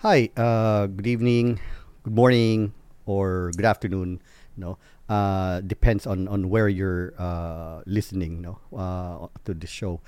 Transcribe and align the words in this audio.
Hi, 0.00 0.28
uh, 0.36 0.88
good 0.88 1.06
evening, 1.06 1.58
good 2.02 2.12
morning, 2.12 2.74
or 3.06 3.50
good 3.56 3.64
afternoon. 3.64 4.20
No, 4.54 4.76
uh, 5.08 5.62
depends 5.62 6.06
on 6.06 6.28
on 6.28 6.50
where 6.50 6.68
you're 6.68 7.14
uh, 7.16 7.80
listening. 7.86 8.42
No, 8.42 8.60
uh, 8.76 9.28
to 9.48 9.54
the 9.54 9.66
show. 9.66 10.02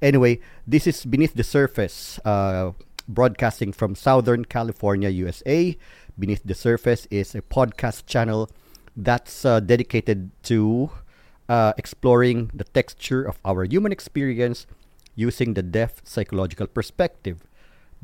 Anyway, 0.00 0.40
this 0.66 0.86
is 0.86 1.04
beneath 1.04 1.34
the 1.34 1.44
surface, 1.44 2.18
uh, 2.24 2.72
broadcasting 3.06 3.76
from 3.76 3.94
Southern 3.94 4.46
California, 4.46 5.10
USA. 5.10 5.76
Beneath 6.18 6.40
the 6.42 6.56
surface 6.56 7.04
is 7.10 7.34
a 7.34 7.42
podcast 7.42 8.06
channel 8.06 8.48
that's 8.96 9.44
uh, 9.44 9.60
dedicated 9.60 10.30
to 10.44 10.88
exploring 11.76 12.50
the 12.54 12.64
texture 12.64 13.22
of 13.22 13.36
our 13.44 13.64
human 13.68 13.92
experience 13.92 14.64
using 15.14 15.52
the 15.52 15.62
depth 15.62 16.00
psychological 16.08 16.66
perspective. 16.66 17.44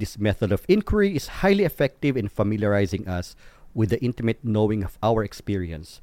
This 0.01 0.17
method 0.17 0.51
of 0.51 0.65
inquiry 0.67 1.15
is 1.15 1.45
highly 1.45 1.65
effective 1.65 2.17
in 2.17 2.33
familiarizing 2.33 3.07
us 3.07 3.37
with 3.75 3.91
the 3.91 4.01
intimate 4.01 4.41
knowing 4.43 4.83
of 4.83 4.97
our 5.03 5.23
experience, 5.23 6.01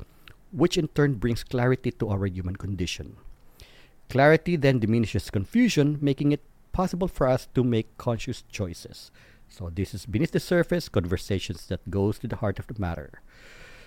which 0.52 0.78
in 0.78 0.88
turn 0.90 1.16
brings 1.16 1.44
clarity 1.44 1.90
to 1.98 2.10
our 2.10 2.28
human 2.28 2.58
condition. 2.58 3.18
Clarity 4.08 4.56
then 4.56 4.78
diminishes 4.78 5.32
confusion, 5.32 5.98
making 6.00 6.32
it 6.32 6.46
possible 6.74 7.08
for 7.08 7.26
us 7.26 7.48
to 7.56 7.64
make 7.64 7.98
conscious 7.98 8.44
choices. 8.52 9.10
So 9.50 9.72
this 9.74 9.96
is 9.96 10.06
beneath 10.06 10.32
the 10.32 10.40
surface 10.40 10.90
conversations 10.90 11.66
that 11.66 11.90
goes 11.90 12.20
to 12.20 12.28
the 12.28 12.36
heart 12.36 12.60
of 12.60 12.68
the 12.68 12.78
matter. 12.78 13.24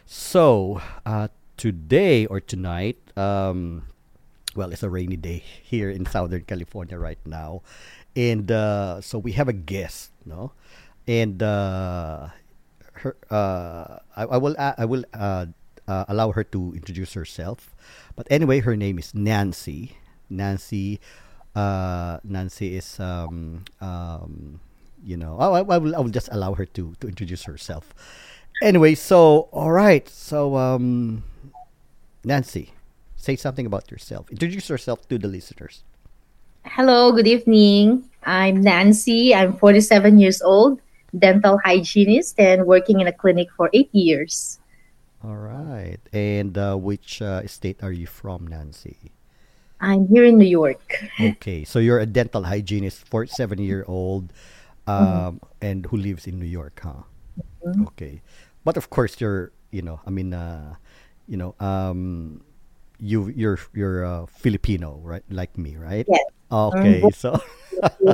So 0.07 0.83
uh, 1.07 1.29
today 1.57 2.27
or 2.27 2.41
tonight, 2.41 2.99
um, 3.17 3.87
well, 4.57 4.73
it's 4.73 4.83
a 4.83 4.91
rainy 4.91 5.17
day 5.17 5.45
here 5.63 5.91
in 5.91 6.07
Southern 6.07 6.43
California 6.43 6.99
right 6.99 7.21
now, 7.25 7.63
and 8.17 8.51
uh, 8.51 9.01
so 9.01 9.19
we 9.19 9.33
have 9.33 9.49
a 9.49 9.53
guest, 9.53 10.11
no, 10.25 10.53
and 11.07 11.43
uh, 11.43 12.29
her, 12.93 13.17
uh, 13.31 13.99
I, 14.17 14.25
I 14.25 14.37
will 14.37 14.57
I 14.59 14.85
will 14.85 15.05
uh, 15.15 15.47
uh, 15.89 16.05
allow 16.09 16.33
her 16.33 16.45
to 16.45 16.73
introduce 16.75 17.15
herself, 17.15 17.75
but 18.17 18.27
anyway, 18.31 18.61
her 18.61 18.77
name 18.77 18.99
is 18.99 19.15
Nancy. 19.15 19.97
Nancy, 20.29 21.01
uh, 21.57 22.19
Nancy 22.23 22.77
is 22.77 23.01
um, 23.01 23.65
um, 23.81 24.61
you 25.05 25.17
know, 25.17 25.39
I, 25.39 25.61
I 25.61 25.79
will 25.79 25.97
I 25.97 26.01
will 26.01 26.15
just 26.15 26.29
allow 26.33 26.55
her 26.55 26.67
to 26.67 26.95
to 27.01 27.09
introduce 27.09 27.45
herself. 27.45 27.95
Anyway, 28.63 28.95
so 28.95 29.49
all 29.53 29.73
right, 29.73 30.09
so 30.09 30.57
um, 30.57 31.25
Nancy, 32.25 32.75
say 33.17 33.37
something 33.37 33.67
about 33.67 33.91
yourself. 33.91 34.31
Introduce 34.31 34.69
yourself 34.69 35.09
to 35.09 35.19
the 35.19 35.29
listeners. 35.29 35.83
Hello, 36.65 37.13
good 37.13 37.27
evening. 37.27 38.05
I'm 38.25 38.61
Nancy. 38.61 39.35
I'm 39.35 39.57
47 39.57 40.19
years 40.19 40.43
old, 40.43 40.81
dental 41.17 41.59
hygienist, 41.65 42.39
and 42.39 42.67
working 42.67 43.01
in 43.01 43.07
a 43.07 43.13
clinic 43.13 43.49
for 43.57 43.71
eight 43.73 43.89
years. 43.93 44.61
All 45.25 45.37
right, 45.37 45.99
and 46.13 46.57
uh, 46.57 46.77
which 46.77 47.21
uh, 47.23 47.47
state 47.47 47.83
are 47.83 47.93
you 47.93 48.07
from, 48.07 48.47
Nancy? 48.47 49.13
I'm 49.81 50.07
here 50.09 50.25
in 50.25 50.37
New 50.37 50.49
York. 50.49 50.81
Okay, 51.21 51.65
so 51.65 51.79
you're 51.79 51.99
a 51.99 52.07
dental 52.07 52.45
hygienist, 52.45 53.09
47 53.09 53.59
year 53.59 53.85
old, 53.89 54.33
um, 54.87 55.41
and 55.61 55.87
who 55.87 55.97
lives 55.97 56.27
in 56.27 56.39
New 56.39 56.49
York, 56.49 56.81
huh? 56.85 57.05
Okay, 57.89 58.21
but 58.65 58.77
of 58.77 58.91
course 58.91 59.21
you're, 59.21 59.53
you 59.71 59.81
know, 59.83 60.01
I 60.07 60.11
mean, 60.11 60.35
uh, 60.35 60.75
you 61.27 61.37
know, 61.37 61.55
um, 61.61 62.43
you 62.99 63.29
you're 63.29 63.59
you're 63.73 64.05
uh, 64.05 64.27
Filipino, 64.27 65.01
right? 65.03 65.25
Like 65.31 65.57
me, 65.57 65.77
right? 65.77 66.05
Yes. 66.09 66.25
Okay, 66.51 67.03
so 67.15 67.39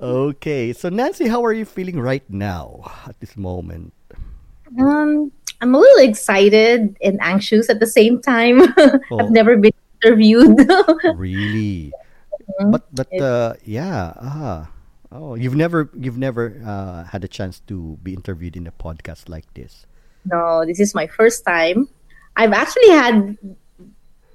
okay, 0.00 0.72
so 0.72 0.88
Nancy, 0.88 1.26
how 1.26 1.44
are 1.44 1.52
you 1.52 1.64
feeling 1.64 1.98
right 1.98 2.22
now 2.30 2.92
at 3.06 3.18
this 3.18 3.36
moment? 3.36 3.92
Um, 4.78 5.32
I'm 5.60 5.74
a 5.74 5.78
little 5.78 6.08
excited 6.08 6.96
and 7.02 7.18
anxious 7.20 7.68
at 7.68 7.80
the 7.80 7.86
same 7.86 8.22
time. 8.22 8.62
Oh. 9.10 9.18
I've 9.18 9.30
never 9.30 9.56
been 9.56 9.72
interviewed. 10.02 10.56
Really? 11.16 11.92
But 12.70 12.86
but 12.94 13.12
uh, 13.20 13.54
yeah, 13.64 14.12
ah, 14.20 14.70
oh, 15.12 15.34
you've 15.34 15.56
never 15.56 15.90
you've 15.98 16.18
never 16.18 16.62
uh, 16.64 17.04
had 17.04 17.24
a 17.24 17.28
chance 17.28 17.60
to 17.66 17.98
be 18.02 18.14
interviewed 18.14 18.56
in 18.56 18.66
a 18.66 18.72
podcast 18.72 19.28
like 19.28 19.52
this. 19.54 19.86
no, 20.24 20.64
this 20.64 20.80
is 20.80 20.94
my 20.94 21.06
first 21.06 21.44
time. 21.44 21.88
I've 22.36 22.52
actually 22.52 22.90
had 22.90 23.36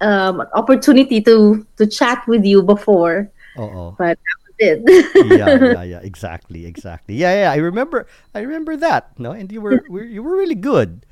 um, 0.04 0.44
opportunity 0.54 1.22
to 1.24 1.66
to 1.80 1.88
chat 1.88 2.28
with 2.28 2.44
you 2.46 2.62
before, 2.64 3.32
Oh, 3.56 3.96
but 3.98 4.20
that 4.20 4.38
was 4.46 4.56
it. 4.60 4.80
yeah, 5.20 5.58
yeah, 5.58 5.84
yeah, 5.96 6.00
exactly, 6.04 6.66
exactly. 6.66 7.16
Yeah, 7.16 7.34
yeah, 7.48 7.52
I 7.52 7.58
remember, 7.58 8.08
I 8.36 8.42
remember 8.42 8.76
that. 8.78 9.18
No, 9.20 9.32
and 9.32 9.52
you 9.52 9.62
were, 9.62 9.84
were 9.88 10.04
you 10.04 10.24
were 10.24 10.36
really 10.38 10.56
good. 10.60 11.06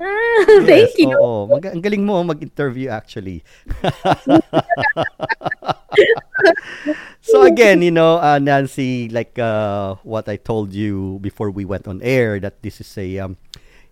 Ah, 0.00 0.44
Thank 0.66 0.76
Yes, 0.76 0.98
you. 0.98 1.12
Oo, 1.12 1.46
mag 1.48 1.64
ang 1.68 1.80
galing 1.82 2.04
mo 2.04 2.22
mag-interview 2.24 2.88
actually. 2.88 3.44
so 7.20 7.42
again, 7.42 7.82
you 7.82 7.90
know, 7.90 8.18
uh, 8.18 8.38
Nancy, 8.38 9.08
like 9.08 9.38
uh, 9.38 9.94
what 10.02 10.28
I 10.28 10.36
told 10.36 10.72
you 10.72 11.18
before 11.20 11.50
we 11.50 11.64
went 11.64 11.86
on 11.88 12.00
air, 12.02 12.40
that 12.40 12.62
this 12.62 12.80
is 12.80 12.96
a 12.98 13.18
um, 13.18 13.36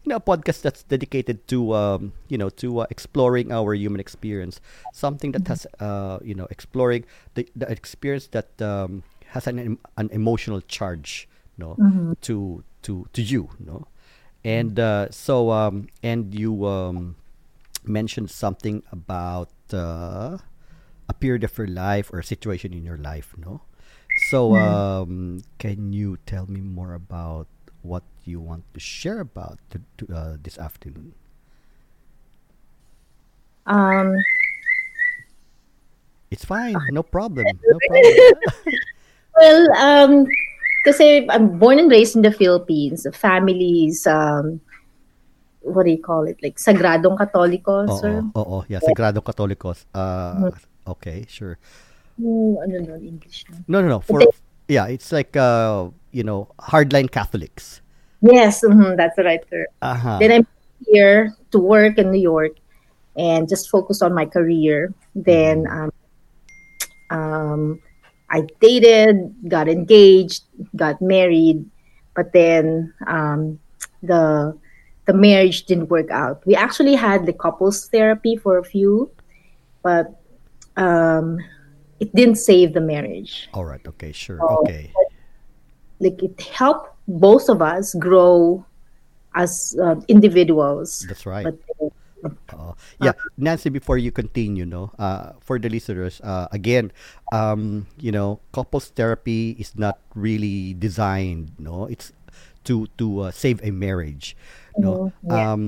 you 0.08 0.16
know 0.16 0.16
a 0.16 0.20
podcast 0.24 0.62
that's 0.62 0.84
dedicated 0.84 1.46
to 1.48 1.74
um, 1.74 2.12
you 2.28 2.38
know 2.38 2.48
to 2.48 2.80
uh, 2.80 2.86
exploring 2.88 3.52
our 3.52 3.74
human 3.74 4.00
experience, 4.00 4.58
something 4.90 5.32
that 5.32 5.46
has 5.48 5.66
uh, 5.80 6.18
you 6.24 6.34
know 6.34 6.48
exploring 6.50 7.04
the, 7.34 7.46
the 7.54 7.70
experience 7.70 8.28
that 8.28 8.48
um, 8.62 9.02
has 9.36 9.46
an 9.46 9.76
an 9.98 10.08
emotional 10.10 10.62
charge, 10.62 11.28
no, 11.58 11.76
to 12.22 12.64
to 12.82 13.06
to 13.12 13.20
you, 13.20 13.50
no, 13.60 13.86
and 14.44 14.80
uh, 14.80 15.10
so 15.10 15.50
um, 15.50 15.88
and 16.02 16.34
you 16.34 16.64
um, 16.64 17.16
mentioned 17.84 18.30
something 18.30 18.82
about 18.90 19.52
uh, 19.74 20.38
a 21.04 21.14
period 21.20 21.44
of 21.44 21.52
your 21.58 21.68
life 21.68 22.08
or 22.14 22.18
a 22.20 22.24
situation 22.24 22.72
in 22.72 22.82
your 22.82 22.96
life, 22.96 23.34
no? 23.36 23.60
So, 24.30 24.56
um, 24.56 25.42
can 25.58 25.92
you 25.92 26.18
tell 26.26 26.46
me 26.46 26.60
more 26.60 26.94
about 26.94 27.46
what 27.82 28.02
you 28.24 28.40
want 28.40 28.64
to 28.74 28.80
share 28.80 29.20
about 29.20 29.58
to, 29.70 29.80
to, 29.98 30.14
uh, 30.14 30.36
this 30.42 30.58
afternoon? 30.58 31.14
Um, 33.66 34.16
It's 36.30 36.44
fine, 36.44 36.76
no 36.92 37.02
problem, 37.02 37.46
no 37.64 37.78
problem. 37.88 38.32
well, 39.36 39.60
um, 39.80 40.12
kasi 40.84 41.24
I'm 41.28 41.58
born 41.58 41.78
and 41.78 41.90
raised 41.90 42.16
in 42.16 42.22
the 42.22 42.32
Philippines. 42.32 43.04
The 43.04 43.12
Families, 43.12 44.06
um, 44.06 44.60
what 45.64 45.84
do 45.84 45.90
you 45.90 46.02
call 46.02 46.28
it? 46.28 46.36
Like 46.42 46.60
Sagradong 46.60 47.16
Katoliko, 47.16 47.88
sir? 48.00 48.20
Oo, 48.36 48.44
oo, 48.44 48.58
yeah, 48.68 48.80
Sagrado 48.84 49.24
Katolikos. 49.24 49.88
Uh, 49.96 50.52
okay, 50.84 51.24
sure. 51.28 51.56
No, 52.20 52.60
ano 52.60 52.76
no, 52.82 52.94
English 53.00 53.48
na? 53.48 53.64
No, 53.68 53.80
no, 53.80 53.88
no. 53.88 54.00
For 54.00 54.20
yeah, 54.68 54.86
it's 54.86 55.10
like 55.12 55.36
uh, 55.36 55.88
you 56.12 56.22
know, 56.22 56.48
hardline 56.60 57.10
Catholics. 57.10 57.80
Yes, 58.20 58.62
mhm, 58.64 58.96
that's 58.96 59.16
the 59.16 59.24
right 59.24 59.40
term. 59.50 59.66
Uh-huh. 59.82 60.18
Then 60.18 60.32
I'm 60.32 60.46
here 60.86 61.36
to 61.50 61.58
work 61.58 61.98
in 61.98 62.10
New 62.10 62.20
York 62.20 62.52
and 63.16 63.48
just 63.48 63.70
focus 63.70 64.02
on 64.02 64.14
my 64.14 64.26
career. 64.26 64.92
Then 65.14 65.66
um, 65.66 65.90
um, 67.10 67.82
I 68.30 68.46
dated, 68.60 69.34
got 69.48 69.68
engaged, 69.68 70.44
got 70.76 71.00
married, 71.00 71.64
but 72.14 72.32
then 72.32 72.92
um, 73.06 73.58
the 74.02 74.56
the 75.06 75.14
marriage 75.14 75.64
didn't 75.64 75.88
work 75.88 76.10
out. 76.10 76.44
We 76.46 76.54
actually 76.54 76.94
had 76.94 77.24
the 77.24 77.32
couples 77.32 77.88
therapy 77.88 78.36
for 78.36 78.58
a 78.58 78.64
few, 78.64 79.10
but 79.82 80.20
um, 80.76 81.38
it 82.00 82.14
didn't 82.14 82.36
save 82.36 82.72
the 82.74 82.80
marriage. 82.80 83.48
All 83.54 83.64
right. 83.64 83.84
Okay. 83.86 84.12
Sure. 84.12 84.38
Oh. 84.42 84.62
Okay. 84.62 84.92
Like 86.00 86.22
it 86.22 86.40
helped 86.40 86.94
both 87.08 87.48
of 87.48 87.60
us 87.62 87.94
grow 87.94 88.64
as 89.34 89.76
uh, 89.82 89.96
individuals. 90.08 91.04
That's 91.08 91.26
right. 91.26 91.44
But 91.44 91.58
Uh, 92.50 92.74
yeah, 93.00 93.14
Nancy. 93.38 93.70
Before 93.70 93.94
you 93.94 94.10
continue, 94.10 94.66
no, 94.66 94.90
uh, 94.98 95.38
for 95.38 95.58
the 95.58 95.70
listeners, 95.70 96.18
uh, 96.26 96.50
again, 96.50 96.90
um, 97.30 97.86
you 98.02 98.10
know, 98.10 98.40
couples 98.50 98.90
therapy 98.90 99.54
is 99.54 99.78
not 99.78 100.02
really 100.18 100.74
designed, 100.74 101.54
no, 101.62 101.86
it's 101.86 102.10
to 102.66 102.90
to 102.98 103.30
uh, 103.30 103.30
save 103.30 103.62
a 103.62 103.70
marriage, 103.70 104.34
no. 104.74 105.14
Mhm, 105.14 105.30
yeah. 105.30 105.52
Um, 105.52 105.62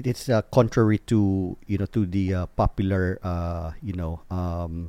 it's 0.00 0.32
uh, 0.32 0.40
contrary 0.48 0.98
to 1.12 1.52
you 1.68 1.76
know 1.76 1.86
to 1.92 2.08
the 2.08 2.32
uh, 2.32 2.46
popular 2.56 3.20
uh, 3.20 3.76
you 3.84 3.92
know 3.92 4.24
um, 4.32 4.88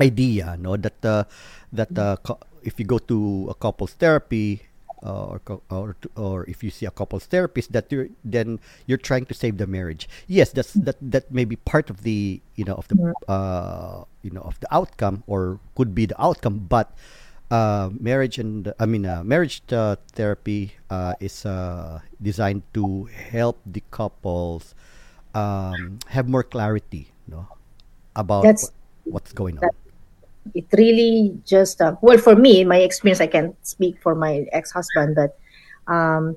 idea, 0.00 0.56
no, 0.58 0.76
that 0.76 0.98
uh, 1.04 1.24
that 1.72 1.96
uh, 1.98 2.16
co- 2.22 2.40
if 2.62 2.78
you 2.78 2.84
go 2.86 2.98
to 2.98 3.48
a 3.50 3.54
couples 3.54 3.92
therapy. 3.94 4.62
Uh, 5.04 5.36
or, 5.36 5.38
co- 5.40 5.62
or 5.70 5.94
to- 6.00 6.10
or 6.16 6.44
if 6.48 6.64
you 6.64 6.70
see 6.70 6.86
a 6.86 6.90
couples 6.90 7.26
therapist 7.26 7.70
that 7.70 7.92
you're 7.92 8.08
then 8.24 8.58
you're 8.86 8.96
trying 8.96 9.26
to 9.26 9.34
save 9.34 9.58
the 9.58 9.66
marriage 9.66 10.08
yes 10.26 10.50
that's 10.50 10.72
that 10.72 10.96
that 11.00 11.30
may 11.30 11.44
be 11.44 11.54
part 11.54 11.90
of 11.90 12.02
the 12.02 12.40
you 12.56 12.64
know 12.64 12.74
of 12.74 12.88
the 12.88 12.96
uh 13.28 14.02
you 14.22 14.30
know 14.30 14.40
of 14.40 14.58
the 14.60 14.66
outcome 14.74 15.22
or 15.28 15.60
could 15.76 15.94
be 15.94 16.06
the 16.06 16.16
outcome 16.20 16.58
but 16.68 16.96
uh, 17.50 17.90
marriage 18.00 18.38
and 18.38 18.72
I 18.78 18.86
mean 18.86 19.06
uh, 19.06 19.22
marriage 19.24 19.62
uh, 19.72 19.96
therapy 20.12 20.74
uh, 20.90 21.14
is 21.20 21.44
uh, 21.46 22.00
designed 22.20 22.62
to 22.74 23.04
help 23.06 23.60
the 23.66 23.82
couples 23.90 24.74
um, 25.34 25.98
have 26.08 26.28
more 26.28 26.42
clarity, 26.42 27.10
no, 27.28 27.48
about 28.16 28.50
That's 28.50 28.70
what's 29.08 29.32
going 29.32 29.58
on. 29.58 29.70
It 30.54 30.66
really 30.76 31.34
just 31.44 31.80
uh, 31.80 31.96
well 32.00 32.18
for 32.18 32.36
me, 32.36 32.64
my 32.64 32.78
experience. 32.78 33.20
I 33.20 33.26
can't 33.26 33.54
speak 33.66 33.96
for 34.00 34.14
my 34.14 34.46
ex-husband, 34.52 35.16
but 35.16 35.38
um, 35.92 36.36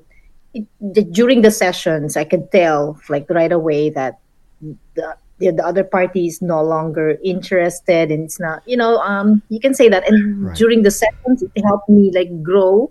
it, 0.54 0.66
the, 0.80 1.02
during 1.02 1.42
the 1.42 1.50
sessions, 1.50 2.16
I 2.16 2.24
could 2.24 2.50
tell 2.52 2.98
like 3.08 3.28
right 3.30 3.52
away 3.52 3.90
that 3.90 4.18
the 4.94 5.16
the, 5.38 5.52
the 5.52 5.64
other 5.64 5.84
party 5.84 6.26
is 6.26 6.42
no 6.42 6.62
longer 6.62 7.16
interested, 7.24 8.10
and 8.10 8.24
it's 8.24 8.38
not. 8.38 8.62
You 8.66 8.76
know, 8.76 8.98
um, 8.98 9.42
you 9.48 9.58
can 9.60 9.74
say 9.74 9.88
that. 9.88 10.06
And 10.08 10.46
Right. 10.46 10.56
during 10.56 10.82
the 10.82 10.90
sessions, 10.90 11.42
it 11.42 11.62
helped 11.64 11.88
me 11.88 12.10
like 12.14 12.42
grow 12.42 12.90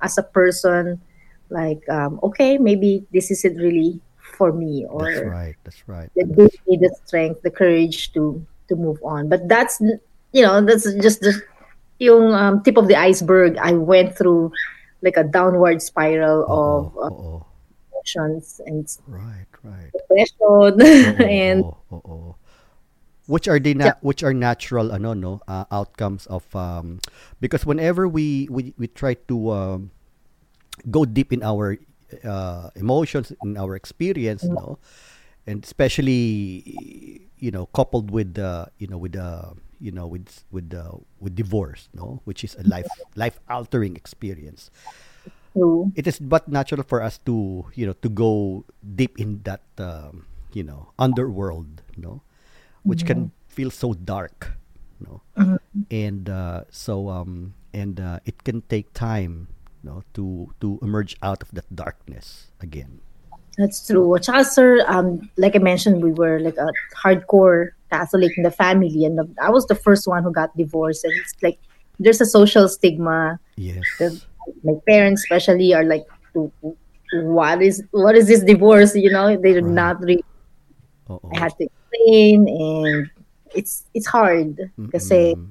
as 0.00 0.16
a 0.18 0.22
person. 0.22 1.00
Like, 1.50 1.82
um, 1.90 2.20
okay, 2.22 2.58
maybe 2.58 3.04
this 3.12 3.30
isn't 3.30 3.56
really 3.56 4.00
for 4.38 4.52
me, 4.52 4.86
That's 4.88 5.18
or 5.18 5.28
right. 5.28 5.56
That's 5.64 5.82
right. 5.88 6.08
that 6.16 6.36
gave 6.36 6.54
me 6.66 6.78
the 6.80 6.94
strength, 7.04 7.42
the 7.42 7.50
courage 7.50 8.12
to 8.14 8.40
to 8.68 8.76
move 8.76 8.98
on. 9.04 9.28
But 9.28 9.48
that's 9.48 9.82
you 10.32 10.42
know 10.42 10.60
that's 10.60 10.84
just 11.02 11.20
the 11.20 11.34
yung 11.98 12.32
um, 12.32 12.62
tip 12.62 12.76
of 12.76 12.88
the 12.88 12.96
iceberg. 12.96 13.56
I 13.58 13.72
went 13.72 14.16
through 14.16 14.52
like 15.02 15.16
a 15.16 15.24
downward 15.24 15.82
spiral 15.82 16.44
Oh, 16.48 16.52
of 16.52 16.92
oh, 16.96 17.00
uh, 17.02 17.10
oh, 17.10 17.46
emotions 17.92 18.60
and 18.66 18.84
right, 19.08 19.46
right. 19.62 19.90
depression 19.92 20.40
Oo, 20.42 21.24
and 21.24 21.60
oo, 21.64 22.00
oo. 22.04 22.34
Which 23.30 23.46
are 23.46 23.60
the 23.62 23.74
na- 23.74 23.98
which 24.02 24.22
are 24.26 24.34
natural 24.34 24.90
ano 24.90 25.14
no 25.14 25.40
uh, 25.46 25.64
outcomes 25.70 26.26
of 26.26 26.42
um 26.56 26.98
because 27.38 27.62
whenever 27.64 28.08
we 28.08 28.48
we, 28.50 28.74
we 28.76 28.88
try 28.90 29.14
to 29.30 29.36
um, 29.54 29.90
go 30.90 31.04
deep 31.06 31.32
in 31.32 31.42
our 31.42 31.78
uh, 32.26 32.70
emotions 32.74 33.30
in 33.44 33.54
our 33.56 33.76
experience 33.76 34.42
no 34.42 34.78
and 35.46 35.62
especially 35.62 37.22
you 37.38 37.50
know 37.54 37.66
coupled 37.70 38.10
with 38.10 38.34
the 38.34 38.66
you 38.82 38.88
know 38.90 38.98
with 38.98 39.12
the 39.14 39.54
you 39.80 39.90
know 39.90 40.06
with 40.06 40.44
with 40.50 40.70
the 40.70 41.00
with 41.18 41.34
divorce 41.34 41.88
no? 41.92 42.20
Which 42.24 42.44
is 42.44 42.54
a 42.54 42.62
life 42.68 42.88
life 43.16 43.40
altering 43.48 43.96
experience. 43.96 44.70
To 45.54 45.90
it 45.96 46.06
is 46.06 46.20
but 46.22 46.46
natural 46.46 46.84
for 46.86 47.02
us 47.02 47.18
to 47.26 47.66
you 47.74 47.86
know 47.86 47.96
to 48.04 48.08
go 48.08 48.64
deep 48.94 49.18
in 49.18 49.42
that 49.42 49.66
um, 49.78 50.26
you 50.52 50.62
know 50.62 50.94
underworld 50.98 51.82
know 51.96 52.22
which 52.82 53.04
can 53.04 53.30
feel 53.48 53.70
so 53.70 53.92
dark 53.92 54.56
you 55.00 55.06
know 55.10 55.58
and 55.90 56.30
uh, 56.30 56.64
so 56.70 57.10
um 57.10 57.54
and 57.74 58.00
uh, 58.00 58.18
it 58.24 58.42
can 58.44 58.62
take 58.70 58.92
time 58.94 59.48
you 59.82 59.90
know 59.90 60.02
to 60.14 60.52
to 60.60 60.78
emerge 60.82 61.16
out 61.22 61.42
of 61.42 61.50
that 61.52 61.66
darkness 61.74 62.48
again. 62.60 63.00
That's 63.58 63.84
true. 63.86 64.16
Tsaka, 64.18 64.44
sir, 64.44 64.84
um, 64.86 65.28
like 65.36 65.54
I 65.54 65.58
mentioned, 65.58 66.02
we 66.02 66.12
were 66.12 66.40
like 66.40 66.56
a 66.56 66.70
hardcore 66.96 67.76
Catholic 67.90 68.32
in 68.38 68.42
the 68.46 68.50
family, 68.54 69.04
and 69.04 69.18
the, 69.18 69.26
I 69.42 69.50
was 69.50 69.66
the 69.66 69.74
first 69.74 70.06
one 70.06 70.22
who 70.22 70.30
got 70.32 70.54
divorced. 70.56 71.04
And 71.04 71.12
it's 71.18 71.34
like 71.42 71.58
there's 71.98 72.20
a 72.22 72.26
social 72.26 72.68
stigma. 72.70 73.38
yes 73.58 73.82
The, 73.98 74.14
my 74.64 74.74
parents, 74.88 75.22
especially, 75.26 75.74
are 75.74 75.84
like, 75.84 76.06
"What 77.12 77.60
is 77.62 77.82
what 77.90 78.14
is 78.16 78.26
this 78.30 78.42
divorce?" 78.42 78.94
You 78.94 79.10
know, 79.10 79.36
they're 79.36 79.60
Right. 79.60 79.74
not 79.82 80.00
really. 80.00 80.24
Oo. 81.10 81.18
I 81.34 81.38
had 81.38 81.52
to 81.58 81.66
explain, 81.66 82.46
and 82.46 83.10
it's 83.54 83.84
it's 83.94 84.06
hard 84.06 84.70
Mm-mm. 84.78 85.50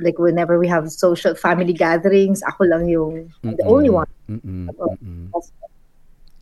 like 0.00 0.16
whenever 0.18 0.56
we 0.58 0.66
have 0.68 0.88
social 0.90 1.34
family 1.36 1.76
gatherings, 1.76 2.40
ako 2.48 2.64
lang 2.64 2.88
yung 2.88 3.28
the 3.44 3.60
only 3.68 3.92
Mm-mm. 3.92 4.00
one. 4.00 4.10
Mm-mm. 4.30 4.72
Mm-mm. 4.72 5.28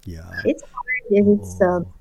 yeah 0.06 0.22
It's 0.46 0.62
hard. 0.62 1.02
and 1.10 1.26
It's 1.40 1.58
um, 1.60 1.82
Oo. 1.82 1.92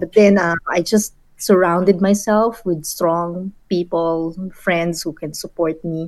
But 0.00 0.10
then 0.18 0.34
uh, 0.40 0.56
I 0.66 0.82
just 0.82 1.14
surrounded 1.42 2.00
myself 2.00 2.62
with 2.62 2.86
strong 2.86 3.50
people, 3.66 4.30
friends 4.54 5.02
who 5.02 5.12
can 5.12 5.34
support 5.34 5.82
me 5.82 6.06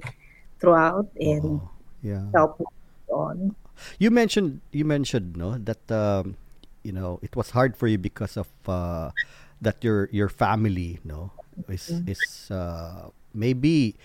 throughout 0.62 1.10
and 1.18 1.58
Oo. 1.58 1.68
yeah 2.06 2.22
help 2.30 2.62
me 2.62 2.70
on. 3.10 3.58
You 3.98 4.14
mentioned 4.14 4.62
you 4.70 4.86
mentioned 4.86 5.34
no 5.34 5.58
that 5.58 5.82
um, 5.90 6.38
you 6.86 6.94
know 6.94 7.18
it 7.26 7.34
was 7.34 7.50
hard 7.50 7.74
for 7.74 7.90
you 7.90 7.98
because 7.98 8.38
of 8.38 8.46
uh, 8.70 9.10
that 9.58 9.82
your 9.82 10.06
your 10.14 10.30
family 10.30 11.02
no 11.02 11.34
is 11.66 11.98
is 12.06 12.46
uh, 12.54 13.10
maybe 13.34 13.98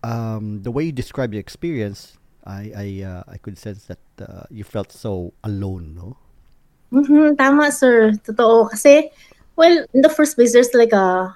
um, 0.00 0.64
the 0.64 0.72
way 0.72 0.88
you 0.88 0.94
describe 0.96 1.36
your 1.36 1.44
experience 1.44 2.16
I 2.48 2.72
I 2.72 2.86
uh, 3.04 3.22
I 3.28 3.36
could 3.36 3.60
sense 3.60 3.84
that 3.92 4.00
uh, 4.16 4.48
you 4.48 4.64
felt 4.64 4.88
so 4.88 5.36
alone 5.44 5.92
no 5.92 6.16
Mhm, 6.94 7.34
tama, 7.34 7.74
sir. 7.74 8.14
Totoo. 8.22 8.70
Kasi, 8.70 9.10
well, 9.56 9.84
in 9.94 10.00
the 10.02 10.08
first 10.08 10.36
place, 10.36 10.52
there's 10.52 10.74
like 10.74 10.92
a 10.92 11.34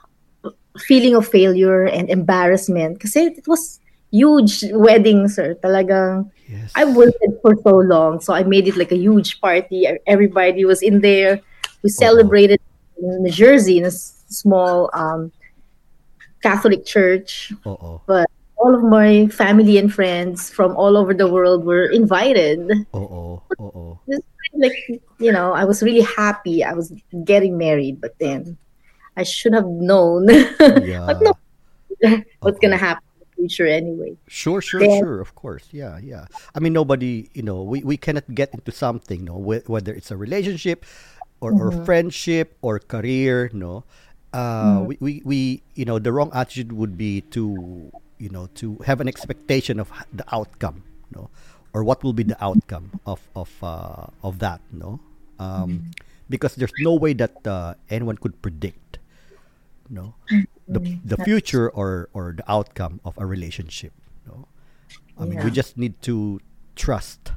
feeling 0.86 1.14
of 1.14 1.26
failure 1.26 1.84
and 1.84 2.08
embarrassment. 2.10 3.00
Kasi 3.00 3.34
it 3.36 3.46
was 3.46 3.80
huge 4.10 4.64
wedding, 4.72 5.28
sir. 5.28 5.54
Talagang, 5.62 6.30
yes 6.48 6.72
I 6.76 6.84
waited 6.84 7.38
for 7.42 7.54
so 7.62 7.76
long. 7.82 8.20
So 8.20 8.32
I 8.34 8.42
made 8.42 8.68
it 8.68 8.76
like 8.76 8.92
a 8.92 8.96
huge 8.98 9.40
party. 9.40 9.86
Everybody 10.06 10.64
was 10.64 10.82
in 10.82 11.00
there. 11.00 11.40
We 11.82 11.90
celebrated 11.90 12.60
in 12.98 13.22
New 13.22 13.30
Jersey 13.30 13.78
in 13.78 13.84
a 13.84 13.90
small 13.92 14.90
um, 14.94 15.30
Catholic 16.42 16.84
church. 16.84 17.52
oo 17.66 18.00
But 18.06 18.26
all 18.58 18.74
of 18.74 18.82
my 18.82 19.28
family 19.30 19.78
and 19.78 19.92
friends 19.92 20.50
from 20.50 20.74
all 20.74 20.96
over 20.96 21.14
the 21.14 21.30
world 21.30 21.64
were 21.64 21.86
invited. 21.86 22.66
oo 22.94 23.38
oo 23.60 23.98
It's 24.10 24.26
like, 24.54 24.72
you 25.18 25.32
know, 25.32 25.52
I 25.52 25.64
was 25.64 25.82
really 25.82 26.02
happy. 26.02 26.64
I 26.64 26.72
was 26.72 26.92
getting 27.24 27.58
married, 27.58 28.00
but 28.00 28.18
then 28.18 28.56
I 29.16 29.22
should 29.24 29.52
have 29.54 29.66
known 29.66 30.28
yeah 30.82 31.06
But 31.06 31.20
no. 31.22 31.32
what's 32.40 32.58
gonna 32.60 32.76
happen 32.78 33.02
in 33.16 33.20
the 33.20 33.26
future 33.36 33.66
anyway. 33.66 34.16
Sure, 34.28 34.60
sure, 34.60 34.80
Then- 34.80 35.00
sure. 35.00 35.20
Of 35.20 35.34
course, 35.34 35.66
yeah, 35.72 35.98
yeah. 35.98 36.26
I 36.54 36.60
mean, 36.60 36.72
nobody, 36.72 37.28
you 37.34 37.42
know, 37.42 37.62
we, 37.62 37.82
we 37.82 37.96
cannot 37.96 38.24
get 38.34 38.54
into 38.54 38.70
something, 38.72 39.24
no, 39.24 39.34
wh- 39.34 39.68
whether 39.68 39.92
it's 39.92 40.10
a 40.10 40.16
relationship, 40.16 40.84
or, 41.40 41.52
or 41.52 41.70
friendship, 41.84 42.56
or 42.62 42.78
career, 42.78 43.50
no. 43.52 43.84
Uh, 44.32 44.84
we, 44.86 44.96
we, 45.00 45.22
we, 45.24 45.62
you 45.74 45.84
know, 45.84 45.98
the 45.98 46.12
wrong 46.12 46.30
attitude 46.34 46.72
would 46.72 46.98
be 46.98 47.22
to, 47.32 47.90
you 48.18 48.28
know, 48.28 48.48
to 48.54 48.76
have 48.86 49.00
an 49.00 49.08
expectation 49.08 49.80
of 49.80 49.90
the 50.12 50.24
outcome, 50.34 50.82
no, 51.14 51.30
or 51.72 51.84
what 51.84 52.02
will 52.02 52.12
be 52.12 52.22
the 52.22 52.38
outcome 52.42 53.00
of 53.06 53.20
of 53.36 53.50
uh, 53.62 54.06
of 54.22 54.38
that, 54.38 54.60
no, 54.72 55.00
um, 55.38 55.90
because 56.28 56.54
there's 56.56 56.74
no 56.80 56.94
way 56.94 57.12
that 57.14 57.46
uh, 57.46 57.74
anyone 57.90 58.16
could 58.16 58.40
predict, 58.42 58.98
no, 59.88 60.14
the 60.66 60.80
the 61.04 61.16
future 61.24 61.68
or 61.70 62.08
or 62.12 62.34
the 62.36 62.46
outcome 62.50 63.00
of 63.04 63.16
a 63.18 63.26
relationship, 63.26 63.92
no. 64.26 64.48
I 65.18 65.24
mean, 65.24 65.42
we 65.42 65.50
just 65.50 65.76
need 65.76 66.00
to 66.02 66.40
trust, 66.76 67.32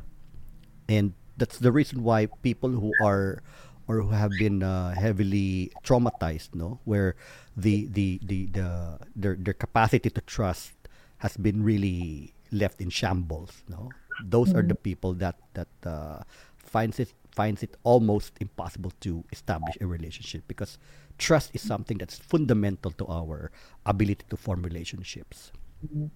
and 0.87 1.13
that's 1.37 1.57
the 1.57 1.71
reason 1.71 2.03
why 2.03 2.27
people 2.41 2.69
who 2.69 2.93
are 3.01 3.41
or 3.87 4.01
who 4.01 4.11
have 4.11 4.31
been 4.37 4.63
uh, 4.63 4.93
heavily 4.93 5.71
traumatized, 5.83 6.53
no, 6.55 6.79
where 6.85 7.15
the 7.57 7.87
the 7.91 8.21
the 8.23 8.45
the 8.53 8.99
their 9.15 9.35
their 9.35 9.57
capacity 9.57 10.09
to 10.09 10.21
trust 10.21 10.73
has 11.19 11.35
been 11.37 11.63
really 11.63 12.33
left 12.51 12.79
in 12.81 12.89
shambles, 12.89 13.63
no. 13.67 13.89
Those 14.19 14.53
are 14.53 14.61
the 14.61 14.75
people 14.75 15.13
that 15.23 15.35
that 15.53 15.71
uh, 15.85 16.23
finds 16.57 16.99
it 16.99 17.13
finds 17.31 17.63
it 17.63 17.77
almost 17.83 18.35
impossible 18.39 18.91
to 18.99 19.23
establish 19.31 19.77
a 19.79 19.87
relationship 19.87 20.43
because 20.47 20.77
trust 21.17 21.51
is 21.53 21.61
something 21.61 21.97
that's 21.97 22.19
fundamental 22.19 22.91
to 22.91 23.07
our 23.07 23.51
ability 23.85 24.25
to 24.29 24.35
form 24.35 24.61
relationships. 24.63 25.51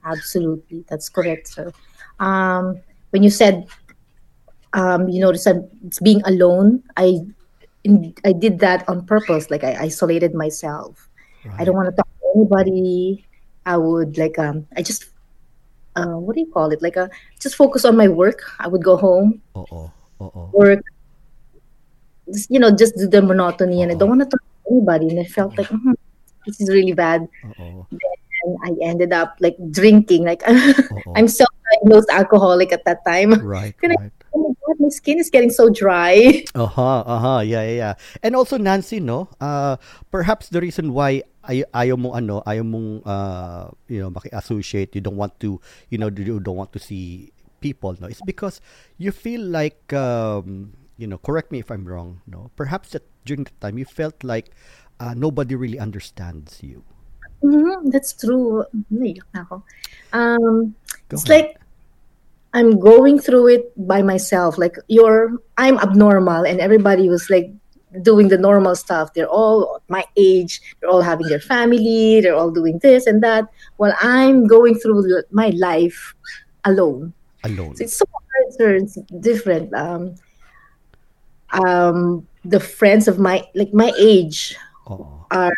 Absolutely, 0.04 0.84
that's 0.90 1.10
correct, 1.10 1.48
sir. 1.48 1.72
Um, 2.20 2.82
when 3.12 3.24
you 3.24 3.30
said 3.30 3.66
um, 4.76 5.08
you 5.08 5.24
I'm 5.24 5.70
it's 5.88 6.00
being 6.00 6.22
alone, 6.26 6.84
I 6.98 7.22
in, 7.84 8.14
I 8.26 8.34
did 8.34 8.60
that 8.60 8.88
on 8.90 9.06
purpose. 9.06 9.50
Like 9.50 9.64
I 9.64 9.76
isolated 9.80 10.36
myself. 10.36 11.10
I 11.58 11.64
don't 11.64 11.76
want 11.76 11.90
to 11.90 11.96
talk 11.96 12.08
to 12.08 12.26
anybody. 12.36 13.26
I 13.66 13.78
would 13.78 14.18
like 14.18 14.38
um 14.38 14.68
I 14.76 14.82
just 14.82 15.15
uh, 15.96 16.16
what 16.20 16.36
do 16.36 16.42
you 16.42 16.52
call 16.52 16.72
it? 16.72 16.82
Like 16.82 16.96
a 16.96 17.10
just 17.40 17.56
focus 17.56 17.86
on 17.86 17.96
my 17.98 18.08
work. 18.08 18.44
I 18.60 18.68
would 18.68 18.84
go 18.84 18.96
home, 18.98 19.42
Oo, 19.56 19.90
oo. 20.22 20.44
work, 20.52 20.84
just, 22.32 22.50
you 22.52 22.60
know, 22.60 22.72
just 22.72 22.96
do 22.98 23.08
the 23.08 23.22
monotony, 23.22 23.82
and 23.82 23.92
I 23.92 23.96
don't 23.96 24.10
want 24.10 24.22
to 24.22 24.30
talk 24.30 24.42
to 24.42 24.72
anybody. 24.72 25.10
And 25.10 25.20
I 25.20 25.28
felt 25.30 25.58
like 25.58 25.70
"Mhm, 25.70 25.96
this 26.46 26.60
is 26.62 26.70
really 26.70 26.94
bad. 26.94 27.28
And 28.46 28.58
I 28.62 28.78
ended 28.84 29.10
up 29.14 29.38
like 29.40 29.58
drinking. 29.72 30.26
Like. 30.26 30.44
I'm 31.16 31.28
self-diagnosed 31.28 32.10
alcoholic 32.12 32.72
at 32.72 32.84
that 32.86 33.02
time. 33.08 33.34
Right. 33.46 33.74
Oh 34.36 34.52
my 34.52 34.54
god, 34.68 34.76
my 34.84 34.90
skin 34.92 35.18
is 35.18 35.32
getting 35.32 35.50
so 35.50 35.72
dry. 35.72 36.44
Uh-huh, 36.56 37.08
uh-huh. 37.08 37.40
Yeah, 37.48 37.64
yeah, 37.64 37.76
yeah. 37.76 37.94
And 38.22 38.36
also 38.36 38.60
Nancy, 38.60 39.00
no? 39.00 39.32
Uh 39.40 39.80
perhaps 40.12 40.52
the 40.52 40.60
reason 40.60 40.92
why 40.92 41.24
ay, 41.48 41.64
ayaw 41.74 41.98
mong 41.98 42.16
ano, 42.18 42.36
ayaw 42.46 42.66
mong 42.66 42.90
uh, 43.06 43.70
you 43.88 44.02
know, 44.02 44.10
maki-associate, 44.10 44.96
you 44.96 45.02
don't 45.02 45.18
want 45.18 45.40
to, 45.40 45.62
you 45.90 45.98
know, 45.98 46.10
you 46.10 46.40
don't 46.40 46.58
want 46.58 46.74
to 46.74 46.80
see 46.80 47.32
people, 47.62 47.96
no. 48.02 48.08
It's 48.08 48.22
because 48.22 48.62
you 48.98 49.12
feel 49.12 49.42
like 49.42 49.94
um, 49.94 50.74
you 50.98 51.08
know, 51.08 51.18
correct 51.18 51.52
me 51.52 51.60
if 51.60 51.72
I'm 51.72 51.86
wrong, 51.86 52.22
no. 52.28 52.52
Perhaps 52.56 52.94
that 52.94 53.04
during 53.26 53.44
the 53.44 53.56
time 53.62 53.78
you 53.78 53.86
felt 53.86 54.24
like 54.24 54.52
uh, 55.00 55.14
nobody 55.14 55.56
really 55.56 55.80
understands 55.80 56.62
you. 56.62 56.84
Mhm, 57.44 57.92
that's 57.92 58.14
true. 58.14 58.64
Um, 60.14 60.76
it's 61.12 61.28
like 61.28 61.60
I'm 62.54 62.80
going 62.80 63.20
through 63.20 63.48
it 63.50 63.74
by 63.76 64.02
myself. 64.02 64.58
Like 64.58 64.78
you're, 64.88 65.42
I'm 65.58 65.78
abnormal, 65.78 66.46
and 66.48 66.60
everybody 66.62 67.10
was 67.10 67.30
like 67.30 67.52
doing 68.02 68.28
the 68.30 68.38
normal 68.38 68.76
stuff. 68.76 69.14
They're 69.14 69.28
all 69.30 69.82
my 69.88 70.04
age. 70.18 70.62
They're 70.80 70.90
all 70.90 71.02
having 71.02 71.28
their 71.28 71.40
family. 71.40 72.22
They're 72.22 72.36
all 72.36 72.52
doing 72.52 72.80
this 72.80 73.06
and 73.08 73.22
that. 73.24 73.46
While 73.78 73.94
I'm 74.02 74.48
going 74.48 74.76
through 74.76 75.24
my 75.32 75.50
life 75.50 76.14
alone. 76.64 77.14
alone. 77.44 77.76
So 77.76 77.84
it's 77.84 77.98
so 77.98 78.06
hard. 78.12 78.82
It's 78.84 78.98
different. 79.20 79.74
Um, 79.74 80.16
um, 81.54 82.28
the 82.44 82.60
friends 82.60 83.08
of 83.08 83.20
my 83.20 83.44
like 83.56 83.74
my 83.74 83.92
age 83.98 84.56
are 85.32 85.54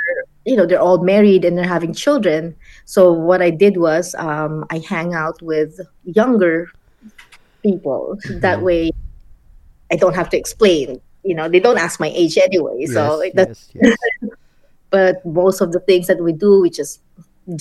you 0.45 0.55
know 0.55 0.65
they're 0.65 0.79
all 0.81 1.03
married 1.03 1.43
and 1.43 1.57
they're 1.57 1.67
having 1.67 1.93
children 1.93 2.55
so 2.85 3.11
what 3.11 3.41
i 3.41 3.49
did 3.49 3.75
was 3.77 4.15
um, 4.15 4.63
i 4.69 4.77
hang 4.87 5.13
out 5.13 5.41
with 5.41 5.79
younger 6.05 6.69
people 7.63 8.17
that 8.39 8.59
Mhm. 8.59 8.63
way 8.63 8.91
i 9.91 9.95
don't 9.97 10.15
have 10.15 10.29
to 10.29 10.37
explain 10.37 11.01
you 11.27 11.35
know 11.37 11.47
they 11.51 11.59
don't 11.59 11.77
ask 11.85 11.99
my 11.99 12.11
age 12.15 12.35
anyway 12.39 12.85
so 12.87 13.21
yes, 13.21 13.27
it- 13.27 13.35
yes, 13.35 13.57
yes. 13.75 14.31
but 14.95 15.19
most 15.25 15.59
of 15.59 15.69
the 15.75 15.81
things 15.89 16.07
that 16.07 16.19
we 16.23 16.31
do 16.31 16.61
we 16.63 16.69
just 16.71 17.01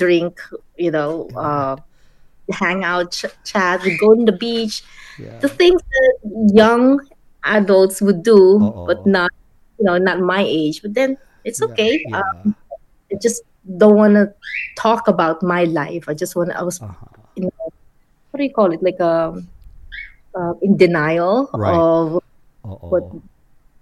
drink 0.03 0.39
you 0.79 0.91
know 0.95 1.11
uh, 1.35 1.75
hang 2.61 2.85
out 2.87 3.11
ch- 3.11 3.35
chat 3.43 3.83
we 3.83 3.99
go 3.99 4.15
to 4.15 4.25
the 4.31 4.39
beach 4.45 4.83
Yeah. 5.19 5.39
the 5.41 5.49
things 5.49 5.81
that 5.97 6.13
young 6.63 7.01
adults 7.43 7.99
would 8.05 8.21
do 8.23 8.39
Oo. 8.61 8.85
but 8.87 9.03
not 9.09 9.33
you 9.81 9.85
know 9.89 9.97
not 9.99 10.21
my 10.21 10.43
age 10.47 10.83
but 10.85 10.93
then 10.95 11.17
it's 11.49 11.63
okay 11.63 11.99
Yeah. 12.07 12.21
Um, 12.23 12.55
I 13.11 13.17
just 13.23 13.43
don't 13.83 13.95
want 13.97 14.15
to 14.19 14.25
talk 14.79 15.07
about 15.07 15.39
my 15.43 15.63
life. 15.65 16.11
I 16.11 16.15
just 16.15 16.35
want. 16.35 16.51
I 16.51 16.63
was, 16.67 16.83
Uh-huh. 16.83 17.07
in, 17.39 17.47
what 18.31 18.37
do 18.39 18.43
you 18.43 18.51
call 18.51 18.75
it? 18.75 18.83
Like 18.83 18.99
um, 18.99 19.47
uh, 20.35 20.59
in 20.61 20.75
denial 20.77 21.47
Right. 21.55 21.71
of 21.71 22.19
Oo. 22.67 22.87
what 22.91 23.07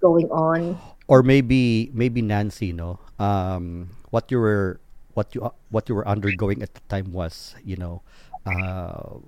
going 0.04 0.28
on. 0.30 0.80
or 1.08 1.22
maybe 1.22 1.90
maybe 1.94 2.22
Nancy, 2.22 2.72
no. 2.72 2.98
Um, 3.18 3.90
what 4.10 4.30
you 4.30 4.38
were 4.38 4.80
what 5.14 5.34
you 5.34 5.50
what 5.70 5.88
you 5.88 5.94
were 5.94 6.06
undergoing 6.08 6.62
at 6.62 6.74
the 6.74 6.82
time 6.88 7.12
was, 7.12 7.54
you 7.64 7.76
know, 7.76 8.02
uh, 8.46 9.18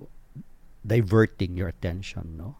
diverting 0.85 1.57
your 1.57 1.67
attention, 1.69 2.35
no, 2.37 2.57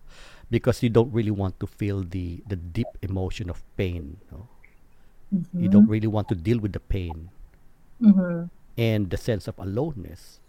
because 0.50 0.84
you 0.84 0.90
don't 0.90 1.12
really 1.14 1.32
want 1.32 1.60
to 1.60 1.68
feel 1.68 2.04
the 2.04 2.44
the 2.48 2.56
deep 2.58 2.98
emotion 3.02 3.50
of 3.50 3.64
pain, 3.78 4.18
no. 4.32 4.50
You 5.58 5.70
don't 5.70 5.88
really 5.88 6.08
want 6.08 6.28
to 6.30 6.36
deal 6.36 6.60
with 6.60 6.74
the 6.74 6.80
pain 6.80 7.30
hmm 8.00 8.46
and 8.78 9.10
the 9.10 9.18
sense 9.18 9.48
of 9.48 9.58
aloneness, 9.60 10.40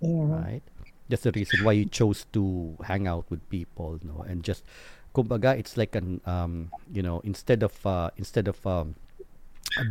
Yeah. 0.00 0.44
right? 0.44 0.62
That's 1.08 1.22
the 1.22 1.32
reason 1.32 1.62
why 1.62 1.72
you 1.72 1.86
chose 1.86 2.26
to 2.32 2.76
hang 2.84 3.06
out 3.06 3.30
with 3.30 3.48
people, 3.48 4.00
no, 4.02 4.24
and 4.28 4.42
just, 4.42 4.64
kumbaga, 5.16 5.56
it's 5.56 5.80
like 5.80 5.96
an, 5.96 6.20
um, 6.28 6.68
you 6.92 7.00
know, 7.00 7.24
instead 7.24 7.64
of 7.64 7.72
uh, 7.88 8.12
instead 8.20 8.48
of 8.52 8.60
um, 8.68 8.92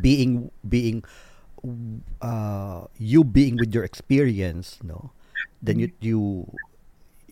being 0.02 0.54
being 0.62 1.02
uh, 2.22 2.86
you 3.02 3.26
being 3.26 3.58
with 3.58 3.74
your 3.74 3.84
experience, 3.84 4.78
no, 4.86 5.10
then 5.66 5.82
you 5.82 5.90
you 6.00 6.22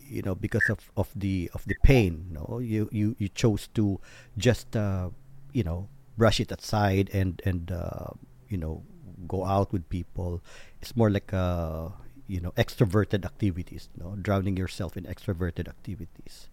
you 0.09 0.25
know 0.25 0.33
because 0.33 0.73
of, 0.73 0.89
of 0.97 1.13
the 1.13 1.53
of 1.53 1.61
the 1.69 1.77
pain, 1.85 2.33
no, 2.33 2.57
you 2.57 2.89
you 2.89 3.15
you 3.21 3.29
chose 3.29 3.69
to 3.77 4.01
just 4.41 4.73
uh, 4.75 5.13
you 5.53 5.61
know 5.61 5.85
brush 6.17 6.41
it 6.41 6.49
aside 6.51 7.13
and 7.13 7.41
and 7.45 7.69
uh, 7.69 8.09
you 8.49 8.57
know 8.57 8.81
go 9.27 9.45
out 9.45 9.71
with 9.71 9.87
people. 9.89 10.41
It's 10.81 10.97
more 10.97 11.13
like 11.13 11.29
uh, 11.29 11.89
you 12.25 12.41
know 12.41 12.57
extroverted 12.57 13.25
activities, 13.25 13.89
no, 14.01 14.17
drowning 14.17 14.57
yourself 14.57 14.97
in 14.97 15.05
extroverted 15.05 15.69
activities. 15.69 16.49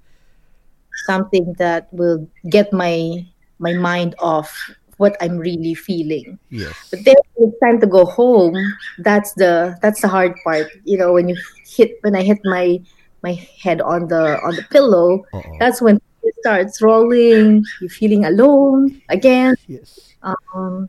Something 1.07 1.55
that 1.59 1.93
will 1.93 2.29
get 2.49 2.73
my 2.73 3.25
my 3.59 3.73
mind 3.75 4.15
off 4.19 4.53
what 4.97 5.17
I'm 5.21 5.39
really 5.39 5.75
feeling. 5.75 6.39
Yes. 6.51 6.75
But 6.91 7.05
then 7.05 7.17
when 7.35 7.49
it's 7.49 7.59
time 7.61 7.81
to 7.81 7.87
go 7.87 8.05
home. 8.05 8.57
That's 8.99 9.33
the 9.35 9.77
that's 9.81 10.01
the 10.03 10.09
hard 10.09 10.37
part. 10.45 10.69
You 10.85 10.99
know, 10.99 11.13
when 11.13 11.29
you 11.29 11.37
hit 11.67 11.97
when 12.03 12.15
I 12.15 12.23
hit 12.23 12.39
my 12.45 12.81
my 13.23 13.33
head 13.61 13.81
on 13.81 14.09
the 14.09 14.39
on 14.45 14.57
the 14.57 14.63
pillow, 14.71 15.25
Oo. 15.35 15.57
that's 15.59 15.81
when 15.81 15.97
it 16.23 16.35
starts 16.41 16.83
rolling. 16.83 17.65
You're 17.81 17.89
feeling 17.91 18.25
alone 18.27 19.01
again. 19.09 19.57
yes. 19.67 20.15
Um, 20.23 20.89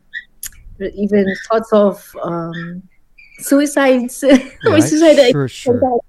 even 0.79 1.25
thoughts 1.47 1.71
of 1.71 2.03
um, 2.21 2.83
suicides. 3.39 4.23
Right? 4.65 4.83
suicide 4.83 5.31
Sure, 5.31 5.47
sure. 5.47 6.01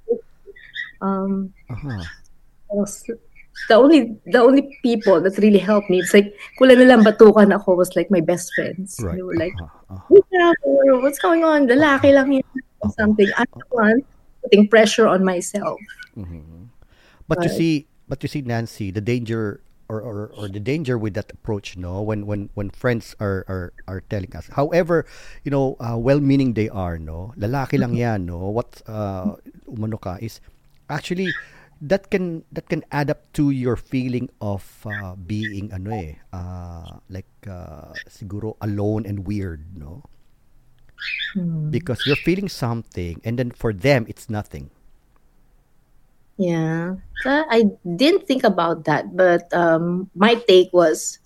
Um, 1.01 1.53
Uh-huh. 1.71 2.03
The 3.69 3.77
only 3.77 4.17
the 4.27 4.39
only 4.39 4.79
people 4.83 5.21
that 5.21 5.39
really 5.39 5.59
helped 5.59 5.91
me, 5.91 6.01
it's 6.01 6.15
like 6.15 6.35
kulang 6.59 6.79
na 6.81 6.97
lang 6.97 7.05
batukan 7.05 7.55
ako 7.55 7.77
was 7.77 7.95
like 7.95 8.11
my 8.11 8.21
best 8.21 8.53
friends. 8.55 8.99
Right. 9.01 9.17
They 9.17 9.23
were 9.23 9.37
like, 9.37 9.55
uh-huh. 9.61 9.95
uh-huh. 9.95 10.07
"Wait 10.11 10.27
lang, 10.33 10.55
or 10.65 11.01
what's 11.01 11.21
going 11.21 11.45
on? 11.45 11.69
Lalaki 11.69 12.15
lang 12.15 12.33
or 12.33 12.89
Oo. 12.89 12.95
Something. 12.99 13.31
I'm 13.39 13.51
the 13.55 13.69
one 13.71 13.99
putting 14.43 14.67
pressure 14.67 15.07
on 15.07 15.25
myself. 15.25 15.79
Mhm. 16.19 16.69
But 17.29 17.45
you 17.45 17.51
see, 17.51 17.75
but 18.09 18.21
you 18.21 18.29
see, 18.29 18.43
Nancy, 18.43 18.91
the 18.91 19.01
danger 19.01 19.63
or, 19.89 20.01
or, 20.01 20.33
or 20.37 20.49
the 20.49 20.61
danger 20.61 20.99
with 20.99 21.15
that 21.15 21.31
approach, 21.33 21.77
no, 21.77 22.03
when 22.03 22.27
when 22.27 22.51
when 22.55 22.71
friends 22.71 23.17
are 23.21 23.45
are, 23.49 23.73
are 23.89 24.01
telling 24.09 24.35
us, 24.37 24.49
however, 24.53 25.07
you 25.45 25.51
know, 25.51 25.77
uh, 25.81 25.97
well-meaning 25.97 26.53
they 26.53 26.69
are, 26.69 26.99
no, 26.99 27.33
lalaki 27.37 27.79
lang 27.79 27.95
yan, 27.95 28.27
no. 28.27 28.53
What 28.53 28.83
uh, 28.89 29.37
umano 29.69 30.01
ka 30.01 30.17
is 30.21 30.41
actually 30.89 31.33
that 31.83 32.11
can 32.11 32.47
that 32.55 32.71
can 32.71 32.87
add 32.95 33.11
up 33.11 33.27
to 33.35 33.51
your 33.51 33.75
feeling 33.77 34.31
of 34.41 34.63
uh, 34.87 35.19
being 35.19 35.75
ano 35.75 35.91
eh, 35.91 36.15
uh, 36.33 37.03
like 37.11 37.29
uh, 37.51 37.99
siguro 38.07 38.55
alone 38.63 39.03
and 39.05 39.27
weird, 39.27 39.67
no. 39.75 40.03
Hmm. 41.35 41.71
Because 41.71 42.07
you're 42.07 42.21
feeling 42.21 42.49
something, 42.49 43.21
and 43.25 43.39
then 43.39 43.51
for 43.51 43.73
them 43.73 44.07
it's 44.09 44.31
nothing. 44.31 44.71
Yeah, 46.39 46.97
I 47.27 47.71
didn't 47.97 48.27
think 48.27 48.43
about 48.45 48.85
that, 48.85 49.15
but 49.17 49.53
um, 49.55 50.11
my 50.15 50.35
take 50.49 50.73
was 50.73 51.19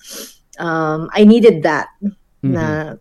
um, 0.59 1.09
I 1.13 1.25
needed 1.25 1.63
that, 1.63 1.89
Mm-hmm. 2.45 2.53
na, 2.53 2.95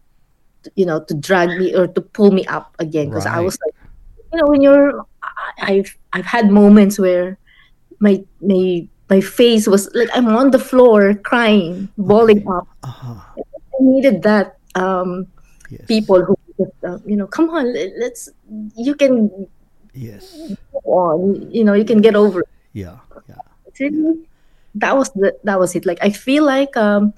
you 0.76 0.86
know, 0.86 1.04
to 1.04 1.14
drag 1.14 1.50
me 1.58 1.76
or 1.76 1.88
to 1.88 2.02
pull 2.02 2.32
me 2.32 2.46
up 2.48 2.76
again 2.80 3.10
because 3.10 3.26
I 3.26 3.40
was 3.40 3.58
like, 3.66 3.76
you 4.32 4.40
know, 4.40 4.48
when 4.48 4.62
you're, 4.62 5.02
I- 5.22 5.82
I've 5.82 5.98
I've 6.14 6.26
had 6.26 6.50
moments 6.52 6.98
where 7.00 7.38
my 8.00 8.24
my 8.42 8.88
my 9.10 9.22
face 9.22 9.68
was 9.68 9.90
like 9.94 10.10
I'm 10.14 10.28
on 10.36 10.52
the 10.52 10.60
floor 10.60 11.14
crying, 11.16 11.90
bawling 11.98 12.46
up. 12.48 12.68
Uh-huh. 12.84 13.22
I 13.38 13.78
needed 13.80 14.24
that. 14.24 14.58
Um, 14.76 15.28
Yes. 15.66 15.82
people 15.90 16.22
who 16.22 16.38
just, 16.62 16.78
uh, 16.86 17.00
you 17.10 17.18
know, 17.18 17.26
come 17.26 17.50
on, 17.50 17.74
let- 17.74 17.98
let's 17.98 18.30
you 18.78 18.94
can 18.94 19.34
Yes. 19.98 20.38
go 20.72 20.80
on, 20.86 21.50
you 21.50 21.64
know, 21.66 21.74
you 21.74 21.84
can 21.84 22.02
get 22.06 22.14
over 22.16 22.42
it. 22.46 22.52
Yeah. 22.74 23.02
Yeah. 23.28 23.42
Really 23.80 24.22
that 24.76 24.94
was 24.96 25.10
the 25.16 25.32
that 25.48 25.56
was 25.56 25.72
it 25.72 25.88
like 25.88 25.96
i 26.04 26.12
feel 26.12 26.44
like 26.44 26.76
um 26.76 27.16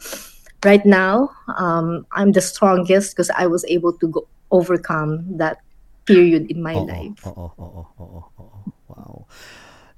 right 0.61 0.85
now 0.85 1.25
um 1.57 2.05
i'm 2.13 2.31
the 2.37 2.41
strongest 2.41 3.17
because 3.17 3.33
i 3.33 3.49
was 3.49 3.65
able 3.65 3.89
to 3.97 4.05
go 4.13 4.21
overcome 4.53 5.25
that 5.41 5.57
period 6.05 6.45
in 6.53 6.61
my 6.61 6.77
Oo, 6.77 6.85
life 6.85 7.17
oo. 7.25 7.49
Wow. 7.57 8.29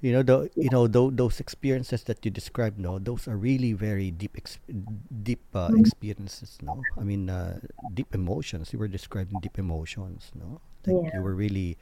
You 0.02 0.14
know, 0.14 0.24
the, 0.24 0.50
you 0.60 0.70
know, 0.70 0.88
tho- 0.88 1.12
those 1.12 1.40
experiences 1.40 2.04
that 2.06 2.24
you 2.24 2.32
described, 2.32 2.80
no, 2.80 3.00
those 3.00 3.28
are 3.28 3.36
really 3.38 3.74
very 3.74 4.12
deep, 4.12 4.36
ex- 4.38 4.60
deep 5.24 5.42
uh, 5.56 5.70
Mm-hmm. 5.70 5.90
experiences, 5.90 6.58
no. 6.62 6.88
I 7.00 7.04
mean, 7.04 7.30
uh, 7.30 7.60
deep 7.94 8.14
emotions. 8.16 8.72
You 8.74 8.80
were 8.80 8.88
describing 8.88 9.40
deep 9.40 9.60
emotions, 9.60 10.32
no. 10.36 10.62
Like 10.86 10.98
Yeah. 10.98 11.12
you 11.12 11.22
were 11.22 11.36
really, 11.36 11.78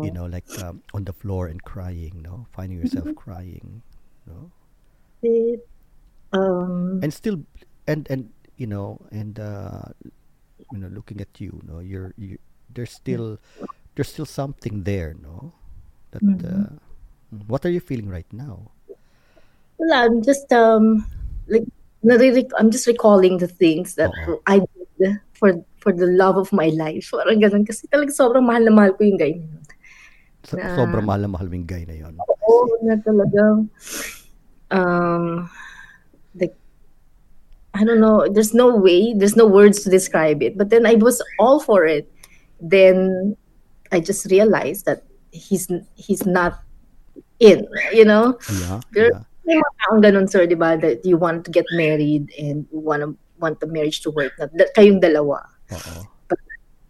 you 0.00 0.10
know, 0.10 0.26
like 0.26 0.58
um, 0.58 0.82
on 0.94 1.04
the 1.04 1.12
floor 1.12 1.46
and 1.48 1.62
crying, 1.62 2.20
no, 2.22 2.46
finding 2.52 2.78
yourself 2.78 3.08
Mm-hmm. 3.08 3.14
crying, 3.14 3.82
no, 4.26 4.50
It, 5.22 5.68
um 6.32 7.02
and 7.02 7.12
still, 7.12 7.40
and 7.86 8.06
and 8.10 8.30
you 8.56 8.66
know, 8.66 9.00
and 9.10 9.38
uh, 9.38 9.82
you 10.70 10.78
know, 10.78 10.88
looking 10.88 11.20
at 11.20 11.40
you, 11.40 11.60
no, 11.66 11.80
you're 11.80 12.14
you. 12.18 12.38
There's 12.72 12.90
still, 12.92 13.38
there's 13.94 14.08
still 14.10 14.26
something 14.26 14.84
there, 14.84 15.14
no. 15.20 15.52
That. 16.12 16.22
Mhm. 16.22 16.44
Uh, 16.44 16.78
what 17.46 17.64
are 17.64 17.70
you 17.70 17.80
feeling 17.80 18.08
right 18.08 18.28
now? 18.32 18.70
well, 19.78 19.94
i'm 19.94 20.22
just 20.22 20.50
um 20.52 21.06
like 21.46 21.62
i'm 22.58 22.70
just 22.70 22.86
recalling 22.86 23.38
the 23.38 23.46
things 23.46 23.94
that 23.94 24.10
Oo. 24.26 24.42
i 24.46 24.58
did 24.98 25.20
for 25.38 25.54
for 25.78 25.94
the 25.94 26.06
love 26.06 26.36
of 26.36 26.52
my 26.52 26.68
life. 26.74 27.08
Parang 27.14 27.38
ganun. 27.40 27.64
Kasi 27.64 27.86
talaga 27.86 28.10
sobrang 28.10 28.44
mahal 28.44 28.66
na 28.66 28.74
mahal 28.74 28.92
ko 28.98 29.06
yung 29.06 29.16
guy 29.16 29.38
na 29.38 29.46
yun. 29.46 29.64
So, 30.44 30.58
Na- 30.58 30.74
sobrang 30.74 31.06
mahal 31.06 31.22
na 31.22 31.30
mahal 31.30 31.46
mo 31.46 31.54
yung 31.54 31.70
guy 31.70 31.84
na 31.86 31.96
yon. 31.96 32.14
Oo, 32.18 32.76
na 32.82 32.94
talagang, 32.98 33.70
um, 34.74 35.48
like, 36.34 36.54
I 37.74 37.86
don't 37.86 38.02
know, 38.02 38.26
there's 38.26 38.54
no 38.54 38.74
way, 38.74 39.14
there's 39.14 39.38
no 39.38 39.46
words 39.46 39.86
to 39.86 39.88
describe 39.90 40.42
it. 40.42 40.58
But 40.58 40.70
then 40.70 40.84
I 40.86 40.98
was 40.98 41.22
all 41.38 41.62
for 41.62 41.86
it. 41.86 42.10
Then 42.58 43.36
I 43.94 44.02
just 44.02 44.26
realized 44.28 44.84
that 44.90 45.06
he's 45.30 45.70
he's 45.94 46.26
not 46.26 46.60
in, 47.40 47.66
you 47.92 48.04
know? 48.04 48.38
Yeah, 48.50 48.80
There- 48.92 49.12
yeah. 49.14 49.24
May 49.48 49.56
mga 49.56 49.72
taong 49.80 50.00
ganun, 50.04 50.28
sir, 50.28 50.44
di 50.44 50.52
ba? 50.60 50.76
That 50.76 51.08
you 51.08 51.16
want 51.16 51.48
to 51.48 51.50
get 51.50 51.64
married 51.72 52.28
and 52.36 52.68
you 52.68 52.84
want 52.84 53.00
to, 53.00 53.16
want 53.40 53.64
the 53.64 53.66
marriage 53.66 54.04
to 54.04 54.12
work. 54.12 54.36
Na, 54.36 54.44
that, 54.60 54.76
kayong 54.76 55.00
dalawa. 55.00 55.40
Oo. 55.72 56.04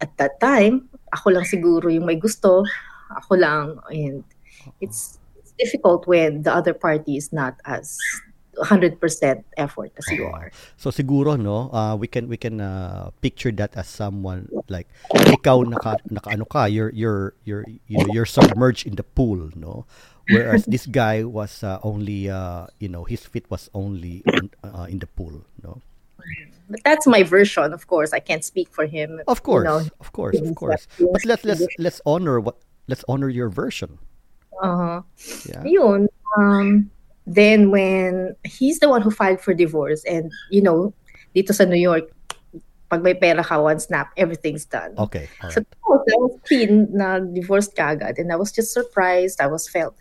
At 0.03 0.11
that 0.19 0.43
time, 0.43 0.91
ako 1.15 1.39
lang 1.39 1.47
siguro 1.47 1.87
yung 1.87 2.03
may 2.03 2.19
gusto. 2.19 2.67
Ako 3.15 3.39
lang. 3.39 3.79
And 3.87 4.27
it's, 4.83 5.23
it's 5.39 5.55
difficult 5.55 6.03
when 6.03 6.43
the 6.43 6.51
other 6.51 6.75
party 6.75 7.15
is 7.15 7.31
not 7.31 7.55
as 7.63 7.95
100% 8.59 8.99
effort 9.55 9.91
as 9.95 10.07
you 10.11 10.27
are. 10.27 10.51
So 10.75 10.91
siguro 10.91 11.39
no, 11.39 11.71
uh, 11.71 11.95
we 11.95 12.07
can 12.07 12.27
we 12.27 12.35
can 12.35 12.59
uh, 12.59 13.11
picture 13.23 13.51
that 13.55 13.71
as 13.79 13.87
someone 13.87 14.51
like 14.67 14.87
ikaw 15.15 15.63
naka, 15.63 15.95
naka 16.11 16.35
ano 16.35 16.43
ka, 16.43 16.65
you're 16.65 16.91
you're 16.91 17.33
you're 17.47 17.63
you 17.87 18.03
know, 18.03 18.11
you're 18.11 18.27
submerged 18.27 18.83
in 18.85 18.99
the 18.99 19.03
pool, 19.03 19.47
no? 19.55 19.87
Whereas 20.29 20.65
this 20.67 20.85
guy 20.85 21.23
was 21.23 21.63
uh, 21.63 21.79
only 21.83 22.29
uh, 22.29 22.67
you 22.79 22.87
know, 22.89 23.03
his 23.03 23.25
feet 23.25 23.49
was 23.49 23.69
only 23.73 24.23
in, 24.33 24.49
uh, 24.63 24.87
in 24.89 24.99
the 24.99 25.07
pool, 25.07 25.45
no? 25.63 25.81
But 26.69 26.81
that's 26.83 27.07
my 27.07 27.23
version, 27.23 27.73
of 27.73 27.87
course. 27.87 28.13
I 28.13 28.19
can't 28.19 28.43
speak 28.43 28.69
for 28.69 28.85
him. 28.85 29.21
Of 29.27 29.41
course, 29.41 29.65
You 29.65 29.69
know, 29.69 29.81
of 29.99 30.11
course, 30.11 30.37
of 30.37 30.53
course. 30.55 30.87
But 30.99 31.25
let's 31.25 31.43
let's 31.43 31.65
let's 31.79 32.01
honor 32.05 32.39
what 32.39 32.57
let's 32.87 33.03
honor 33.09 33.29
your 33.29 33.49
version. 33.49 33.97
uh-huh 34.61 35.01
Yeah. 35.49 35.63
Yun. 35.65 36.07
Um, 36.37 36.91
then 37.25 37.71
when 37.71 38.35
he's 38.43 38.79
the 38.79 38.89
one 38.89 39.01
who 39.01 39.11
filed 39.11 39.41
for 39.41 39.53
divorce 39.53 40.03
and, 40.05 40.31
you 40.49 40.61
know, 40.61 40.93
dito 41.35 41.53
sa 41.53 41.65
New 41.65 41.79
York, 41.79 42.09
pag 42.89 43.03
may 43.05 43.13
pera 43.13 43.43
ka, 43.43 43.61
one 43.61 43.79
snap, 43.79 44.09
everything's 44.17 44.65
done. 44.65 44.97
Okay. 44.97 45.29
All 45.43 45.51
So 45.53 45.61
right. 45.61 45.69
I 45.69 45.87
was, 45.93 46.01
I 46.09 46.17
was 46.17 46.33
clean 46.49 46.87
na 46.91 47.19
divorced 47.21 47.75
ka 47.77 47.93
agad 47.93 48.17
and 48.17 48.33
I 48.33 48.35
was 48.35 48.51
just 48.51 48.73
surprised. 48.73 49.39
I 49.41 49.47
was 49.47 49.69
felt 49.69 49.93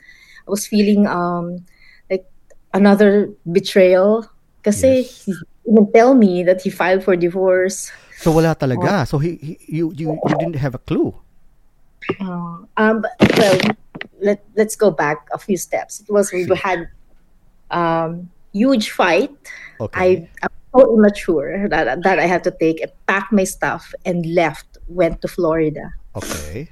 I 0.46 0.50
was 0.50 0.66
feeling 0.66 1.06
um 1.06 1.60
like 2.08 2.24
another 2.72 3.28
betrayal 3.44 4.24
kasi 4.64 5.04
Yes. 5.04 5.24
he 5.28 5.32
didn't 5.68 5.92
tell 5.92 6.16
me 6.16 6.42
that 6.48 6.64
he 6.64 6.70
filed 6.72 7.04
for 7.04 7.12
divorce. 7.16 7.92
So 8.18 8.32
wala 8.32 8.56
talaga. 8.56 9.06
So 9.06 9.20
he, 9.20 9.36
he 9.36 9.52
you 9.68 9.92
you 9.94 10.16
you 10.16 10.34
didn't 10.40 10.56
have 10.58 10.74
a 10.74 10.82
clue. 10.82 11.12
Uh, 12.20 12.64
um 12.80 13.04
but, 13.04 13.12
well 13.36 13.58
let 14.24 14.40
let's 14.56 14.74
go 14.74 14.90
back 14.90 15.28
a 15.30 15.38
few 15.38 15.56
steps. 15.60 16.00
It 16.00 16.10
was 16.10 16.32
we 16.32 16.48
had 16.56 16.88
um 17.70 18.32
huge 18.56 18.90
fight. 18.90 19.30
Okay. 19.78 19.94
I 19.94 20.06
I'm 20.42 20.57
so 20.74 20.94
immature 20.94 21.68
that 21.68 22.02
that 22.02 22.18
I 22.18 22.26
had 22.26 22.44
to 22.44 22.52
take 22.52 22.80
and 22.80 22.92
pack 23.06 23.28
my 23.32 23.44
stuff 23.44 23.94
and 24.04 24.26
left 24.26 24.78
went 24.88 25.20
to 25.22 25.28
Florida. 25.28 25.92
okay. 26.16 26.68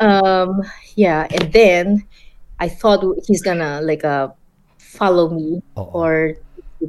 um 0.00 0.64
yeah 0.96 1.28
and 1.28 1.52
then 1.52 2.00
i 2.58 2.68
thought 2.68 3.04
he's 3.28 3.42
gonna 3.44 3.80
like 3.84 4.04
uh 4.04 4.28
follow 4.78 5.28
me 5.28 5.60
Oo. 5.76 5.92
or 5.92 6.12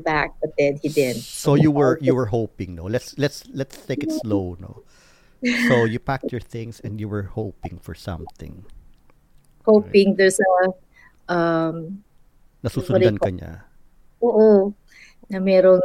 back 0.07 0.31
but 0.39 0.51
then 0.57 0.79
he 0.79 0.87
didn't 0.87 1.19
So 1.19 1.55
you 1.59 1.67
were 1.71 1.99
you 1.99 2.15
were 2.15 2.31
hoping, 2.31 2.79
no? 2.79 2.87
Let's 2.87 3.11
let's 3.19 3.43
let's 3.51 3.75
take 3.83 4.07
it 4.07 4.11
slow, 4.23 4.55
no? 4.63 4.87
So 5.67 5.83
you 5.83 5.99
packed 5.99 6.31
your 6.31 6.39
things 6.39 6.79
and 6.79 6.95
you 7.03 7.11
were 7.11 7.27
hoping 7.35 7.75
for 7.83 7.91
something. 7.91 8.63
hoping 9.67 10.15
there's 10.15 10.39
a 10.39 10.53
um 11.27 11.99
Nasusundan 12.63 13.19
ka 13.19 13.29
niya. 13.35 13.67
oo 14.23 14.71
na 15.31 15.39
merong 15.39 15.79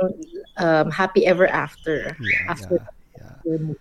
um, 0.59 0.91
happy 0.91 1.25
ever 1.25 1.47
after 1.47 2.13
Yeah, 2.19 2.51
after 2.51 2.83
yeah, 3.15 3.39
yeah. 3.47 3.79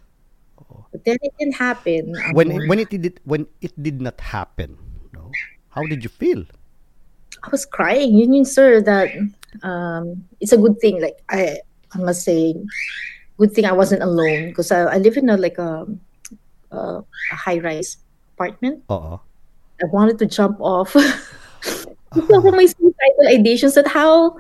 but 0.94 1.02
then 1.04 1.18
it 1.26 1.34
didn't 1.42 1.58
happen 1.58 2.14
When 2.38 2.54
Um, 2.54 2.70
when 2.70 2.80
it 2.80 2.94
did 2.94 3.20
when 3.26 3.50
it 3.60 3.74
did 3.76 4.00
not 4.00 4.22
happen, 4.22 4.78
no? 5.12 5.34
How 5.74 5.84
did 5.90 6.06
you 6.06 6.10
feel? 6.14 6.46
I 7.44 7.50
was 7.50 7.66
crying 7.66 8.14
You 8.16 8.30
yun 8.30 8.46
sir 8.46 8.80
that 8.86 9.10
um 9.66 10.24
it's 10.40 10.54
a 10.54 10.62
good 10.62 10.78
thing 10.80 11.02
like 11.02 11.20
I 11.34 11.60
I 11.92 11.98
must 12.00 12.24
say 12.24 12.54
good 13.42 13.52
thing 13.52 13.66
I 13.66 13.76
wasn't 13.76 14.06
alone 14.06 14.54
because 14.54 14.72
I, 14.72 14.96
I 14.96 14.98
live 15.02 15.18
in 15.18 15.28
a 15.28 15.36
like 15.36 15.58
a, 15.58 15.84
a, 16.72 16.80
a 17.04 17.36
high 17.36 17.60
rise 17.60 17.98
apartment 18.38 18.86
Oo. 18.88 19.20
I 19.84 19.86
wanted 19.92 20.16
to 20.24 20.26
jump 20.26 20.56
off. 20.64 20.96
Ko 22.16 22.52
may 22.56 22.64
suicidal 22.64 23.28
ideations 23.28 23.76
at 23.76 23.92
how 23.92 24.40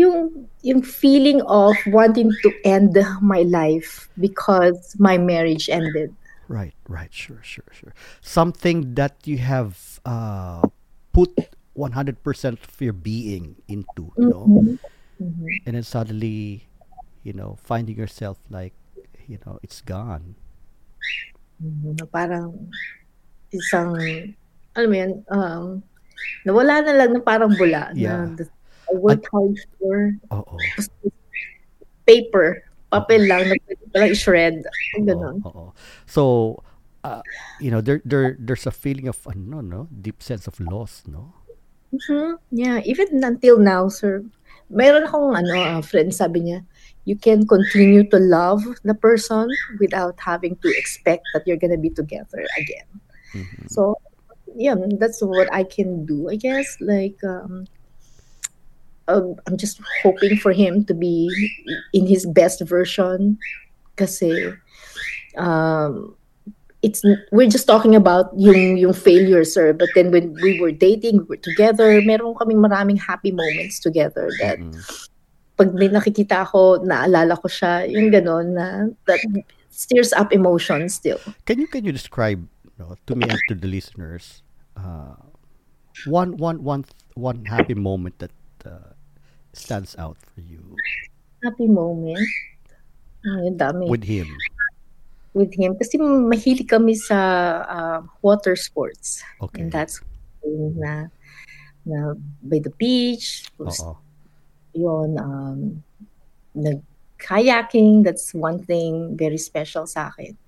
yung 0.00 0.48
yung 0.64 0.80
feeling 0.80 1.44
of 1.44 1.76
wanting 1.92 2.32
to 2.40 2.48
end 2.64 2.96
my 3.20 3.44
life 3.44 4.08
because 4.16 4.96
my 4.96 5.20
marriage 5.20 5.68
ended. 5.68 6.12
Right, 6.50 6.74
right, 6.88 7.12
sure, 7.14 7.38
sure, 7.46 7.68
sure. 7.70 7.94
Something 8.24 8.98
that 8.98 9.22
you 9.22 9.38
have 9.38 10.00
uh, 10.02 10.66
put 11.14 11.30
100% 11.78 12.18
of 12.58 12.74
your 12.82 12.96
being 12.96 13.54
into, 13.68 14.10
no? 14.18 14.48
Mhm. 15.20 15.62
And 15.68 15.76
then 15.78 15.84
suddenly, 15.84 16.66
you 17.22 17.32
know, 17.36 17.60
finding 17.62 17.94
yourself 17.94 18.40
like, 18.50 18.74
you 19.28 19.38
know, 19.46 19.60
it's 19.62 19.78
gone. 19.84 20.34
Mhm. 21.62 22.02
Na 22.02 22.06
Parang 22.10 22.72
isang 23.54 23.94
alam 24.74 24.88
mo 24.90 24.96
yun, 24.96 25.12
um, 25.30 25.64
nawala 26.46 26.82
na 26.82 26.92
lang 26.94 27.10
na 27.14 27.20
parang 27.22 27.52
bula 27.54 27.90
Yeah. 27.94 28.32
na 28.32 28.42
I 28.90 28.98
worked 28.98 29.28
hard 29.30 29.56
for 29.78 30.18
Oo. 30.34 30.58
paper, 32.06 32.66
papel 32.90 33.22
lang 33.30 33.46
na 33.48 33.54
pwede 33.54 33.82
palang 33.94 34.10
i-shred. 34.10 34.56
Ang 34.98 35.06
Ganon. 35.06 35.36
Oo, 35.46 35.50
oo. 35.50 35.68
So, 36.10 36.22
uh, 37.06 37.22
you 37.62 37.70
know, 37.70 37.80
there 37.80 38.02
there 38.02 38.34
there's 38.38 38.66
a 38.66 38.74
feeling 38.74 39.06
of 39.06 39.18
ano, 39.30 39.62
no, 39.62 39.80
deep 39.90 40.22
sense 40.22 40.50
of 40.50 40.58
loss, 40.58 41.06
no? 41.06 41.34
Mhm. 41.94 42.38
Yeah, 42.50 42.82
even 42.86 43.22
until 43.22 43.58
now, 43.58 43.86
sir. 43.90 44.22
Meron 44.70 45.06
akong 45.06 45.34
ano, 45.34 45.54
uh, 45.58 45.82
friend, 45.82 46.14
sabi 46.14 46.46
niya, 46.46 46.62
you 47.02 47.18
can 47.18 47.42
continue 47.46 48.06
to 48.06 48.18
love 48.18 48.62
the 48.86 48.94
person 48.94 49.50
without 49.82 50.14
having 50.22 50.54
to 50.62 50.68
expect 50.78 51.26
that 51.34 51.42
you're 51.46 51.58
gonna 51.58 51.80
be 51.80 51.90
together 51.90 52.46
again. 52.54 52.86
Mhm. 53.34 53.66
So, 53.66 53.98
yeah, 54.54 54.78
that's 54.98 55.18
what 55.22 55.50
I 55.50 55.66
can 55.66 56.06
do, 56.06 56.30
I 56.30 56.38
guess. 56.38 56.78
Like, 56.78 57.18
um, 57.26 57.66
um, 59.10 59.34
I'm 59.46 59.56
just 59.58 59.80
hoping 60.02 60.38
for 60.38 60.52
him 60.52 60.84
to 60.86 60.94
be 60.94 61.26
in 61.92 62.06
his 62.06 62.26
best 62.26 62.62
version. 62.62 63.38
Kasi, 63.98 64.54
um, 65.36 66.14
it's 66.82 67.04
we're 67.30 67.48
just 67.48 67.66
talking 67.68 67.94
about 67.94 68.32
yung 68.40 68.76
yung 68.76 68.96
failure 68.96 69.44
sir 69.44 69.72
but 69.76 69.88
then 69.94 70.10
when 70.10 70.32
we 70.40 70.56
were 70.60 70.72
dating 70.72 71.20
we 71.20 71.36
were 71.36 71.42
together 71.44 72.00
meron 72.08 72.32
kaming 72.40 72.56
maraming 72.56 72.96
happy 72.96 73.30
moments 73.30 73.76
together 73.78 74.32
that 74.40 74.56
Mm. 74.56 74.72
pag 75.60 75.76
may 75.76 75.92
nakikita 75.92 76.48
ako 76.48 76.80
naalala 76.80 77.36
ko 77.36 77.52
siya 77.52 77.84
yung 77.84 78.08
ganon 78.08 78.56
na 78.56 78.88
that 79.04 79.20
stirs 79.68 80.16
up 80.16 80.32
emotions 80.32 80.96
still 80.96 81.20
Can 81.44 81.60
you 81.60 81.68
can 81.68 81.84
you 81.84 81.92
describe 81.92 82.40
no, 82.80 82.96
to 83.04 83.12
me 83.12 83.28
and 83.28 83.40
to 83.52 83.54
the 83.54 83.68
listeners 83.68 84.40
uh, 84.72 85.20
one 86.08 86.40
one 86.40 86.64
one 86.64 86.88
one 87.12 87.44
happy 87.44 87.76
moment 87.76 88.16
that 88.24 88.32
stands 89.52 89.96
out 89.98 90.16
for 90.20 90.40
you 90.40 90.62
happy 91.42 91.66
moment 91.66 92.20
ay 93.26 93.50
dami 93.52 93.88
with, 93.90 94.00
with 94.02 94.06
him? 94.08 94.28
him 95.36 95.72
kasi 95.78 95.98
mahilig 96.00 96.68
kami 96.68 96.94
sa 96.96 97.18
uh, 97.68 98.00
water 98.22 98.56
sports 98.56 99.22
Okay. 99.40 99.62
and 99.62 99.72
that's 99.72 100.00
na 100.80 101.08
na 101.84 102.14
by 102.44 102.60
the 102.60 102.72
beach 102.76 103.48
Oo. 103.60 103.96
yun, 104.74 105.18
um, 105.18 105.82
nag-kayaking, 106.54 108.02
that's 108.04 108.32
one 108.34 108.62
thing 108.62 109.16
very 109.18 109.38
special 109.38 109.86
sa 109.86 110.10
akin. 110.14 110.38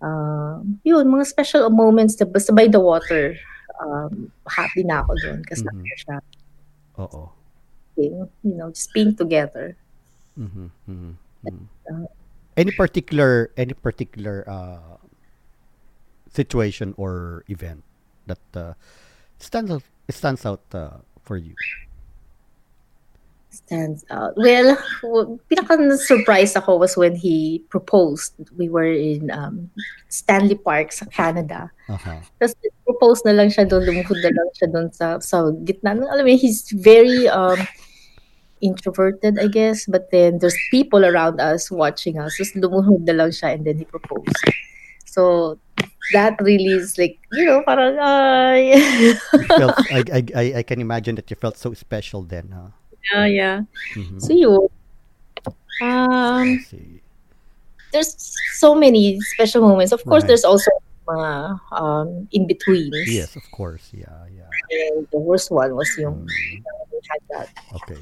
Um, 0.00 0.80
yun, 0.84 1.08
mga 1.08 1.26
special 1.26 1.68
moments 1.70 2.16
na 2.20 2.28
basta 2.28 2.52
by 2.52 2.68
the 2.68 2.80
water, 2.80 3.36
um, 3.80 4.32
happy 4.48 4.84
na 4.84 5.00
ako 5.04 5.12
doon 5.24 5.40
kasi 5.44 5.64
Mhm. 5.64 5.84
siya, 6.04 6.16
Oo. 7.00 7.32
You 8.08 8.54
know, 8.56 8.70
just 8.70 8.92
being 8.92 9.12
together. 9.14 9.76
Mhm, 10.38 10.70
mhm, 10.88 11.12
mhm. 11.44 11.64
Uh, 11.84 12.06
Any 12.56 12.72
particular 12.72 13.48
any 13.56 13.72
particular 13.72 14.44
uh, 14.44 14.98
situation 16.28 16.92
or 17.00 17.42
event 17.48 17.80
that 18.26 18.42
uh, 18.52 18.74
stands 19.38 19.70
out 19.70 19.84
stands 20.10 20.44
out 20.44 20.60
uh, 20.74 21.00
for 21.22 21.36
you? 21.36 21.54
stands 23.50 24.04
out. 24.10 24.34
Well, 24.38 24.78
w- 25.02 25.38
pinaka-surprise 25.50 26.54
ako 26.54 26.78
was 26.78 26.94
when 26.96 27.16
he 27.18 27.64
proposed. 27.68 28.34
We 28.56 28.68
were 28.70 28.86
in 28.86 29.30
um, 29.30 29.70
Stanley 30.08 30.54
Park 30.54 30.92
sa 30.94 31.06
Canada. 31.10 31.70
Uh-huh. 31.90 32.22
Tapos 32.38 32.54
propose 32.86 33.26
na 33.26 33.34
lang 33.34 33.50
siya 33.50 33.66
doon, 33.66 33.90
lumuhod 33.90 34.22
na 34.22 34.30
lang 34.30 34.48
siya 34.54 34.68
doon 34.70 34.88
sa, 34.94 35.18
sa 35.18 35.50
gitna. 35.66 35.98
ng- 35.98 36.06
Alam 36.06 36.30
mo, 36.30 36.34
he's 36.38 36.70
very 36.70 37.26
um, 37.26 37.58
introverted, 38.60 39.38
I 39.38 39.46
guess. 39.48 39.86
But 39.86 40.10
then 40.10 40.38
there's 40.38 40.56
people 40.70 41.04
around 41.04 41.40
us 41.40 41.70
watching 41.70 42.18
us. 42.18 42.36
Tapos 42.38 42.54
lumuhod 42.56 43.04
na 43.08 43.12
lang 43.12 43.30
siya 43.30 43.54
and 43.54 43.64
then 43.64 43.78
he 43.78 43.84
proposed. 43.84 44.36
So 45.04 45.58
that 46.12 46.38
really 46.40 46.74
is 46.78 46.96
like, 46.98 47.18
you 47.32 47.44
know, 47.44 47.62
parang, 47.66 47.98
ay. 47.98 48.78
Felt, 49.48 49.74
I, 49.90 50.22
I, 50.34 50.44
I, 50.58 50.62
can 50.62 50.80
imagine 50.80 51.14
that 51.16 51.30
you 51.30 51.36
felt 51.36 51.56
so 51.58 51.74
special 51.74 52.22
then, 52.22 52.50
huh? 52.54 52.70
yeah, 53.12 53.26
yeah. 53.26 53.56
Mhm. 53.96 54.20
So. 54.22 54.70
I 55.82 55.86
Um, 55.86 56.60
see. 56.68 57.00
there's 57.92 58.12
so 58.60 58.74
many 58.74 59.18
special 59.34 59.62
moments. 59.66 59.92
Of 59.92 60.04
course, 60.04 60.22
Right. 60.22 60.28
there's 60.28 60.44
also 60.44 60.70
mga 61.08 61.58
um, 61.72 62.28
in-betweens. 62.30 63.08
Yes, 63.08 63.34
of 63.34 63.42
course. 63.50 63.88
Yeah, 63.90 64.12
yeah. 64.30 64.46
And 64.92 65.08
the 65.10 65.18
worst 65.18 65.50
one 65.50 65.74
was 65.74 65.88
yung 65.98 66.28
Mm. 66.28 66.62
Had 67.10 67.22
that. 67.34 67.48
Okay. 67.82 67.98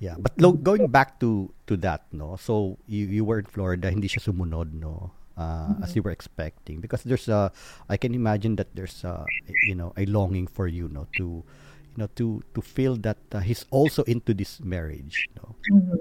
Yeah, 0.00 0.16
but 0.18 0.32
lo- 0.40 0.56
going 0.56 0.88
back 0.88 1.20
to 1.20 1.52
to 1.68 1.76
that, 1.84 2.08
no. 2.12 2.36
So 2.40 2.80
you 2.88 3.06
you 3.06 3.24
were 3.28 3.38
in 3.44 3.48
Florida, 3.48 3.92
hindi 3.92 4.08
siya 4.08 4.24
sumunod, 4.24 4.72
no. 4.72 5.12
Uh, 5.36 5.76
as 5.84 5.92
you 5.92 6.00
were 6.00 6.16
expecting 6.16 6.80
because 6.80 7.04
there's 7.04 7.28
a 7.28 7.52
I 7.92 8.00
can 8.00 8.16
imagine 8.16 8.56
that 8.56 8.72
there's 8.72 9.04
a 9.04 9.20
you 9.68 9.76
know 9.76 9.92
a 9.92 10.08
longing 10.08 10.48
for 10.48 10.64
you 10.64 10.88
no 10.88 11.04
to 11.20 11.44
you 11.92 11.98
know 12.00 12.08
to 12.16 12.40
to 12.56 12.60
feel 12.64 12.96
that 13.04 13.20
uh, 13.36 13.44
he's 13.44 13.68
also 13.68 14.00
into 14.08 14.32
this 14.32 14.64
marriage 14.64 15.28
no 15.36 15.52
Mhm. 15.68 16.00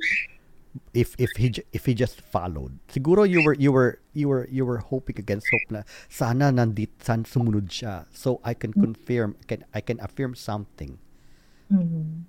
if 0.95 1.19
if 1.19 1.35
he 1.35 1.51
if 1.75 1.83
he 1.83 1.91
just 1.91 2.23
followed 2.23 2.79
siguro 2.87 3.27
you 3.27 3.43
were 3.43 3.59
you 3.59 3.75
were 3.75 3.99
you 4.15 4.31
were 4.31 4.47
you 4.47 4.63
were 4.63 4.79
hoping 4.79 5.19
against 5.19 5.51
hope 5.51 5.67
na 5.67 5.81
sana 6.07 6.47
nandit 6.47 6.95
san 7.03 7.27
sumunod 7.27 7.67
siya 7.67 8.07
so 8.15 8.39
I 8.39 8.55
can 8.55 8.71
confirm 8.71 9.35
can 9.51 9.67
I 9.75 9.83
can 9.83 9.99
affirm 9.99 10.31
something 10.35 10.95
Mhm. 11.67 12.23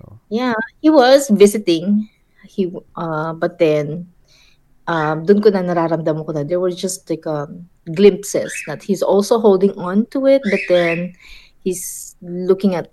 No 0.00 0.18
Yeah, 0.28 0.56
he 0.80 0.88
was 0.90 1.28
visiting. 1.30 2.08
He 2.48 2.72
uh 2.96 3.32
but 3.36 3.58
then 3.58 4.08
um 4.88 5.24
dun 5.24 5.40
ko 5.40 5.48
na 5.52 5.62
nararamdaman 5.62 6.24
ko 6.26 6.32
na 6.32 6.42
there 6.44 6.60
were 6.60 6.72
just 6.74 7.08
like 7.08 7.24
um 7.28 7.68
glimpses 7.94 8.52
that 8.66 8.82
he's 8.82 9.02
also 9.04 9.38
holding 9.38 9.72
on 9.76 10.04
to 10.12 10.26
it 10.26 10.40
but 10.50 10.60
then 10.68 11.12
he's 11.62 12.16
looking 12.20 12.74
at 12.74 12.88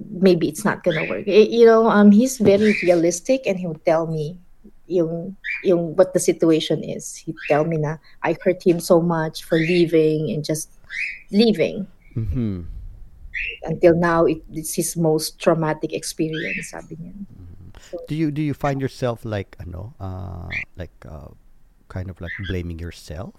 maybe 0.00 0.48
it's 0.48 0.64
not 0.64 0.84
gonna 0.84 1.04
work. 1.08 1.24
Eh, 1.28 1.48
you 1.48 1.64
know, 1.66 1.88
um 1.88 2.10
he's 2.12 2.38
very 2.38 2.72
realistic 2.82 3.44
and 3.46 3.58
he 3.58 3.66
would 3.66 3.84
tell 3.84 4.06
me 4.06 4.38
yung 4.86 5.36
yung 5.64 5.96
what 5.96 6.12
the 6.12 6.20
situation 6.20 6.82
is. 6.84 7.16
He'd 7.16 7.36
tell 7.48 7.64
me 7.64 7.76
na 7.76 7.96
I 8.22 8.36
hurt 8.44 8.64
him 8.64 8.80
so 8.80 9.00
much 9.00 9.44
for 9.44 9.58
leaving 9.58 10.30
and 10.32 10.44
just 10.44 10.70
leaving. 11.32 11.86
mhm 12.16 12.79
Until 13.64 13.94
now, 13.96 14.24
it, 14.24 14.40
it's 14.52 14.74
his 14.74 14.96
most 14.96 15.38
traumatic 15.38 15.92
experience, 15.92 16.70
sabi 16.72 16.96
niya. 16.96 17.14
do 18.06 18.14
you 18.14 18.30
do 18.30 18.42
you 18.42 18.54
find 18.54 18.80
yourself 18.80 19.24
like 19.24 19.56
ano 19.60 19.94
uh 20.00 20.48
like 20.76 20.92
uh 21.08 21.32
kind 21.88 22.08
of 22.10 22.20
like 22.20 22.32
blaming 22.48 22.78
yourself? 22.78 23.34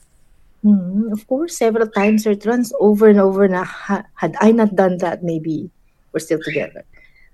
Mhm, 0.61 1.09
Of 1.11 1.25
course, 1.25 1.57
several 1.57 1.89
times 1.89 2.25
it 2.29 2.45
runs 2.45 2.69
over 2.79 3.09
and 3.09 3.17
over 3.19 3.47
na 3.47 3.63
ha- 3.65 4.05
had 4.13 4.37
I 4.41 4.51
not 4.53 4.75
done 4.77 4.97
that, 5.01 5.23
maybe 5.25 5.69
we're 6.13 6.21
still 6.21 6.41
together. 6.41 6.85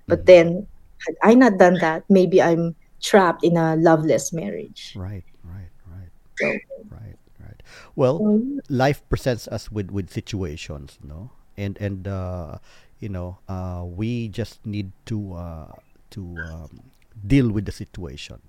But 0.08 0.24
then, 0.24 0.64
had 1.04 1.16
I 1.22 1.34
not 1.36 1.58
done 1.60 1.76
that, 1.84 2.08
maybe 2.08 2.40
I'm 2.40 2.72
trapped 3.04 3.44
in 3.44 3.56
a 3.56 3.76
loveless 3.76 4.32
marriage. 4.32 4.96
right 4.96 5.24
right 5.44 5.72
right. 5.92 6.12
So, 6.40 6.46
right 6.88 7.18
right. 7.40 7.60
Well 7.94 8.18
so, 8.18 8.40
life 8.72 9.04
presents 9.12 9.44
us 9.48 9.68
with 9.70 9.90
with 9.92 10.08
situations 10.08 10.96
no 11.04 11.30
and 11.58 11.76
and 11.80 12.08
uh 12.08 12.58
you 13.00 13.10
know 13.10 13.38
uh 13.48 13.82
we 13.84 14.28
just 14.28 14.64
need 14.66 14.92
to 15.06 15.34
uh 15.34 15.72
to 16.10 16.22
um, 16.46 16.90
deal 17.26 17.50
with 17.50 17.66
the 17.66 17.72
situation 17.72 18.40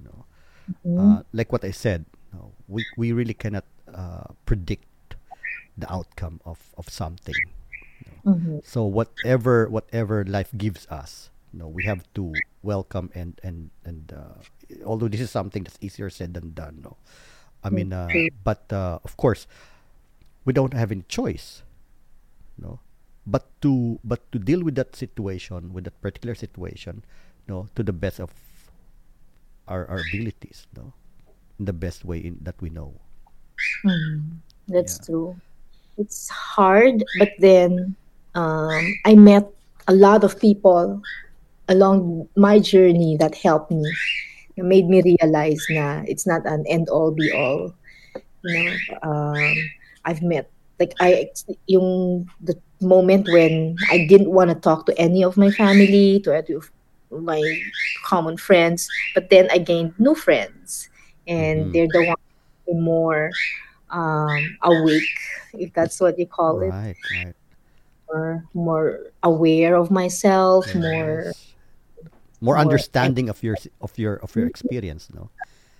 you 0.00 0.06
know. 0.06 0.24
Uh, 0.96 1.22
like 1.32 1.52
what 1.52 1.64
i 1.64 1.70
said 1.70 2.04
no, 2.34 2.52
we 2.68 2.86
we 2.96 3.12
really 3.12 3.34
cannot 3.34 3.64
uh, 3.94 4.26
predict 4.46 5.16
the 5.78 5.90
outcome 5.92 6.40
of 6.44 6.58
of 6.78 6.88
something 6.88 7.50
mhm, 8.24 8.60
so 8.62 8.84
whatever 8.84 9.68
whatever 9.68 10.24
life 10.24 10.50
gives 10.56 10.86
us 10.88 11.30
no 11.52 11.68
we 11.68 11.84
have 11.84 12.04
to 12.14 12.42
welcome 12.62 13.10
and 13.14 13.40
and 13.42 13.70
and 13.84 14.12
uh, 14.16 14.40
although 14.84 15.08
this 15.08 15.20
is 15.20 15.30
something 15.30 15.64
that's 15.64 15.78
easier 15.80 16.10
said 16.10 16.34
than 16.34 16.52
done 16.52 16.80
no 16.82 16.96
i 17.64 17.70
mean 17.70 17.92
uh, 17.92 18.22
but 18.44 18.64
uh, 18.72 18.98
of 19.04 19.16
course 19.16 19.46
we 20.44 20.52
don't 20.52 20.74
have 20.74 20.90
any 20.92 21.04
choice 21.08 21.62
no 22.60 22.80
but 23.26 23.48
to 23.62 23.98
but 24.04 24.20
to 24.32 24.38
deal 24.38 24.62
with 24.62 24.74
that 24.76 24.94
situation 24.96 25.72
with 25.72 25.84
that 25.84 26.00
particular 26.02 26.34
situation 26.34 27.02
no 27.48 27.68
to 27.74 27.82
the 27.82 27.92
best 27.92 28.20
of 28.20 28.32
our, 29.68 29.86
our 29.88 30.00
abilities 30.00 30.66
no 30.76 30.92
in 31.58 31.64
the 31.66 31.72
best 31.72 32.04
way 32.04 32.18
in, 32.18 32.38
that 32.42 32.60
we 32.60 32.70
know 32.70 32.94
mhm, 33.84 34.40
that's 34.68 34.98
Yeah. 34.98 35.04
true. 35.04 35.36
It's 35.98 36.28
hard, 36.30 37.04
but 37.14 37.32
then 37.38 37.96
um, 38.34 38.98
I 39.04 39.14
met 39.14 39.46
a 39.88 39.94
lot 39.94 40.24
of 40.24 40.38
people 40.40 41.02
along 41.68 42.28
my 42.36 42.58
journey 42.58 43.16
that 43.18 43.34
helped 43.36 43.70
me. 43.70 43.98
It 44.56 44.64
made 44.64 44.88
me 44.88 45.02
realize 45.02 45.66
na 45.70 46.02
it's 46.06 46.26
not 46.26 46.46
an 46.46 46.64
end 46.68 46.88
all 46.88 47.12
be 47.12 47.30
all. 47.32 47.74
You 48.42 48.52
know, 48.52 48.68
um, 49.02 49.54
I've 50.04 50.22
met 50.22 50.50
like 50.80 50.96
I 50.98 51.28
yung 51.68 52.26
the 52.40 52.56
moment 52.80 53.28
when 53.28 53.76
I 53.92 54.06
didn't 54.08 54.32
want 54.32 54.48
to 54.50 54.56
talk 54.56 54.86
to 54.86 54.96
any 54.98 55.22
of 55.22 55.36
my 55.36 55.50
family, 55.52 56.18
to 56.24 56.32
any 56.34 56.56
of 56.56 56.72
my 57.12 57.38
common 58.04 58.36
friends, 58.40 58.88
but 59.14 59.28
then 59.28 59.48
I 59.52 59.58
gained 59.58 59.92
new 60.00 60.14
friends, 60.16 60.88
and 61.28 61.68
Mhm. 61.68 61.72
they're 61.72 61.92
the 61.92 62.02
ones 62.02 62.24
more 62.72 63.30
um, 63.90 64.56
awake, 64.62 65.18
if 65.54 65.74
that's 65.74 66.00
what 66.00 66.16
you 66.18 66.26
call 66.26 66.62
it, 66.62 66.70
right 66.70 66.96
right 67.10 67.34
or 68.06 68.44
more 68.54 69.10
aware 69.22 69.74
of 69.74 69.90
myself, 69.90 70.72
more. 70.74 71.26
Yes. 71.26 71.54
more 72.40 72.56
more- 72.56 72.64
understanding 72.64 73.28
of 73.28 73.42
your 73.44 73.56
of 73.84 73.92
your 74.00 74.16
of 74.24 74.32
your 74.32 74.48
experience 74.48 75.12
no 75.12 75.28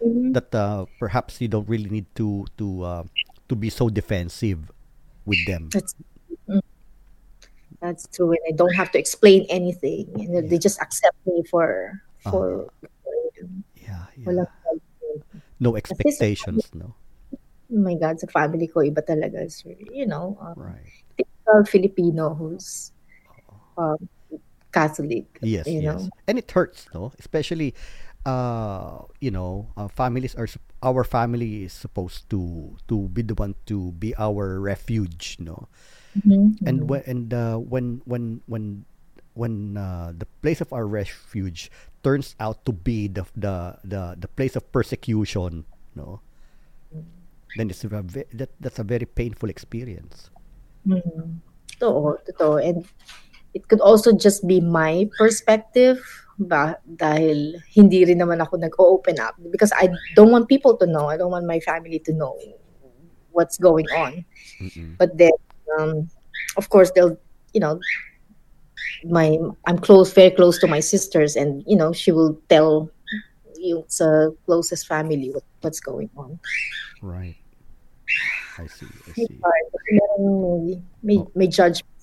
Mhm. 0.04 0.34
that 0.36 0.52
uh, 0.52 0.84
perhaps 1.00 1.40
you 1.40 1.48
don't 1.48 1.64
really 1.68 1.88
need 1.88 2.04
to 2.14 2.44
to 2.60 2.84
uh, 2.84 3.04
to 3.48 3.56
be 3.56 3.70
so 3.72 3.88
defensive 3.88 4.68
with 5.26 5.42
them 5.46 5.68
That's 5.72 5.94
mm, 6.48 6.60
that's 7.80 8.04
true, 8.12 8.32
and 8.36 8.44
I 8.46 8.52
don't 8.52 8.74
have 8.76 8.92
to 8.92 8.98
explain 8.98 9.46
anything, 9.48 10.12
and 10.20 10.34
then 10.36 10.48
they 10.48 10.58
just 10.58 10.76
accept 10.84 11.16
me 11.24 11.42
for 11.48 11.96
for. 12.28 12.68
yeah 13.74 14.04
yeah 14.20 14.44
no 15.58 15.76
expectations 15.76 16.68
no 16.76 16.92
oh 17.32 17.80
my 17.80 17.94
God, 17.96 18.20
sa 18.20 18.28
family 18.28 18.66
ko, 18.66 18.84
iba 18.84 19.00
talaga. 19.00 19.46
sir. 19.48 19.72
You 19.88 20.04
know, 20.04 20.36
um, 20.42 20.58
right 20.60 20.92
typical 21.50 21.64
Filipino 21.64 22.34
who's 22.34 22.92
um, 23.76 23.96
Catholic. 24.72 25.26
yes 25.42 25.66
you 25.66 25.82
yes 25.82 26.04
know. 26.04 26.10
and 26.28 26.38
it 26.38 26.50
hurts 26.50 26.86
no 26.94 27.12
especially 27.18 27.74
uh 28.26 29.02
you 29.20 29.30
know 29.30 29.66
uh, 29.76 29.88
families 29.88 30.34
are 30.34 30.46
our 30.82 31.04
family 31.04 31.64
is 31.64 31.72
supposed 31.72 32.28
to 32.30 32.76
to 32.88 33.08
be 33.12 33.22
the 33.22 33.34
one 33.34 33.54
to 33.66 33.92
be 33.98 34.14
our 34.18 34.60
refuge 34.60 35.36
no 35.40 35.68
Mhm, 36.14 36.56
and 36.66 36.88
mhm. 36.88 36.88
when 36.88 37.02
and 37.06 37.32
uh, 37.34 37.56
when 37.56 38.02
when 38.04 38.40
when 38.46 38.84
when 39.34 39.76
uh, 39.76 40.12
the 40.16 40.26
place 40.42 40.60
of 40.60 40.72
our 40.72 40.86
refuge 40.86 41.70
turns 42.02 42.34
out 42.40 42.64
to 42.64 42.72
be 42.72 43.08
the 43.08 43.24
the 43.36 43.76
the, 43.84 44.16
the 44.18 44.28
place 44.28 44.56
of 44.56 44.64
persecution 44.72 45.64
no 45.94 46.20
then 47.54 47.70
it's 47.70 47.84
a 47.84 47.88
ve- 48.02 48.24
that 48.32 48.50
that's 48.60 48.78
a 48.78 48.84
very 48.84 49.06
painful 49.06 49.48
experience 49.50 50.30
Mhm. 50.86 51.40
Totoo, 51.80 52.18
totoo. 52.26 52.56
And 52.62 52.84
it 53.54 53.68
could 53.68 53.80
also 53.80 54.12
just 54.12 54.46
be 54.46 54.60
my 54.60 55.08
perspective 55.18 56.00
ba 56.40 56.80
dahil 56.88 57.60
hindi 57.68 58.04
rin 58.08 58.18
naman 58.18 58.40
ako 58.40 58.56
nag-open 58.56 59.20
up 59.20 59.36
because 59.52 59.72
I 59.76 59.92
don't 60.16 60.32
want 60.32 60.48
people 60.48 60.76
to 60.80 60.86
know. 60.88 61.12
I 61.12 61.16
don't 61.20 61.30
want 61.30 61.44
my 61.44 61.60
family 61.60 62.00
to 62.08 62.12
know 62.12 62.36
what's 63.32 63.58
going 63.58 63.86
on. 63.92 64.24
Mm-mm. 64.60 64.96
But 64.96 65.16
then, 65.20 65.36
um, 65.78 66.08
of 66.56 66.68
course, 66.72 66.90
they'll, 66.96 67.16
you 67.52 67.60
know, 67.60 67.78
my 69.04 69.38
I'm 69.66 69.78
close, 69.78 70.12
very 70.12 70.30
close 70.30 70.58
to 70.60 70.66
my 70.66 70.80
sisters, 70.80 71.36
and 71.36 71.64
you 71.66 71.76
know, 71.76 71.92
she 71.92 72.12
will 72.12 72.40
tell 72.48 72.90
yung 73.60 73.84
sa 73.88 74.32
closest 74.48 74.88
family 74.88 75.28
what, 75.32 75.44
what's 75.60 75.80
going 75.80 76.08
on. 76.16 76.40
right 77.00 77.36
i 78.60 78.66
see 78.68 78.84
i 79.08 79.12
see. 79.12 79.24
Kasi 79.24 80.00
may, 80.20 80.80
may, 81.02 81.16
Oh. 81.16 81.30
may 81.34 81.48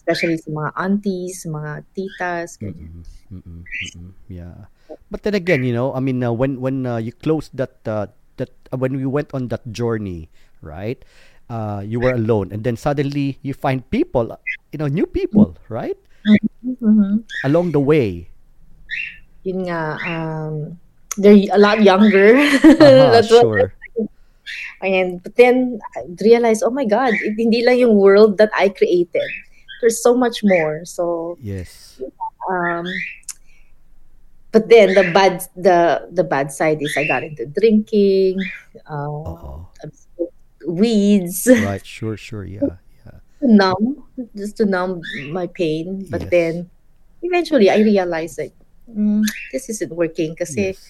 especially 0.07 0.39
sa 0.39 0.47
mga 0.55 0.71
aunties, 0.79 1.43
mga 1.43 1.83
titas. 1.91 2.55
Mm-mm, 2.63 3.03
mm-mm, 3.27 3.59
mm-mm, 3.67 4.09
yeah. 4.31 4.71
But 5.11 5.27
then 5.27 5.35
again, 5.35 5.67
you 5.67 5.75
know, 5.75 5.91
I 5.91 5.99
mean, 5.99 6.23
uh, 6.23 6.31
when 6.31 6.63
when 6.63 6.87
uh, 6.87 6.95
you 6.95 7.11
closed 7.11 7.51
that 7.59 7.83
uh, 7.83 8.07
that 8.39 8.55
uh, 8.71 8.79
when 8.79 8.95
we 8.95 9.03
went 9.03 9.35
on 9.35 9.51
that 9.51 9.67
journey, 9.75 10.31
right? 10.63 11.03
Uh, 11.51 11.83
you 11.83 11.99
were 11.99 12.15
alone, 12.15 12.55
and 12.55 12.63
then 12.63 12.79
suddenly 12.79 13.39
you 13.43 13.51
find 13.51 13.83
people, 13.91 14.35
you 14.71 14.79
know, 14.79 14.87
new 14.87 15.07
people, 15.07 15.59
right? 15.67 15.99
Mhm. 16.63 17.23
Along 17.43 17.71
the 17.75 17.83
way. 17.83 18.31
Yun 19.47 19.67
nga, 19.67 19.95
um, 20.03 20.75
they're 21.15 21.47
a 21.51 21.59
lot 21.59 21.83
younger. 21.83 22.35
Uh-huh, 22.35 23.11
That's 23.15 23.31
what 23.31 23.43
sure. 23.43 23.71
And 24.83 25.23
but 25.23 25.35
then 25.35 25.79
I 25.95 26.03
realized, 26.21 26.63
oh 26.63 26.71
my 26.71 26.85
God, 26.85 27.15
it, 27.15 27.35
hindi 27.39 27.63
lang 27.63 27.79
yung 27.79 27.95
world 27.95 28.37
that 28.37 28.51
I 28.55 28.69
created. 28.69 29.27
There's 29.81 30.01
so 30.01 30.15
much 30.15 30.41
more. 30.43 30.85
So, 30.85 31.37
Yes. 31.41 32.01
um, 32.49 32.85
but 34.51 34.69
then 34.69 34.93
the 34.95 35.11
bad 35.13 35.43
the 35.55 36.07
the 36.11 36.23
bad 36.23 36.51
side 36.51 36.81
is 36.81 36.95
I 36.97 37.05
got 37.05 37.23
into 37.23 37.45
drinking, 37.45 38.39
uh, 38.89 39.21
Uh-oh. 39.21 39.69
weeds, 40.67 41.47
Right. 41.47 41.85
Sure. 41.85 42.17
Sure. 42.17 42.43
Yeah. 42.45 42.77
Yeah. 43.05 43.19
numb, 43.41 44.03
just 44.35 44.57
to 44.57 44.65
numb 44.65 45.01
my 45.31 45.47
pain. 45.47 46.05
But 46.09 46.21
Yes. 46.21 46.31
then 46.31 46.69
eventually 47.21 47.69
I 47.69 47.77
realized 47.85 48.37
that 48.37 48.51
mm, 48.89 49.21
this 49.51 49.69
isn't 49.69 49.93
working 49.93 50.31
because 50.33 50.55
Yes. 50.57 50.81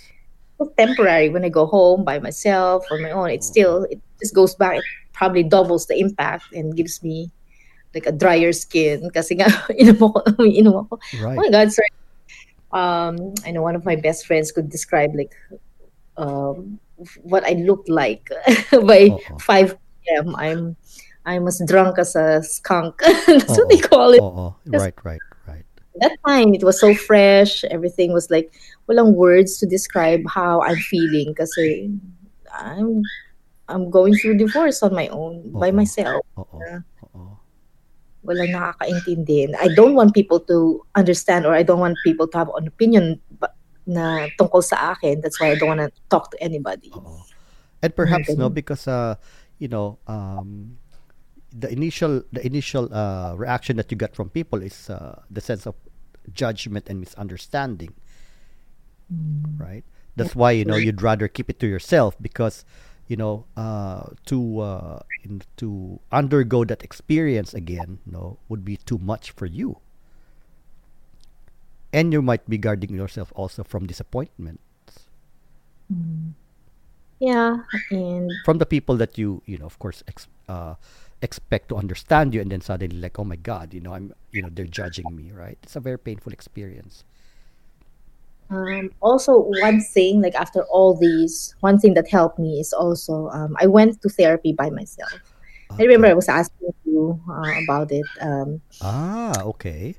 it's 0.60 0.71
temporary. 0.78 1.30
When 1.30 1.43
I 1.43 1.50
go 1.50 1.65
home 1.65 2.04
by 2.06 2.19
myself 2.19 2.86
on 2.91 3.02
my 3.04 3.12
own, 3.12 3.30
it 3.32 3.43
still 3.43 3.84
it 3.91 4.00
just 4.21 4.34
goes 4.34 4.56
back. 4.56 4.78
It 4.80 4.86
probably 5.13 5.43
doubles 5.43 5.86
the 5.88 6.00
impact 6.00 6.54
and 6.54 6.76
gives 6.76 7.04
me 7.04 7.30
like 7.97 8.05
a 8.05 8.13
drier 8.13 8.53
skin. 8.53 9.10
Kasi 9.10 9.41
nga 9.41 9.49
inom 9.81 9.97
ako, 10.13 10.45
inom 10.45 10.86
ako. 10.86 10.93
Oh 11.25 11.33
my 11.33 11.49
God, 11.49 11.73
sorry. 11.73 11.89
Um, 12.69 13.33
I 13.41 13.49
know 13.49 13.65
one 13.65 13.73
of 13.73 13.89
my 13.89 13.97
best 13.97 14.29
friends 14.29 14.53
could 14.53 14.69
describe 14.69 15.17
like 15.17 15.33
um, 16.21 16.77
what 17.23 17.41
I 17.41 17.57
looked 17.65 17.89
like 17.89 18.29
by 18.71 19.10
Uh-oh. 19.17 19.41
5 19.41 19.77
p.m. 20.05 20.36
I'm 20.38 20.77
I'm 21.25 21.47
as 21.47 21.60
drunk 21.67 21.99
as 21.99 22.15
a 22.15 22.41
skunk. 22.43 22.99
That's 23.27 23.57
what 23.57 23.67
they 23.67 23.79
call 23.83 24.13
it. 24.13 24.21
Oh. 24.21 24.55
Right. 24.67 24.95
Right. 25.03 25.19
Right. 25.47 25.65
That 25.99 26.15
time 26.25 26.53
it 26.53 26.63
was 26.63 26.79
so 26.79 26.93
fresh. 26.95 27.63
Everything 27.65 28.13
was 28.13 28.31
like 28.31 28.51
walang 28.88 29.13
words 29.13 29.57
to 29.60 29.65
describe 29.65 30.23
how 30.27 30.62
I'm 30.63 30.79
feeling 30.79 31.36
kasi 31.36 31.91
I'm 32.53 33.03
I'm 33.67 33.91
going 33.91 34.15
through 34.15 34.39
divorce 34.39 34.81
on 34.83 34.95
my 34.95 35.07
own 35.12 35.51
by 35.51 35.67
Uh-oh. 35.69 35.75
myself. 35.75 36.25
Uh-oh. 36.38 36.83
Nakakaintindi. 38.35 39.55
I 39.55 39.69
don't 39.71 39.95
want 39.95 40.13
people 40.13 40.39
to 40.51 40.83
understand 40.95 41.45
or 41.45 41.53
I 41.55 41.63
don't 41.63 41.79
want 41.79 41.95
people 42.03 42.27
to 42.27 42.37
have 42.37 42.49
an 42.57 42.67
opinion 42.67 43.21
na 43.87 44.27
tungkol 44.35 44.59
sa 44.59 44.91
akin. 44.91 45.21
That's 45.21 45.39
why 45.39 45.51
I 45.51 45.55
don't 45.55 45.71
want 45.71 45.83
to 45.87 45.91
talk 46.11 46.31
to 46.35 46.37
anybody. 46.43 46.91
Oo. 46.91 47.23
And 47.79 47.95
perhaps 47.95 48.33
no 48.33 48.49
because 48.49 48.89
uh 48.89 49.15
you 49.59 49.69
know 49.69 50.01
um 50.07 50.81
the 51.53 51.69
initial 51.71 52.23
the 52.33 52.45
initial 52.45 52.89
uh 52.91 53.37
reaction 53.37 53.77
that 53.77 53.91
you 53.91 53.97
get 53.97 54.15
from 54.15 54.29
people 54.29 54.61
is 54.61 54.89
uh 54.89 55.21
the 55.29 55.41
sense 55.41 55.65
of 55.65 55.75
judgment 56.33 56.89
and 56.89 56.99
misunderstanding 56.99 57.93
right 59.55 59.85
that's 60.17 60.35
why 60.35 60.51
you 60.51 60.65
know 60.65 60.75
you'd 60.75 61.01
rather 61.01 61.27
keep 61.27 61.49
it 61.49 61.59
to 61.59 61.67
yourself 61.67 62.17
because 62.19 62.65
you 63.07 63.15
know 63.17 63.45
uh 63.57 64.09
to 64.25 64.59
uh 64.59 64.99
in, 65.23 65.41
to 65.57 65.99
undergo 66.11 66.63
that 66.65 66.83
experience 66.83 67.53
again 67.53 67.99
no 68.05 68.37
would 68.49 68.63
be 68.65 68.77
too 68.77 68.97
much 68.99 69.31
for 69.31 69.45
you. 69.45 69.77
And 71.93 72.13
you 72.13 72.21
might 72.21 72.47
be 72.49 72.57
guarding 72.57 72.93
yourself 72.95 73.31
also 73.35 73.63
from 73.63 73.87
disappointment 73.87 74.59
Yeah, 77.19 77.63
and 77.91 78.31
from 78.43 78.57
the 78.57 78.65
people 78.65 78.95
that 78.97 79.17
you 79.17 79.41
you 79.45 79.57
know 79.57 79.65
of 79.65 79.77
course 79.79 80.03
ex- 80.07 80.27
uh, 80.47 80.75
expect 81.21 81.69
to 81.69 81.75
understand 81.75 82.33
you 82.33 82.41
and 82.41 82.51
then 82.51 82.61
suddenly 82.61 82.97
like 82.99 83.19
oh 83.19 83.23
my 83.23 83.35
god 83.35 83.73
you 83.73 83.81
know 83.81 83.93
i'm 83.93 84.13
you 84.31 84.41
know 84.41 84.49
they're 84.51 84.65
judging 84.81 85.15
me 85.15 85.31
right? 85.31 85.57
It's 85.63 85.75
a 85.75 85.79
very 85.79 85.99
painful 85.99 86.33
experience 86.33 87.03
um, 88.49 88.91
also 89.01 89.39
one 89.39 89.81
thing, 89.81 90.21
like 90.21 90.36
after 90.36 90.63
all 90.63 90.95
these, 90.95 91.55
one 91.60 91.79
thing 91.79 91.93
that 91.95 92.07
helped 92.10 92.39
me 92.39 92.60
is 92.60 92.73
also 92.73 93.27
um, 93.29 93.55
I 93.60 93.67
went 93.67 94.01
to 94.01 94.10
therapy 94.10 94.53
by 94.53 94.69
myself. 94.69 95.13
I 95.79 95.83
remember 95.83 96.07
I 96.07 96.13
was 96.13 96.29
asking 96.29 96.69
you 96.86 97.19
uh, 97.29 97.53
about 97.63 97.91
it. 97.91 98.05
Um, 98.21 98.62
ah 98.81 99.41
okay 99.43 99.95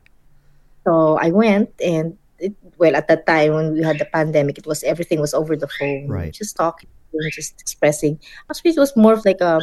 so 0.85 1.19
I 1.21 1.31
went 1.31 1.71
and 1.85 2.17
it, 2.39 2.55
well 2.79 2.97
at 2.97 3.09
that 3.09 3.27
time 3.27 3.55
when 3.55 3.73
we 3.75 3.83
had 3.83 3.99
the 3.99 4.07
pandemic, 4.07 4.59
it 4.59 4.67
was 4.67 4.83
everything 4.85 5.21
was 5.21 5.35
over 5.35 5.57
the 5.57 5.69
phone, 5.69 6.07
Right. 6.09 6.33
just 6.33 6.57
talking, 6.57 6.89
just 7.33 7.61
expressing. 7.61 8.19
Actually, 8.51 8.73
it 8.73 8.79
was 8.79 8.97
more 8.97 9.13
of 9.15 9.25
like 9.25 9.43
um 9.43 9.63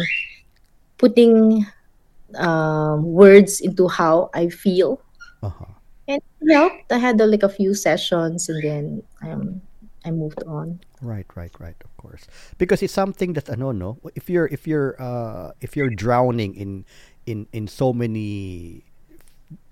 putting 0.98 1.66
um, 2.36 3.04
words 3.04 3.62
into 3.62 3.88
how 3.88 4.30
I 4.34 4.50
feel, 4.50 5.02
uh-huh 5.42 5.75
and 6.08 6.22
it 6.42 6.54
helped. 6.54 6.92
I 6.92 6.98
had 6.98 7.20
uh, 7.22 7.26
like 7.28 7.44
a 7.44 7.50
few 7.50 7.74
sessions, 7.74 8.50
and 8.50 8.64
then 8.64 9.04
um, 9.22 9.62
I 10.06 10.12
moved 10.12 10.44
on. 10.44 10.80
right 11.02 11.28
right 11.36 11.52
right 11.60 11.76
of 11.84 11.92
course 11.98 12.26
because 12.58 12.82
it's 12.82 12.94
something 12.94 13.34
that 13.34 13.50
ano 13.50 13.72
no 13.72 14.00
if 14.16 14.30
you're 14.30 14.48
if 14.48 14.66
you're 14.66 14.96
uh 14.98 15.52
if 15.62 15.76
you're 15.76 15.92
drowning 15.92 16.56
in 16.56 16.86
in 17.26 17.48
in 17.52 17.68
so 17.68 17.94
many 17.94 18.84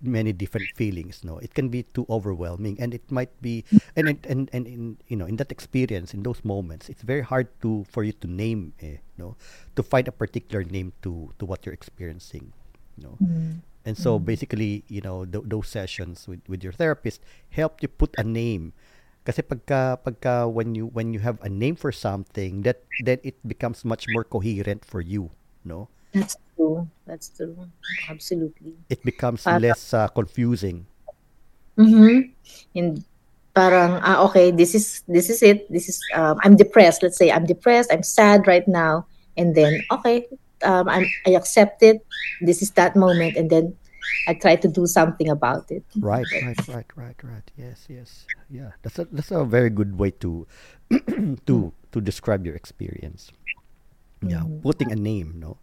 many 0.03 0.31
different 0.31 0.69
feelings 0.75 1.23
no 1.23 1.39
it 1.39 1.53
can 1.55 1.69
be 1.69 1.83
too 1.97 2.05
overwhelming 2.09 2.77
and 2.79 2.93
it 2.93 3.01
might 3.09 3.33
be 3.41 3.65
and 3.95 4.07
and 4.07 4.19
and, 4.29 4.49
and 4.53 4.67
in 4.67 4.97
you 5.07 5.17
know 5.17 5.25
in 5.25 5.37
that 5.37 5.51
experience 5.51 6.13
in 6.13 6.21
those 6.21 6.43
moments 6.45 6.89
it's 6.89 7.01
very 7.01 7.23
hard 7.23 7.47
to 7.61 7.83
for 7.89 8.03
you 8.03 8.13
to 8.13 8.27
name 8.27 8.73
eh, 8.81 8.97
no 9.17 9.35
to 9.75 9.81
find 9.81 10.07
a 10.07 10.13
particular 10.13 10.63
name 10.63 10.93
to 11.01 11.33
to 11.39 11.45
what 11.45 11.65
you're 11.65 11.73
experiencing 11.73 12.53
you 12.97 13.03
know 13.03 13.15
and 13.85 13.97
so 13.97 14.17
basically 14.19 14.83
you 14.87 15.01
know 15.01 15.25
th- 15.25 15.43
those 15.47 15.67
sessions 15.67 16.27
with 16.27 16.41
with 16.47 16.63
your 16.63 16.73
therapist 16.73 17.21
help 17.51 17.81
you 17.81 17.87
put 17.87 18.11
a 18.17 18.23
name 18.23 18.71
kasi 19.23 19.39
pagka 19.39 19.99
pagka 20.03 20.47
when 20.47 20.75
you 20.75 20.87
when 20.91 21.15
you 21.15 21.19
have 21.19 21.39
a 21.43 21.51
name 21.51 21.75
for 21.75 21.91
something 21.91 22.63
that 22.63 22.83
then 23.03 23.19
it 23.23 23.39
becomes 23.47 23.83
much 23.83 24.07
more 24.11 24.23
coherent 24.23 24.83
for 24.83 24.99
you 24.99 25.31
no 25.63 25.87
That's 26.13 26.37
true. 26.53 26.85
That's 27.09 27.33
true. 27.33 27.57
Absolutely. 28.05 28.77
it 28.85 29.01
becomes 29.01 29.49
Para- 29.49 29.57
less 29.57 29.97
uh, 29.97 30.05
confusing 30.13 30.85
Mm-hmm. 31.77 32.29
And 32.77 33.03
parang 33.53 34.01
ah 34.01 34.21
okay, 34.29 34.51
this 34.51 34.75
is 34.75 35.01
this 35.07 35.29
is 35.29 35.41
it. 35.41 35.65
This 35.73 35.89
is 35.89 35.97
um, 36.13 36.37
I'm 36.43 36.55
depressed. 36.55 37.01
Let's 37.01 37.17
say 37.17 37.31
I'm 37.31 37.45
depressed. 37.45 37.89
I'm 37.91 38.05
sad 38.05 38.45
right 38.45 38.67
now, 38.67 39.05
and 39.37 39.55
then 39.55 39.81
okay, 39.91 40.29
um, 40.63 40.89
I'm 40.89 41.05
I 41.27 41.31
accept 41.31 41.83
it. 41.83 42.05
This 42.41 42.61
is 42.61 42.71
that 42.71 42.95
moment, 42.95 43.37
and 43.37 43.49
then 43.49 43.75
I 44.27 44.33
try 44.33 44.55
to 44.55 44.67
do 44.67 44.87
something 44.87 45.29
about 45.29 45.71
it. 45.71 45.83
right 45.99 46.27
right 46.43 46.67
right 46.67 46.89
right 46.95 47.19
right. 47.23 47.47
Yes 47.57 47.85
yes. 47.89 48.25
Yeah. 48.49 48.71
That's 48.83 48.99
a 48.99 49.05
that's 49.11 49.31
a 49.31 49.43
very 49.43 49.69
good 49.69 49.97
way 49.97 50.11
to 50.21 50.47
to 51.47 51.73
to 51.91 51.97
describe 52.01 52.45
your 52.45 52.55
experience. 52.55 53.31
Yeah. 54.21 54.43
Putting 54.61 54.91
a 54.91 54.95
name 54.95 55.39
no 55.39 55.57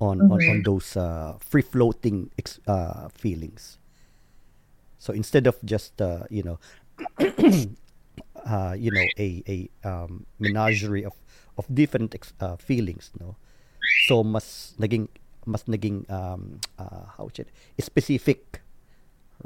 on 0.00 0.22
on, 0.30 0.40
on 0.40 0.62
those 0.62 0.96
uh, 0.96 1.36
free 1.40 1.62
floating 1.62 2.30
ex- 2.38 2.60
uh, 2.66 3.08
feelings. 3.12 3.78
So 4.98 5.12
instead 5.12 5.46
of 5.46 5.58
just 5.64 6.00
uh, 6.00 6.24
you 6.30 6.42
know 6.42 6.58
uh, 8.46 8.74
you 8.78 8.90
know 8.90 9.06
a 9.18 9.42
a 9.46 9.58
um, 9.84 10.26
menagerie 10.38 11.04
of 11.04 11.14
of 11.58 11.66
different 11.72 12.14
ex- 12.14 12.32
uh, 12.40 12.56
feelings 12.56 13.10
no 13.18 13.36
so 14.06 14.22
mas 14.22 14.74
naging 14.78 15.08
mas 15.46 15.64
naging 15.64 16.04
um, 16.12 16.60
uh, 16.78 17.08
how 17.16 17.28
should 17.32 17.48
specific 17.80 18.60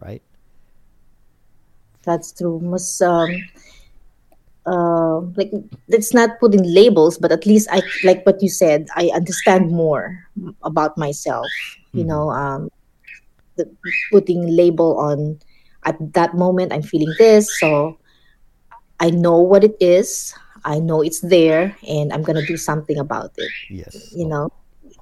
right 0.02 0.22
That's 2.02 2.32
true. 2.34 2.58
Mas 2.62 3.00
um, 3.00 3.30
uh, 4.66 5.22
like 5.38 5.50
let's 5.88 6.14
not 6.14 6.38
put 6.40 6.54
in 6.54 6.62
labels, 6.66 7.18
but 7.18 7.32
at 7.32 7.46
least 7.46 7.68
I 7.70 7.82
like 8.04 8.26
what 8.26 8.42
you 8.42 8.50
said. 8.50 8.88
I 8.94 9.10
understand 9.14 9.70
more 9.70 10.26
about 10.62 10.98
myself. 10.98 11.48
You 11.92 12.04
know, 12.04 12.30
um, 12.30 12.70
the, 13.56 13.68
putting 14.10 14.48
label 14.48 14.98
on 14.98 15.38
at 15.84 15.98
that 16.14 16.34
moment 16.34 16.72
I'm 16.72 16.82
feeling 16.82 17.12
this, 17.18 17.58
so 17.60 17.98
I 18.98 19.10
know 19.10 19.38
what 19.38 19.62
it 19.62 19.76
is. 19.78 20.34
I 20.64 20.78
know 20.78 21.02
it's 21.02 21.20
there, 21.20 21.76
and 21.88 22.12
I'm 22.12 22.22
gonna 22.22 22.46
do 22.46 22.56
something 22.56 22.98
about 22.98 23.32
it. 23.36 23.50
yes 23.70 24.12
You 24.14 24.26
know, 24.26 24.52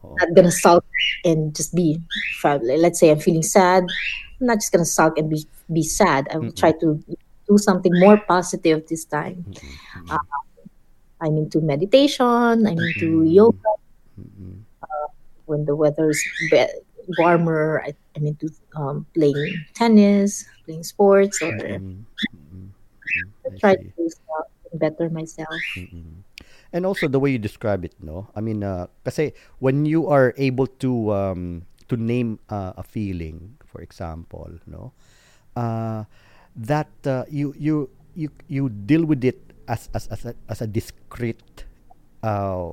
oh, 0.04 0.16
not 0.18 0.34
gonna 0.34 0.50
sulk 0.50 0.84
and 1.24 1.54
just 1.54 1.74
be. 1.74 2.00
Let's 2.44 2.98
say 2.98 3.10
I'm 3.10 3.20
feeling 3.20 3.42
sad. 3.42 3.84
I'm 4.40 4.46
not 4.46 4.58
just 4.58 4.72
gonna 4.72 4.88
sulk 4.88 5.18
and 5.18 5.28
be 5.28 5.44
be 5.72 5.82
sad. 5.82 6.28
I 6.32 6.38
will 6.38 6.52
try 6.52 6.72
to 6.80 7.02
do 7.48 7.58
something 7.58 7.92
more 7.98 8.16
positive 8.16 8.86
this 8.88 9.04
time. 9.04 9.44
Uh, 10.08 10.18
I'm 11.20 11.36
into 11.36 11.60
meditation. 11.60 12.66
I'm 12.66 12.78
into 12.78 13.24
yoga 13.24 13.58
mm-mm. 14.18 14.64
when 15.44 15.66
the 15.66 15.76
weather 15.76 16.10
is 16.10 16.22
be- 16.50 16.80
warmer. 17.18 17.82
I, 17.84 17.92
I'm 18.16 18.26
into 18.26 18.48
um, 18.74 19.06
playing 19.14 19.64
tennis, 19.74 20.46
playing 20.64 20.84
sports, 20.84 21.42
or 21.42 21.52
I 21.52 21.80
try 23.58 23.76
to 23.76 23.84
do 23.84 24.08
stuff 24.08 24.49
better 24.74 25.10
myself. 25.10 25.48
Mm-mm. 25.76 26.22
And 26.72 26.86
also 26.86 27.08
the 27.08 27.18
way 27.18 27.30
you 27.30 27.38
describe 27.38 27.84
it, 27.84 27.94
no? 28.00 28.28
I 28.34 28.40
mean, 28.40 28.62
uh, 28.62 28.86
when 29.58 29.86
you 29.86 30.06
are 30.06 30.34
able 30.36 30.66
to 30.78 31.12
um, 31.12 31.66
to 31.88 31.96
name 31.96 32.38
uh, 32.48 32.72
a 32.76 32.82
feeling, 32.82 33.58
for 33.66 33.82
example, 33.82 34.50
no, 34.66 34.92
uh, 35.56 36.04
that 36.54 36.90
uh, 37.06 37.24
you 37.28 37.54
you 37.58 37.90
you 38.14 38.30
you 38.46 38.68
deal 38.70 39.04
with 39.04 39.24
it 39.24 39.40
as 39.66 39.90
as 39.94 40.06
as 40.08 40.24
a, 40.24 40.34
as 40.48 40.62
a 40.62 40.66
discrete, 40.66 41.66
uh, 42.22 42.70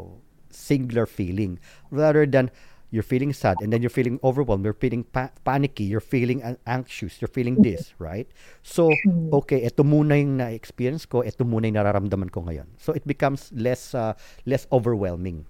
singular 0.50 1.06
feeling, 1.06 1.58
rather 1.90 2.26
than 2.26 2.52
you're 2.90 3.04
feeling 3.04 3.34
sad 3.34 3.60
and 3.60 3.72
then 3.74 3.84
you're 3.84 3.92
feeling 3.92 4.20
overwhelmed, 4.24 4.64
you're 4.64 4.78
feeling 4.78 5.04
pa- 5.04 5.32
panicky, 5.44 5.84
you're 5.84 6.00
feeling 6.00 6.42
an- 6.44 6.58
anxious, 6.66 7.20
you're 7.20 7.28
feeling 7.32 7.60
this, 7.60 7.92
right? 8.00 8.28
So, 8.64 8.92
okay, 9.44 9.68
ito 9.68 9.84
muna 9.84 10.16
yung 10.16 10.40
na-experience 10.40 11.04
ko, 11.04 11.20
ito 11.20 11.44
muna 11.44 11.68
yung 11.68 11.76
nararamdaman 11.84 12.32
ko 12.32 12.48
ngayon. 12.48 12.72
So, 12.80 12.96
it 12.96 13.04
becomes 13.04 13.52
less 13.52 13.92
uh, 13.92 14.16
less 14.48 14.68
overwhelming. 14.72 15.44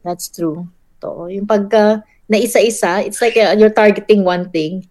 That's 0.00 0.32
true. 0.32 0.72
To, 1.04 1.28
yung 1.28 1.44
pagka 1.44 2.00
na 2.28 2.36
isa-isa, 2.40 3.04
it's 3.04 3.20
like 3.20 3.36
uh, 3.36 3.52
you're 3.56 3.72
targeting 3.72 4.24
one 4.24 4.48
thing 4.48 4.88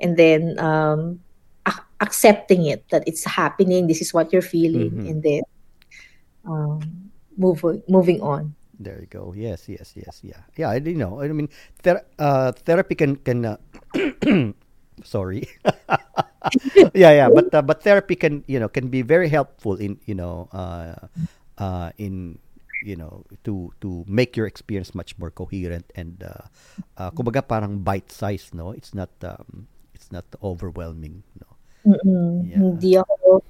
and 0.00 0.16
then 0.20 0.60
um, 0.60 1.20
ac- 1.64 1.84
accepting 2.00 2.68
it 2.68 2.84
that 2.92 3.04
it's 3.08 3.24
happening. 3.24 3.88
This 3.88 4.04
is 4.04 4.12
what 4.12 4.28
you're 4.32 4.44
feeling, 4.44 4.92
Mhm. 4.92 5.08
and 5.08 5.18
then 5.24 5.42
um, 6.44 6.80
moving 7.40 7.80
moving 7.88 8.20
on. 8.20 8.52
There 8.80 8.96
you 8.96 9.06
go. 9.12 9.36
Yes, 9.36 9.68
yes, 9.68 9.92
yes, 9.92 10.24
yeah. 10.24 10.40
Yeah, 10.56 10.72
I 10.72 10.80
you 10.80 10.96
know. 10.96 11.20
I 11.20 11.28
mean, 11.28 11.52
ther- 11.84 12.08
uh, 12.16 12.56
therapy 12.64 12.96
can 12.96 13.20
can 13.20 13.44
uh, 13.44 13.60
sorry. 15.04 15.44
yeah, 16.96 17.12
yeah, 17.12 17.28
but 17.28 17.52
uh, 17.52 17.60
but 17.60 17.84
therapy 17.84 18.16
can, 18.16 18.40
you 18.48 18.56
know, 18.56 18.72
can 18.72 18.88
be 18.88 19.04
very 19.04 19.28
helpful 19.28 19.76
in, 19.76 20.00
you 20.08 20.16
know, 20.16 20.48
uh, 20.56 20.96
uh, 21.60 21.92
in 22.00 22.40
you 22.80 22.96
know, 22.96 23.28
to 23.44 23.68
to 23.84 24.00
make 24.08 24.32
your 24.32 24.48
experience 24.48 24.96
much 24.96 25.12
more 25.20 25.28
coherent 25.28 25.84
and 25.92 26.24
uh, 26.24 26.48
uh 26.96 27.12
kumbaga 27.12 27.44
parang 27.44 27.84
bite 27.84 28.08
size, 28.08 28.48
no? 28.56 28.72
It's 28.72 28.96
not 28.96 29.12
um, 29.20 29.68
it's 29.92 30.08
not 30.08 30.24
overwhelming, 30.40 31.20
no. 31.36 31.48
Mm-mm. 31.84 32.48
Yeah. 32.48 32.64
Hindi 32.64 32.96
ako 32.96 33.44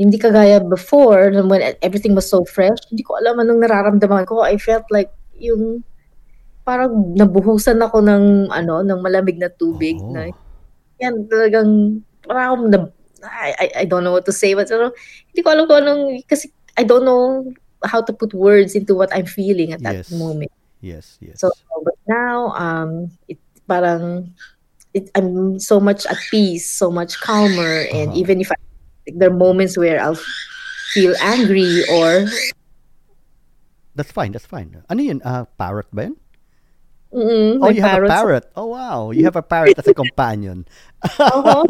hindi 0.00 0.16
kagaya 0.16 0.64
before 0.64 1.28
when 1.44 1.60
everything 1.84 2.16
was 2.16 2.24
so 2.24 2.40
fresh. 2.48 2.80
Hindi 2.88 3.04
ko 3.04 3.20
alam 3.20 3.36
anong 3.36 3.60
nararamdaman 3.60 4.24
ko. 4.24 4.40
I 4.40 4.56
felt 4.56 4.88
like 4.88 5.12
yung 5.36 5.84
parang 6.64 7.12
nabuhusan 7.12 7.76
ako 7.84 8.00
ng 8.00 8.48
ano 8.48 8.80
ng 8.80 9.00
malamig 9.04 9.36
na 9.36 9.52
tubig 9.52 10.00
Oo. 10.00 10.16
na 10.16 10.32
yan 11.00 11.28
talagang 11.28 12.00
parang 12.24 12.68
na, 12.68 12.88
I, 13.24 13.52
I, 13.56 13.66
I 13.80 13.84
don't 13.84 14.04
know 14.04 14.12
what 14.16 14.24
to 14.28 14.32
say 14.32 14.56
but 14.56 14.72
ano, 14.72 14.92
hindi 15.32 15.40
ko 15.44 15.48
alam 15.52 15.64
kung 15.68 15.80
anong 15.84 16.04
kasi 16.24 16.48
I 16.80 16.84
don't 16.88 17.04
know 17.04 17.44
how 17.84 18.00
to 18.00 18.12
put 18.12 18.32
words 18.32 18.72
into 18.72 18.96
what 18.96 19.12
I'm 19.12 19.28
feeling 19.28 19.72
at 19.76 19.84
that 19.84 20.04
Yes. 20.04 20.12
moment. 20.16 20.52
Yes, 20.80 21.20
yes. 21.20 21.40
So 21.40 21.52
but 21.84 21.96
now 22.08 22.56
um 22.56 23.12
it 23.28 23.40
parang 23.68 24.32
it, 24.92 25.08
I'm 25.16 25.60
so 25.60 25.80
much 25.80 26.04
at 26.08 26.20
peace, 26.30 26.70
so 26.70 26.88
much 26.88 27.20
calmer 27.20 27.84
and 27.92 28.12
Uh-huh. 28.12 28.20
even 28.20 28.40
if 28.40 28.52
I, 28.52 28.58
there 29.16 29.30
are 29.30 29.34
moments 29.34 29.76
where 29.78 30.00
I'll 30.00 30.18
feel 30.94 31.14
angry 31.22 31.82
or 31.90 32.26
that's 33.94 34.12
fine, 34.12 34.32
that's 34.32 34.46
fine. 34.46 34.82
Ano 34.88 35.02
yun? 35.02 35.20
Uh, 35.22 35.44
parrot 35.58 35.86
ba 35.92 36.04
yun? 36.10 36.16
mm, 37.12 37.58
Oh, 37.60 37.68
you 37.70 37.82
have 37.82 38.02
a 38.02 38.06
parrot. 38.06 38.44
Oh, 38.56 38.66
wow. 38.66 39.10
You 39.10 39.24
have 39.24 39.36
a 39.36 39.42
parrot 39.42 39.78
as 39.78 39.86
a 39.88 39.94
companion. 39.94 40.66
Oo. 41.20 41.66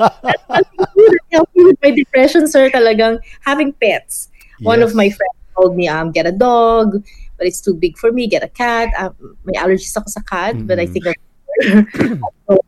Helped 1.32 1.56
me 1.56 1.64
with 1.64 1.78
my 1.82 1.90
depression, 1.90 2.46
sir. 2.46 2.68
Talagang 2.70 3.18
having 3.40 3.72
pets. 3.72 4.28
One 4.60 4.82
of 4.82 4.90
Yes. 4.92 4.96
my 4.96 5.08
friends 5.08 5.38
told 5.56 5.76
me, 5.76 5.88
um, 5.88 6.12
get 6.12 6.26
a 6.28 6.32
dog, 6.32 7.02
but 7.38 7.46
it's 7.48 7.60
too 7.60 7.74
big 7.74 7.96
for 7.96 8.12
me. 8.12 8.28
Get 8.28 8.44
a 8.44 8.52
cat. 8.52 8.92
Um, 9.00 9.16
may 9.48 9.56
allergies 9.56 9.96
ako 9.96 10.12
sa 10.12 10.20
cat, 10.20 10.54
but 10.68 10.78
I 10.78 10.84
think 10.86 11.08
I'm 11.08 11.20
so, 12.46 12.60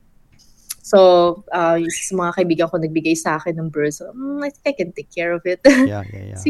so 0.92 1.42
uh, 1.52 1.76
yung 1.80 1.90
sa 1.92 2.14
mga 2.16 2.32
kaibigan 2.36 2.68
ko 2.68 2.76
nagbigay 2.76 3.16
sa 3.16 3.40
akin 3.40 3.56
ng 3.56 3.70
bird. 3.72 3.92
So, 3.96 4.12
mm, 4.12 4.44
I 4.44 4.50
think 4.52 4.66
I 4.68 4.74
can 4.76 4.90
take 4.92 5.08
care 5.12 5.32
of 5.32 5.42
it. 5.48 5.60
Yeah, 5.84 6.04
yeah, 6.12 6.24
yeah. 6.24 6.46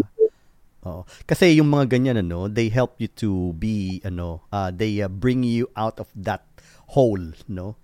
Oo. 0.87 1.07
Kasi 1.26 1.55
yung 1.59 1.70
mga 1.70 1.94
ganyan 1.98 2.18
ano, 2.18 2.48
they 2.50 2.68
help 2.68 2.98
you 2.98 3.07
to 3.22 3.55
be 3.59 4.02
ano, 4.02 4.42
uh, 4.50 4.70
they 4.74 4.98
uh, 5.02 5.09
bring 5.09 5.42
you 5.46 5.70
out 5.78 5.98
of 6.02 6.11
that 6.16 6.42
hole, 6.98 7.22
no, 7.46 7.76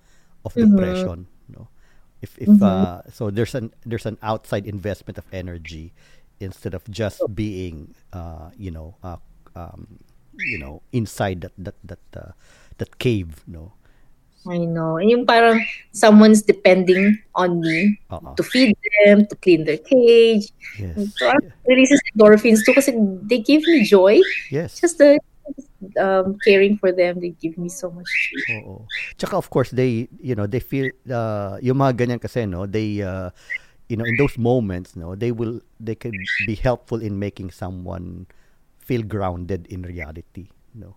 of 0.45 0.57
Mhm. 0.57 0.59
depression, 0.59 1.27
no. 1.47 1.69
If 2.23 2.35
if 2.43 2.59
uh, 2.63 3.07
so 3.15 3.31
there's 3.31 3.55
an 3.55 3.71
there's 3.87 4.07
an 4.07 4.19
outside 4.23 4.67
investment 4.67 5.19
of 5.19 5.27
energy 5.31 5.95
instead 6.43 6.75
of 6.75 6.83
just 6.91 7.23
being 7.35 7.95
uh, 8.13 8.51
you 8.59 8.71
know, 8.75 8.99
uh, 9.07 9.23
um, 9.55 10.03
you 10.43 10.59
know, 10.59 10.83
inside 10.91 11.43
that 11.47 11.55
that 11.59 11.79
that 11.87 12.05
uh, 12.19 12.33
that 12.83 12.99
cave, 12.99 13.47
no. 13.47 13.78
I 14.47 14.59
know. 14.65 14.97
And 14.97 15.11
yung 15.11 15.27
parang 15.27 15.65
someone's 15.93 16.43
depending 16.43 17.19
on 17.35 17.61
me 17.61 17.99
Oo. 18.13 18.35
to 18.37 18.43
feed 18.43 18.77
them, 19.05 19.27
to 19.27 19.35
clean 19.37 19.65
their 19.65 19.79
cage. 19.79 20.53
Yes. 20.79 21.11
So, 21.19 21.29
I'm 21.29 21.43
releases 21.67 22.01
endorphins 22.15 22.63
too 22.65 22.75
kasi 22.75 22.95
they 23.27 23.43
give 23.43 23.67
me 23.67 23.83
joy. 23.83 24.23
Yes. 24.51 24.79
Just 24.79 24.99
the 24.99 25.19
um, 25.99 26.39
caring 26.45 26.79
for 26.79 26.93
them, 26.93 27.21
they 27.21 27.35
give 27.41 27.59
me 27.59 27.69
so 27.69 27.91
much 27.91 28.09
joy. 28.47 28.63
Oo. 28.63 28.87
Tsaka 29.19 29.37
of 29.37 29.51
course 29.51 29.75
they 29.75 30.07
you 30.23 30.39
know 30.39 30.47
they 30.47 30.61
feel 30.61 30.93
uh, 31.11 31.59
yung 31.59 31.83
mga 31.83 32.07
ganyan 32.07 32.21
kasi 32.23 32.47
no 32.47 32.65
they 32.65 33.03
uh, 33.03 33.35
you 33.91 33.97
know 33.99 34.07
in 34.07 34.17
those 34.21 34.39
moments 34.39 34.95
no 34.95 35.17
they 35.17 35.33
will 35.33 35.59
they 35.81 35.97
can 35.97 36.13
be 36.47 36.55
helpful 36.55 37.01
in 37.01 37.17
making 37.17 37.49
someone 37.49 38.29
feel 38.77 39.01
grounded 39.01 39.65
in 39.73 39.81
reality 39.85 40.53
no 40.77 40.93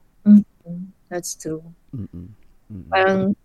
That's 1.09 1.35
true. 1.35 1.63
Mm-mm. 1.95 2.29
Parang 2.91 3.35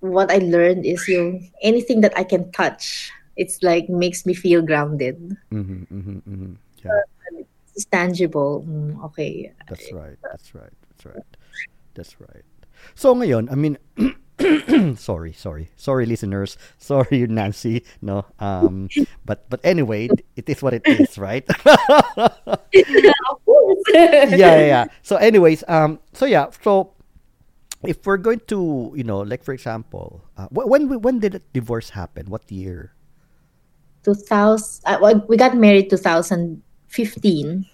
what 0.00 0.30
I 0.30 0.38
learned 0.38 0.84
is 0.84 1.06
yung 1.08 1.50
anything 1.62 2.00
that 2.02 2.16
I 2.16 2.24
can 2.24 2.52
touch, 2.52 3.10
it's 3.36 3.62
like 3.62 3.88
makes 3.88 4.26
me 4.26 4.34
feel 4.34 4.62
grounded. 4.62 5.16
Mhm, 5.50 5.86
mhm, 5.88 6.22
mhm. 6.22 6.56
yeah 6.84 7.02
It's 7.74 7.86
tangible. 7.90 8.62
Mm, 8.68 9.02
okay. 9.10 9.50
that's 9.66 9.90
right 9.90 10.14
that's 10.22 10.54
right 10.54 10.74
that's 10.86 11.02
right 11.06 11.30
that's 11.94 12.14
right 12.20 12.46
so 12.94 13.14
ngayon 13.14 13.50
I 13.50 13.56
mean 13.58 13.74
sorry 14.98 15.32
sorry 15.32 15.70
sorry 15.74 16.06
listeners 16.06 16.54
sorry 16.78 17.26
Nancy 17.26 17.82
no 18.02 18.26
um 18.38 18.86
but 19.24 19.48
but 19.50 19.58
anyway 19.66 20.06
it 20.36 20.46
is 20.46 20.62
what 20.62 20.74
it 20.74 20.86
is 20.86 21.18
right 21.18 21.42
yeah, 23.94 24.26
yeah, 24.34 24.66
yeah. 24.66 24.84
So, 25.02 25.16
anyways, 25.16 25.64
um, 25.68 26.00
so 26.12 26.26
yeah, 26.26 26.50
so 26.62 26.93
if 27.86 28.04
we're 28.06 28.16
going 28.18 28.40
to, 28.48 28.92
you 28.96 29.04
know, 29.04 29.20
like 29.20 29.44
for 29.44 29.52
example, 29.52 30.24
uh, 30.36 30.48
when 30.50 30.88
when 31.00 31.20
did 31.20 31.32
the 31.32 31.42
divorce 31.52 31.90
happen? 31.90 32.26
What 32.30 32.50
year? 32.50 32.92
2000, 34.04 34.82
uh, 34.86 35.20
we 35.28 35.36
got 35.36 35.56
married 35.56 35.90
2015. 35.90 36.62
We 37.48 37.64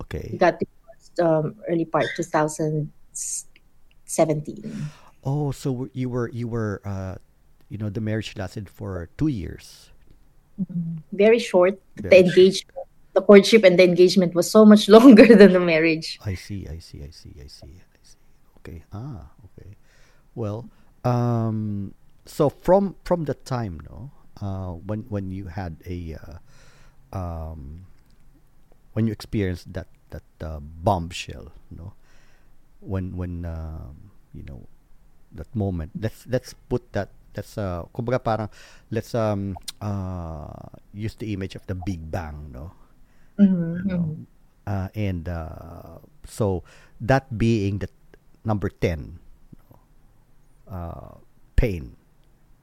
Okay. 0.00 0.36
got 0.38 0.58
divorced 0.60 1.20
um, 1.20 1.56
early 1.68 1.84
part 1.84 2.06
2017. 2.16 4.90
Oh, 5.24 5.50
so 5.50 5.88
you 5.92 6.08
were 6.08 6.28
you 6.30 6.46
were, 6.48 6.80
uh, 6.84 7.16
you 7.68 7.78
know, 7.78 7.90
the 7.90 8.00
marriage 8.00 8.36
lasted 8.36 8.68
for 8.70 9.08
two 9.18 9.28
years. 9.28 9.90
Very 11.12 11.38
short. 11.38 11.80
Very 11.96 12.10
the 12.10 12.18
engagement, 12.18 12.78
the 13.14 13.22
courtship 13.22 13.64
and 13.64 13.78
the 13.78 13.84
engagement 13.84 14.34
was 14.34 14.50
so 14.50 14.64
much 14.64 14.88
longer 14.88 15.34
than 15.34 15.52
the 15.52 15.60
marriage. 15.60 16.18
I 16.24 16.34
see, 16.34 16.66
I 16.68 16.78
see, 16.78 17.02
I 17.02 17.10
see, 17.10 17.34
I 17.42 17.46
see. 17.46 17.80
Okay. 18.68 18.84
Ah, 18.92 19.32
okay. 19.48 19.76
Well, 20.34 20.68
um, 21.04 21.94
so 22.26 22.48
from 22.50 22.96
from 23.04 23.24
the 23.24 23.34
time, 23.34 23.80
no, 23.88 24.10
uh, 24.44 24.76
when 24.84 25.08
when 25.08 25.30
you 25.32 25.48
had 25.48 25.76
a, 25.88 26.16
uh, 26.20 26.36
um, 27.16 27.86
when 28.92 29.06
you 29.06 29.12
experienced 29.12 29.72
that 29.72 29.88
that 30.10 30.26
uh, 30.40 30.60
bombshell, 30.60 31.52
no, 31.70 31.92
when 32.80 33.16
when 33.16 33.44
um, 33.44 34.12
you 34.34 34.44
know 34.44 34.66
that 35.32 35.48
moment. 35.56 35.92
Let's 35.98 36.26
let's 36.28 36.54
put 36.68 36.92
that. 36.92 37.10
Let's 37.36 37.56
uh, 37.58 37.86
kumbaga 37.94 38.18
parang 38.22 38.48
let's 38.90 39.14
um 39.14 39.56
uh 39.80 40.74
use 40.92 41.14
the 41.16 41.32
image 41.32 41.54
of 41.54 41.66
the 41.66 41.74
Big 41.76 42.10
Bang, 42.10 42.50
no 42.52 42.72
Mhm, 43.38 43.82
you 43.82 43.84
know. 43.94 44.14
mhm. 44.16 44.26
Uh, 44.66 44.88
and 44.94 45.28
uh, 45.28 45.98
so 46.26 46.62
that 47.00 47.38
being 47.38 47.78
the 47.78 47.88
number 48.48 48.68
10 48.72 49.20
uh, 50.70 51.14
pain 51.56 51.96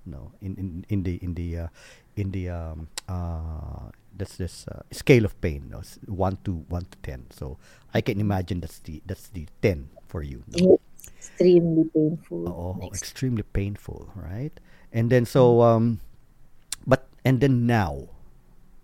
no 0.06 0.32
in, 0.42 0.54
in 0.58 0.68
in 0.90 1.00
the 1.06 1.16
in 1.22 1.32
the 1.38 1.50
uh, 1.66 1.70
in 2.18 2.32
the 2.32 2.50
um, 2.50 2.88
uh, 3.10 3.90
that's 4.18 4.38
this 4.38 4.66
uh, 4.68 4.82
scale 4.92 5.26
of 5.26 5.38
pain 5.42 5.70
no? 5.70 5.82
1 6.10 6.38
to 6.46 6.66
1 6.70 6.86
to 6.90 6.98
10 7.04 7.28
so 7.30 7.58
i 7.94 8.02
can 8.02 8.20
imagine 8.20 8.60
that's 8.62 8.80
the 8.82 9.02
that's 9.06 9.30
the 9.30 9.46
10 9.62 9.90
for 10.10 10.24
you 10.24 10.42
no? 10.48 10.80
extremely 11.36 11.86
painful. 11.94 12.48
Oh, 12.48 12.78
Ex- 12.86 13.02
extremely 13.02 13.44
painful, 13.44 14.10
right? 14.16 14.54
And 14.94 15.10
then 15.10 15.26
so 15.26 15.62
um 15.62 16.00
but 16.88 17.08
and 17.26 17.42
then 17.42 17.66
now, 17.68 18.10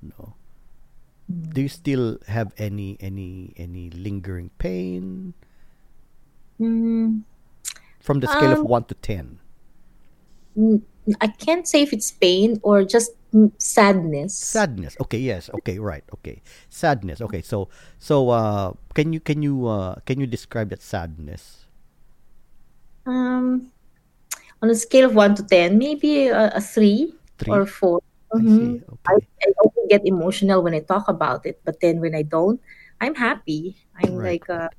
no. 0.02 0.34
Do 1.30 1.62
you 1.62 1.70
still 1.72 2.20
have 2.28 2.52
any 2.58 2.98
any 3.00 3.54
any 3.56 3.90
lingering 3.92 4.52
pain 4.60 5.34
Mm, 6.62 7.24
from 8.02 8.20
the 8.20 8.28
scale 8.28 8.52
of 8.52 8.64
um, 8.64 8.66
1 8.66 8.84
to 8.86 8.96
10? 8.96 9.40
mm, 10.58 10.82
I 11.20 11.28
can't 11.28 11.68
say 11.68 11.82
if 11.82 11.94
it's 11.94 12.12
pain 12.12 12.60
or 12.64 12.84
just 12.84 13.12
sadness. 13.58 14.68
Sadness. 14.68 14.98
Okay, 15.00 15.20
yes. 15.20 15.50
Okay, 15.54 15.78
right. 15.80 16.04
Okay. 16.14 16.42
Sadness. 16.70 17.22
Okay. 17.22 17.42
So 17.42 17.70
so 18.00 18.30
uh 18.30 18.74
can 18.96 19.14
you 19.14 19.20
can 19.20 19.42
you 19.44 19.68
uh 19.68 19.96
can 20.06 20.20
you 20.20 20.28
describe 20.28 20.70
that 20.70 20.82
sadness? 20.82 21.66
Um, 23.06 23.72
on 24.62 24.70
a 24.70 24.76
scale 24.76 25.06
of 25.10 25.16
one 25.16 25.36
to 25.36 25.44
ten, 25.44 25.78
maybe 25.78 26.28
a, 26.28 26.52
a 26.56 26.62
three 26.62 27.16
3? 27.38 27.62
or 27.62 27.66
four. 27.66 28.02
I 28.40 28.46
hmm 28.46 28.48
see. 28.48 28.82
I, 29.08 29.14
Okay. 29.14 29.28
I 29.44 29.50
often 29.66 29.88
get 29.90 30.06
emotional 30.06 30.64
when 30.64 30.74
I 30.76 30.82
talk 30.82 31.08
about 31.10 31.46
it, 31.46 31.62
but 31.66 31.80
then 31.82 32.00
when 32.02 32.16
I 32.16 32.24
don't, 32.24 32.62
I'm 33.02 33.16
happy. 33.16 33.78
I'm 33.96 34.20
Right, 34.20 34.40
like, 34.40 34.50
uh, 34.50 34.70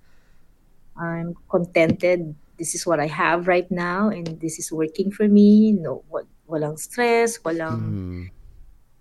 I'm 0.97 1.35
contented. 1.49 2.35
This 2.59 2.75
is 2.75 2.87
what 2.87 3.01
I 3.01 3.07
have 3.07 3.49
right 3.49 3.69
now, 3.71 4.09
and 4.09 4.39
this 4.41 4.59
is 4.59 4.71
working 4.71 5.11
for 5.11 5.27
me. 5.27 5.73
No, 5.73 6.05
what, 6.09 6.27
walang 6.49 6.79
stress, 6.79 7.39
walang, 7.39 8.31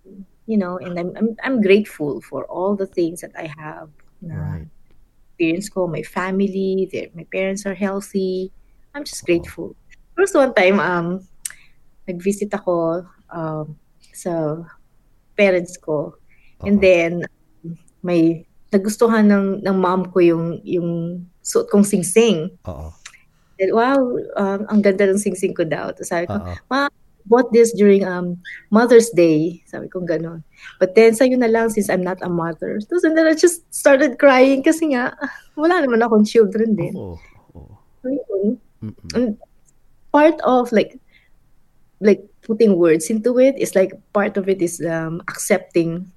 Mm, 0.04 0.20
you 0.46 0.58
know, 0.58 0.78
and 0.78 0.98
I'm, 0.98 1.16
I'm, 1.16 1.36
I'm 1.44 1.60
grateful 1.62 2.20
for 2.20 2.44
all 2.46 2.74
the 2.74 2.86
things 2.86 3.20
that 3.20 3.32
I 3.38 3.52
have. 3.56 3.88
Right. 4.22 4.66
experience 5.42 5.68
ko, 5.68 5.86
my 5.86 6.02
family, 6.02 6.88
their, 6.92 7.08
my 7.14 7.26
parents 7.32 7.66
are 7.66 7.74
healthy. 7.74 8.52
I'm 8.94 9.02
just 9.04 9.24
grateful. 9.26 9.74
First 10.14 10.34
one 10.34 10.54
time, 10.54 10.78
um, 10.78 11.26
nag-visit 12.06 12.54
ako 12.54 13.02
um, 13.32 13.74
sa 14.14 14.62
parents 15.34 15.74
ko. 15.76 16.14
And 16.62 16.78
then, 16.78 17.26
may 18.06 18.46
nagustuhan 18.72 19.28
ng, 19.28 19.46
ng 19.60 19.76
mom 19.76 20.08
ko 20.08 20.18
yung, 20.24 20.58
yung 20.64 21.22
suot 21.44 21.68
kong 21.68 21.84
singsing. 21.84 22.48
Oo. 22.64 22.88
Said, 23.60 23.70
wow, 23.76 24.00
um, 24.40 24.60
ang 24.66 24.80
ganda 24.80 25.06
ng 25.06 25.20
singsing 25.20 25.52
ko 25.52 25.62
daw. 25.62 25.92
Tapos 25.92 26.08
sabi 26.08 26.24
ko, 26.26 26.40
ma, 26.72 26.88
bought 27.26 27.52
this 27.52 27.70
during 27.76 28.02
um, 28.02 28.34
Mother's 28.72 29.10
Day. 29.14 29.62
Sabi 29.68 29.86
ko 29.86 30.02
gano'n. 30.02 30.42
But 30.80 30.96
then, 30.96 31.14
sa'yo 31.14 31.38
na 31.38 31.52
lang 31.52 31.70
since 31.70 31.86
I'm 31.92 32.02
not 32.02 32.18
a 32.24 32.30
mother. 32.32 32.80
Tapos 32.82 33.04
and 33.04 33.14
then 33.14 33.28
I 33.28 33.36
just 33.36 33.62
started 33.70 34.18
crying 34.18 34.64
kasi 34.64 34.96
nga, 34.96 35.14
wala 35.60 35.84
naman 35.84 36.02
akong 36.02 36.26
children 36.26 36.74
din. 36.74 36.96
Oo. 36.96 37.20
Yun. 38.02 38.58
Mm-mm. 38.82 39.10
And 39.14 39.38
part 40.10 40.34
of 40.42 40.74
like 40.74 40.98
like 42.02 42.20
putting 42.42 42.76
words 42.76 43.08
into 43.08 43.38
it 43.38 43.54
is 43.56 43.78
like 43.78 43.94
part 44.12 44.36
of 44.36 44.50
it 44.50 44.60
is 44.60 44.82
um, 44.82 45.22
accepting 45.30 46.10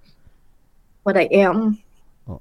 what 1.05 1.15
I 1.15 1.29
am. 1.29 1.77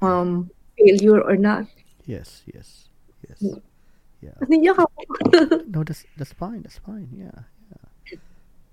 Um, 0.01 0.51
failure 0.78 1.20
or 1.20 1.37
not. 1.37 1.66
Yes, 2.07 2.43
yes. 2.47 2.89
Yes. 3.28 3.41
Yeah. 4.20 4.37
Naiyak. 4.49 4.78
No, 5.68 5.85
that's 5.85 6.05
that's 6.16 6.32
fine. 6.32 6.62
That's 6.62 6.78
fine. 6.80 7.09
Yeah. 7.12 7.49
Yeah. 7.72 8.18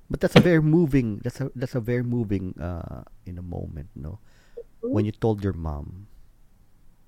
But 0.09 0.20
that's 0.20 0.36
a 0.36 0.43
very 0.43 0.62
moving 0.62 1.20
that's 1.24 1.39
a 1.39 1.51
that's 1.55 1.76
a 1.76 1.82
very 1.84 2.03
moving 2.03 2.55
uh 2.59 3.03
in 3.26 3.38
a 3.38 3.43
moment, 3.45 3.89
no. 3.95 4.20
When 4.82 5.05
you 5.05 5.12
told 5.12 5.43
your 5.43 5.53
mom, 5.53 6.07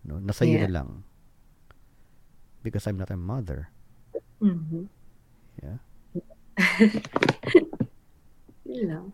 no, 0.05 0.19
nasa 0.19 0.47
Yeah. 0.47 0.67
na 0.67 0.79
lang. 0.81 1.03
Because 2.63 2.87
I'm 2.87 2.97
not 2.97 3.11
a 3.11 3.17
mother. 3.19 3.69
Mhm. 4.39 4.87
Yeah. 5.61 5.77
you 8.65 8.87
know. 8.87 9.11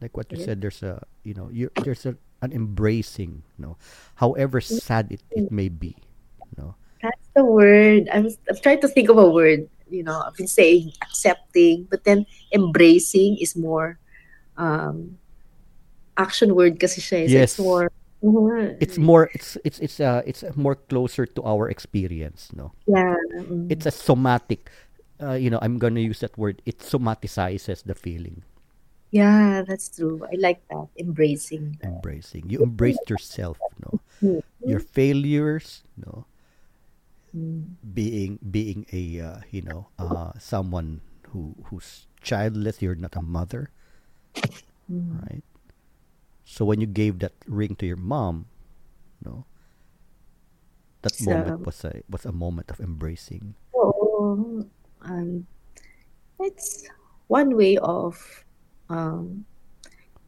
Like 0.00 0.16
what 0.16 0.30
you 0.32 0.38
Yeah. 0.38 0.46
said, 0.46 0.60
there's 0.60 0.82
a 0.82 1.02
you 1.22 1.34
know, 1.34 1.48
you 1.50 1.70
there's 1.82 2.06
a, 2.06 2.16
an 2.42 2.52
embracing, 2.52 3.42
no. 3.56 3.78
However 4.16 4.60
sad 4.60 5.10
it, 5.10 5.22
it 5.30 5.50
may 5.50 5.70
be, 5.70 5.96
no. 6.58 6.74
That's 7.02 7.28
the 7.34 7.44
word. 7.44 8.08
I'm, 8.12 8.28
I'm 8.50 8.58
trying 8.62 8.80
to 8.82 8.88
think 8.88 9.08
of 9.08 9.18
a 9.18 9.28
word. 9.30 9.68
You 9.90 10.02
know, 10.02 10.22
I've 10.26 10.34
been 10.34 10.50
saying 10.50 10.92
accepting, 11.02 11.86
but 11.90 12.04
then 12.04 12.26
embracing 12.52 13.38
is 13.38 13.54
more 13.56 13.98
um, 14.56 15.18
action 16.16 16.54
word 16.54 16.78
kasi 16.80 17.00
siya. 17.00 17.24
eh. 17.24 17.26
So 17.26 17.32
Yes. 17.32 17.50
it's 17.52 17.58
more, 17.58 17.86
Mhm. 18.22 18.78
It's 18.78 18.98
more 19.02 19.30
it's 19.34 19.58
it's 19.66 19.82
it's 19.82 19.98
uh 19.98 20.22
it's 20.22 20.46
more 20.54 20.78
closer 20.78 21.26
to 21.26 21.42
our 21.42 21.66
experience, 21.66 22.54
no. 22.54 22.70
yeah. 22.86 23.18
It's 23.66 23.82
a 23.82 23.90
somatic 23.90 24.70
uh, 25.18 25.34
you 25.34 25.50
know, 25.50 25.58
I'm 25.62 25.78
gonna 25.78 25.98
use 26.02 26.22
that 26.22 26.38
word. 26.38 26.62
It 26.62 26.78
somaticizes 26.78 27.82
the 27.82 27.94
feeling. 27.98 28.42
Yeah, 29.12 29.60
that's 29.62 29.92
true. 29.92 30.24
I 30.24 30.34
like 30.40 30.64
that. 30.72 30.88
Embracing. 30.96 31.76
embracing. 31.84 32.48
You 32.48 32.64
embraced 32.64 33.04
yourself, 33.12 33.60
no? 33.84 34.00
Mm. 34.24 34.40
Your 34.64 34.80
failures, 34.80 35.84
no? 36.00 36.24
Mm. 37.36 37.76
Being 37.92 38.40
being 38.40 38.84
a 38.92 39.20
uh, 39.20 39.38
you 39.52 39.60
know 39.60 39.88
uh, 40.00 40.32
someone 40.40 41.00
who 41.32 41.52
who's 41.68 42.08
childless. 42.24 42.80
You're 42.80 42.96
not 42.96 43.12
a 43.16 43.22
mother, 43.24 43.68
Mm. 44.90 45.20
right? 45.28 45.44
So 46.44 46.64
when 46.64 46.80
you 46.80 46.86
gave 46.88 47.20
that 47.20 47.32
ring 47.46 47.76
to 47.80 47.86
your 47.86 48.00
mom, 48.00 48.48
no, 49.24 49.44
that 51.02 51.14
So, 51.16 51.32
moment 51.32 51.64
was 51.64 51.84
a 51.84 52.00
was 52.08 52.24
a 52.24 52.32
moment 52.32 52.70
of 52.70 52.80
embracing. 52.80 53.54
oo, 53.76 54.68
um, 55.04 55.46
it's 56.40 56.84
one 57.28 57.56
way 57.56 57.76
of 57.80 58.44
um, 58.92 59.46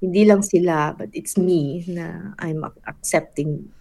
hindi 0.02 0.22
lang 0.28 0.42
sila, 0.42 0.94
but 0.98 1.10
it's 1.12 1.36
me 1.38 1.84
na 1.88 2.34
I'm 2.40 2.64
accepting 2.88 3.72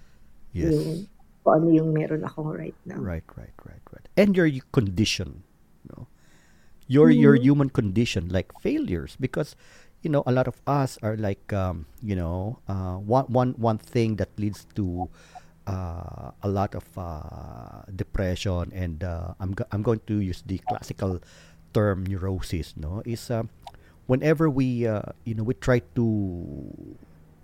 Yes, 0.53 0.77
yung 0.77 1.07
kung 1.43 1.53
ano 1.63 1.67
yung 1.73 1.89
meron 1.95 2.23
ako 2.27 2.53
right 2.55 2.77
now. 2.87 3.03
right, 3.03 3.23
right, 3.37 3.55
right, 3.65 3.83
right. 3.91 4.07
And 4.17 4.35
your 4.35 4.49
condition, 4.71 5.43
no, 5.89 6.07
your 6.87 7.11
your 7.11 7.35
Mhm. 7.35 7.39
human 7.39 7.69
condition, 7.69 8.29
like 8.29 8.51
failures, 8.59 9.17
because 9.19 9.55
you 10.01 10.09
know 10.09 10.23
a 10.27 10.31
lot 10.31 10.47
of 10.47 10.61
us 10.67 10.97
are 11.03 11.17
like 11.17 11.53
um, 11.53 11.85
you 12.01 12.15
know 12.15 12.59
uh, 12.67 12.95
one 12.97 13.25
one 13.29 13.51
one 13.57 13.77
thing 13.79 14.17
that 14.17 14.29
leads 14.37 14.65
to 14.75 15.09
uh, 15.67 16.31
a 16.43 16.49
lot 16.49 16.75
of 16.75 16.85
uh, 16.97 17.83
depression 17.95 18.71
and 18.73 19.03
uh, 19.03 19.33
I'm 19.39 19.53
go- 19.53 19.69
I'm 19.71 19.83
going 19.83 20.01
to 20.07 20.19
use 20.19 20.43
the 20.45 20.59
classical 20.67 21.19
term 21.73 22.05
neurosis 22.05 22.73
no 22.77 23.01
is 23.05 23.29
um, 23.31 23.49
whenever 24.07 24.49
we 24.49 24.85
uh, 24.87 25.01
you 25.25 25.33
know 25.33 25.43
we 25.43 25.53
try 25.53 25.79
to 25.95 26.05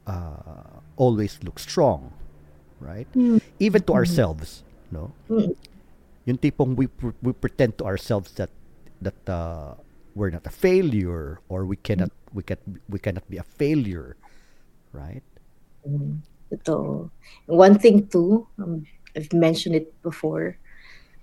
uh, 0.07 0.79
always 0.97 1.39
look 1.43 1.59
strong 1.59 2.11
right 2.79 3.07
Mm. 3.15 3.41
even 3.59 3.81
to 3.83 3.93
Mhm. 3.93 3.99
ourselves 3.99 4.63
no 4.91 5.11
Mm. 5.29 5.53
yung 6.25 6.37
tipong 6.37 6.75
we 6.75 6.87
pr- 6.87 7.17
we 7.21 7.33
pretend 7.33 7.77
to 7.79 7.85
ourselves 7.85 8.33
that 8.37 8.51
that 9.01 9.17
uh, 9.29 9.75
we're 10.15 10.31
not 10.31 10.45
a 10.47 10.53
failure 10.53 11.39
or 11.49 11.65
we 11.65 11.75
cannot 11.77 12.11
we 12.33 12.43
can 12.43 12.57
we 12.89 12.99
cannot 12.99 13.25
be 13.29 13.37
a 13.37 13.45
failure 13.45 14.15
right 14.93 15.23
Mm. 15.87 16.19
Ito. 16.51 17.09
One 17.45 17.77
thing 17.77 18.09
too, 18.09 18.47
um, 18.57 18.83
I've 19.15 19.31
mentioned 19.33 19.75
it 19.75 19.93
before, 20.01 20.57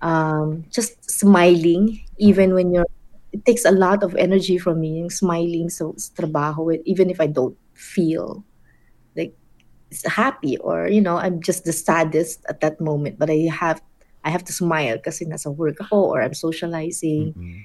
um, 0.01 0.65
just 0.71 0.97
smiling, 1.09 1.99
even 2.17 2.55
when 2.55 2.73
you're, 2.73 2.87
it 3.31 3.45
takes 3.45 3.65
a 3.65 3.71
lot 3.71 4.03
of 4.03 4.15
energy 4.15 4.57
from 4.57 4.81
me, 4.81 4.99
yung 4.99 5.09
smiling 5.09 5.69
so 5.69 5.93
sa 5.97 6.13
trabaho, 6.13 6.75
even 6.85 7.09
if 7.09 7.19
I 7.19 7.27
don't 7.27 7.57
feel 7.73 8.43
like 9.15 9.35
happy 10.05 10.57
or, 10.57 10.87
you 10.87 11.01
know, 11.01 11.17
I'm 11.17 11.41
just 11.41 11.65
the 11.65 11.73
saddest 11.73 12.45
at 12.49 12.61
that 12.61 12.79
moment, 12.79 13.19
but 13.19 13.29
I 13.29 13.49
have, 13.51 13.81
I 14.23 14.29
have 14.29 14.43
to 14.45 14.53
smile 14.53 14.97
because 14.97 15.19
kasi 15.19 15.31
nasa 15.31 15.53
work 15.53 15.79
ako 15.79 16.15
or 16.15 16.21
I'm 16.21 16.33
socializing. 16.33 17.33
Mm-hmm. 17.33 17.61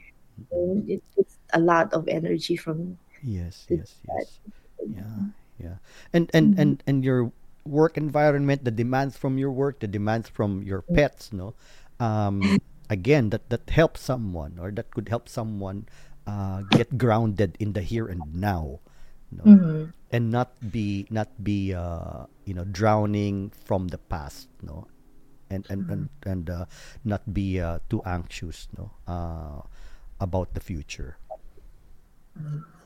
And 0.50 0.90
it, 0.90 1.02
it's 1.16 1.38
a 1.52 1.60
lot 1.60 1.92
of 1.92 2.08
energy 2.08 2.56
from 2.56 2.98
yes 3.22 3.66
yes 3.70 3.94
that. 4.08 4.26
yes. 4.26 4.38
Yeah 4.82 5.30
yeah. 5.62 5.78
And 6.12 6.30
and 6.34 6.52
mm-hmm. 6.52 6.60
and 6.60 6.82
and 6.86 7.04
your 7.04 7.32
work 7.64 7.96
environment 7.96 8.64
the 8.64 8.74
demands 8.74 9.16
from 9.16 9.38
your 9.38 9.52
work 9.54 9.78
the 9.78 9.86
demands 9.86 10.28
from 10.28 10.62
your 10.62 10.82
mm-hmm. 10.82 10.98
pets 10.98 11.32
no? 11.32 11.54
Um 12.00 12.58
again 12.93 13.30
that 13.32 13.49
that 13.49 13.64
helps 13.72 14.05
someone 14.05 14.61
or 14.61 14.68
that 14.70 14.93
could 14.93 15.09
help 15.09 15.28
someone 15.28 15.88
uh, 16.28 16.61
get 16.68 16.99
grounded 17.01 17.57
in 17.59 17.72
the 17.72 17.80
here 17.82 18.07
and 18.07 18.36
now 18.36 18.78
no 19.32 19.45
Mhm. 19.49 19.93
and 20.12 20.24
not 20.30 20.53
be 20.61 21.09
not 21.11 21.32
be 21.43 21.72
uh, 21.72 22.28
you 22.45 22.53
know 22.53 22.68
drowning 22.68 23.51
from 23.64 23.88
the 23.88 23.99
past 24.12 24.49
no 24.61 24.86
and 25.51 25.64
and 25.72 25.88
and, 25.88 26.03
and 26.28 26.45
uh, 26.51 26.64
not 27.05 27.24
be 27.32 27.61
uh, 27.61 27.80
too 27.88 28.03
anxious 28.05 28.68
no 28.76 28.93
uh, 29.09 29.64
about 30.20 30.53
the 30.55 30.61
future 30.61 31.16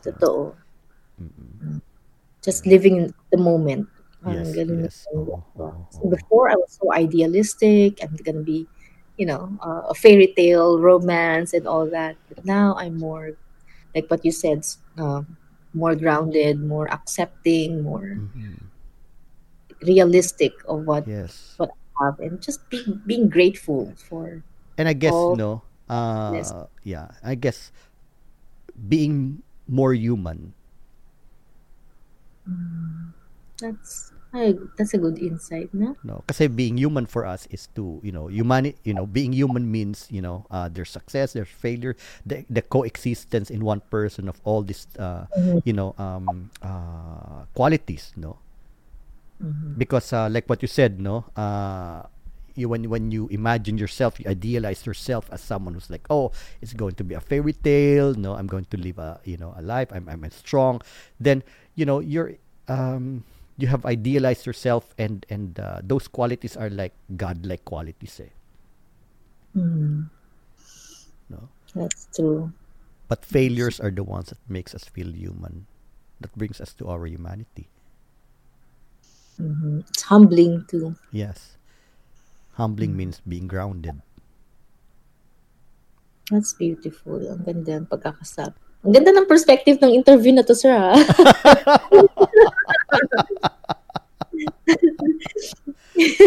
Totoo. 0.02 0.54
Mm-mm. 1.20 1.80
just 2.42 2.66
living 2.66 2.96
in 2.96 3.14
the 3.32 3.38
moment. 3.38 3.88
Yes 4.26 4.54
yes 4.54 5.06
oo, 5.14 5.22
ginagawa. 5.30 5.74
oo, 5.74 5.86
So 5.90 6.02
before, 6.10 6.50
I 6.50 6.56
was 6.58 6.72
so 6.74 6.90
idealistic. 6.94 8.02
I'm 8.02 8.14
gonna 8.26 8.42
be 8.42 8.66
you 9.16 9.26
know, 9.26 9.56
uh, 9.62 9.82
a 9.90 9.94
fairy 9.94 10.32
tale, 10.36 10.78
romance, 10.80 11.52
and 11.52 11.66
all 11.66 11.88
that. 11.90 12.16
But 12.28 12.44
now 12.44 12.74
I'm 12.78 12.98
more, 12.98 13.32
like 13.94 14.10
what 14.10 14.24
you 14.24 14.32
said, 14.32 14.64
uh, 14.98 15.22
more 15.74 15.94
grounded, 15.96 16.60
more 16.62 16.88
accepting, 16.92 17.82
more 17.82 18.20
Mhm. 18.20 18.70
realistic 19.82 20.52
of 20.68 20.84
what 20.86 21.06
Yes. 21.06 21.58
what 21.58 21.70
I 22.00 22.04
have, 22.06 22.20
and 22.20 22.40
just 22.42 22.68
being 22.70 23.02
being 23.06 23.28
grateful 23.28 23.94
for 23.96 24.42
And 24.78 24.88
I 24.88 24.92
guess 24.92 25.28
no, 25.28 25.62
this. 26.28 26.54
uh, 26.54 26.66
yeah, 26.82 27.08
I 27.22 27.34
guess 27.34 27.72
being 28.88 29.42
more 29.68 29.94
human. 29.94 30.54
That's 33.60 34.12
I, 34.34 34.54
that's 34.76 34.92
a 34.92 34.98
good 34.98 35.18
insight, 35.18 35.72
no? 35.72 35.96
No, 36.04 36.20
kasi 36.28 36.46
being 36.48 36.76
human 36.76 37.06
for 37.06 37.24
us 37.24 37.48
is 37.48 37.68
to 37.78 38.00
you 38.04 38.12
know 38.12 38.28
human. 38.28 38.74
You 38.84 38.92
know, 38.92 39.06
being 39.06 39.32
human 39.32 39.70
means 39.70 40.06
you 40.10 40.20
know 40.20 40.44
uh, 40.50 40.68
there's 40.68 40.90
success, 40.90 41.32
there's 41.32 41.48
failure, 41.48 41.96
the 42.26 42.44
the 42.50 42.60
coexistence 42.60 43.48
in 43.48 43.64
one 43.64 43.80
person 43.88 44.28
of 44.28 44.36
all 44.44 44.60
these 44.60 44.86
uh, 45.00 45.24
Mhm. 45.38 45.62
you 45.64 45.72
know 45.72 45.94
um, 45.96 46.50
uh, 46.60 47.48
qualities. 47.56 48.12
No, 48.16 48.36
Mhm. 49.40 49.76
because 49.78 50.12
uh, 50.12 50.28
like 50.30 50.48
what 50.48 50.62
you 50.62 50.68
said, 50.68 51.00
no, 51.00 51.24
uh, 51.36 52.02
you 52.54 52.68
when 52.68 52.88
when 52.88 53.10
you 53.12 53.28
imagine 53.28 53.76
yourself, 53.76 54.18
you 54.20 54.24
idealize 54.28 54.84
yourself 54.86 55.28
as 55.32 55.40
someone 55.40 55.74
who's 55.74 55.90
like, 55.90 56.04
oh, 56.08 56.32
it's 56.60 56.72
going 56.72 56.94
to 56.96 57.04
be 57.04 57.14
a 57.14 57.20
fairy 57.20 57.52
tale. 57.52 58.14
No, 58.14 58.34
I'm 58.34 58.46
going 58.48 58.64
to 58.72 58.76
live 58.76 58.98
a 58.98 59.20
you 59.24 59.36
know 59.36 59.52
a 59.56 59.62
life. 59.62 59.88
I'm 59.92 60.08
I'm 60.08 60.24
strong. 60.32 60.80
Then 61.20 61.42
you 61.76 61.84
know 61.84 62.00
you're 62.00 62.36
um 62.68 63.24
you 63.58 63.68
have 63.68 63.84
idealized 63.86 64.46
yourself, 64.46 64.94
and 64.98 65.24
and 65.30 65.58
uh, 65.60 65.80
those 65.82 66.08
qualities 66.08 66.56
are 66.56 66.70
like 66.70 66.94
godlike 67.16 67.64
qualities, 67.64 68.20
eh? 68.20 68.32
Mm, 69.56 70.08
No, 71.28 71.48
that's 71.74 72.08
true. 72.14 72.52
but 73.08 73.24
failures 73.24 73.80
are 73.80 73.90
the 73.90 74.02
ones 74.04 74.30
that 74.30 74.38
makes 74.48 74.74
us 74.74 74.84
feel 74.84 75.12
human. 75.12 75.66
That 76.20 76.34
brings 76.36 76.60
us 76.60 76.72
to 76.74 76.88
our 76.88 77.06
humanity. 77.06 77.68
hmm 79.36 79.80
It's 79.88 80.02
humbling 80.02 80.64
too. 80.68 80.96
Yes, 81.12 81.56
humbling 82.54 82.96
means 82.96 83.20
being 83.26 83.48
grounded. 83.48 84.02
That's 86.30 86.54
beautiful. 86.58 87.22
Ang 87.22 87.42
ganda 87.46 87.78
ng 87.78 87.86
pagkakasab. 87.86 88.50
Ang 88.82 88.92
ganda 88.94 89.14
ng 89.14 89.30
perspective 89.30 89.78
ng 89.78 89.94
interview 89.94 90.34
na 90.34 90.42
to, 90.42 90.54
sir. 90.58 90.74
ah. 90.74 90.98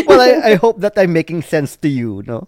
well, 0.07 0.21
I, 0.21 0.51
I 0.51 0.55
hope 0.55 0.79
that 0.81 0.93
I'm 0.97 1.13
making 1.13 1.43
sense 1.43 1.75
to 1.77 1.89
you, 1.89 2.23
no? 2.25 2.47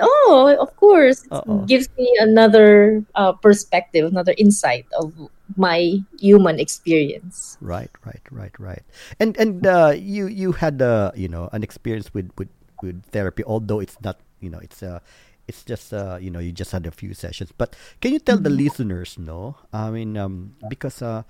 oh, 0.00 0.56
of 0.58 0.74
course. 0.76 1.24
It 1.30 1.66
gives 1.66 1.88
me 1.96 2.12
another 2.20 3.04
uh, 3.14 3.32
perspective, 3.32 4.06
another 4.06 4.34
insight 4.36 4.86
of 4.98 5.12
my 5.56 5.98
human 6.18 6.58
experience. 6.58 7.56
Right, 7.60 7.90
right, 8.04 8.22
right, 8.30 8.54
right. 8.58 8.82
And 9.20 9.36
and 9.36 9.66
uh, 9.66 9.94
you 9.96 10.26
you 10.26 10.52
had 10.52 10.82
uh, 10.82 11.12
you 11.14 11.28
know 11.28 11.48
an 11.52 11.62
experience 11.62 12.12
with 12.12 12.30
with 12.36 12.48
with 12.82 13.04
therapy, 13.10 13.44
although 13.44 13.80
it's 13.80 13.96
not 14.02 14.20
you 14.40 14.50
know 14.50 14.58
it's 14.58 14.82
uh 14.82 15.00
it's 15.48 15.64
just 15.64 15.94
uh 15.94 16.18
you 16.20 16.30
know 16.30 16.40
you 16.40 16.52
just 16.52 16.72
had 16.72 16.86
a 16.86 16.90
few 16.90 17.14
sessions. 17.14 17.52
But 17.56 17.76
can 18.00 18.12
you 18.12 18.18
tell 18.18 18.38
the 18.38 18.50
listeners, 18.50 19.16
no? 19.18 19.56
I 19.72 19.90
mean, 19.90 20.16
um, 20.16 20.56
because 20.68 21.00
uh, 21.02 21.22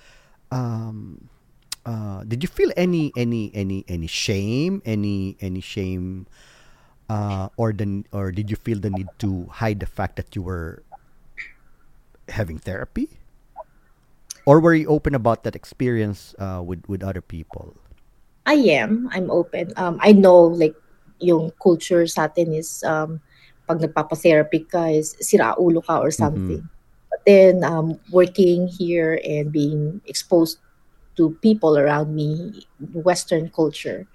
um, 0.51 1.29
uh, 1.87 2.26
did 2.26 2.43
you 2.43 2.51
feel 2.51 2.74
any 2.76 3.14
any 3.16 3.55
any 3.55 3.87
any 3.87 4.11
shame, 4.11 4.82
any 4.84 5.39
any 5.41 5.62
shame, 5.62 6.26
uh, 7.09 7.49
or 7.57 7.72
the 7.72 8.05
or 8.11 8.34
did 8.34 8.51
you 8.51 8.59
feel 8.59 8.82
the 8.82 8.91
need 8.91 9.09
to 9.22 9.47
hide 9.49 9.78
the 9.80 9.87
fact 9.87 10.18
that 10.18 10.34
you 10.34 10.43
were 10.43 10.82
having 12.28 12.59
therapy? 12.59 13.09
Or 14.47 14.61
were 14.61 14.74
you 14.74 14.87
open 14.87 15.14
about 15.14 15.43
that 15.43 15.55
experience 15.55 16.34
uh, 16.39 16.62
with 16.62 16.82
with 16.91 17.03
other 17.03 17.22
people? 17.22 17.78
I 18.47 18.55
am. 18.78 19.11
I'm 19.11 19.30
open. 19.30 19.74
Um, 19.74 19.99
I 19.99 20.14
know, 20.14 20.39
like, 20.39 20.78
yung 21.18 21.51
culture 21.59 22.07
sa 22.07 22.30
atin 22.30 22.55
is, 22.55 22.78
um, 22.87 23.18
pag 23.66 23.82
nagpapa-therapy 23.82 24.70
ka 24.70 24.87
is 24.87 25.18
sira 25.18 25.59
ulo 25.59 25.82
ka 25.82 25.99
or 25.99 26.14
something. 26.14 26.62
But 27.11 27.26
then, 27.26 27.66
um, 27.66 27.99
working 28.14 28.70
here 28.70 29.18
and 29.26 29.51
being 29.51 29.99
exposed 30.07 30.62
to 31.17 31.37
people 31.43 31.79
around 31.79 32.14
me, 32.14 32.67
Western 32.93 33.51
culture, 33.51 34.07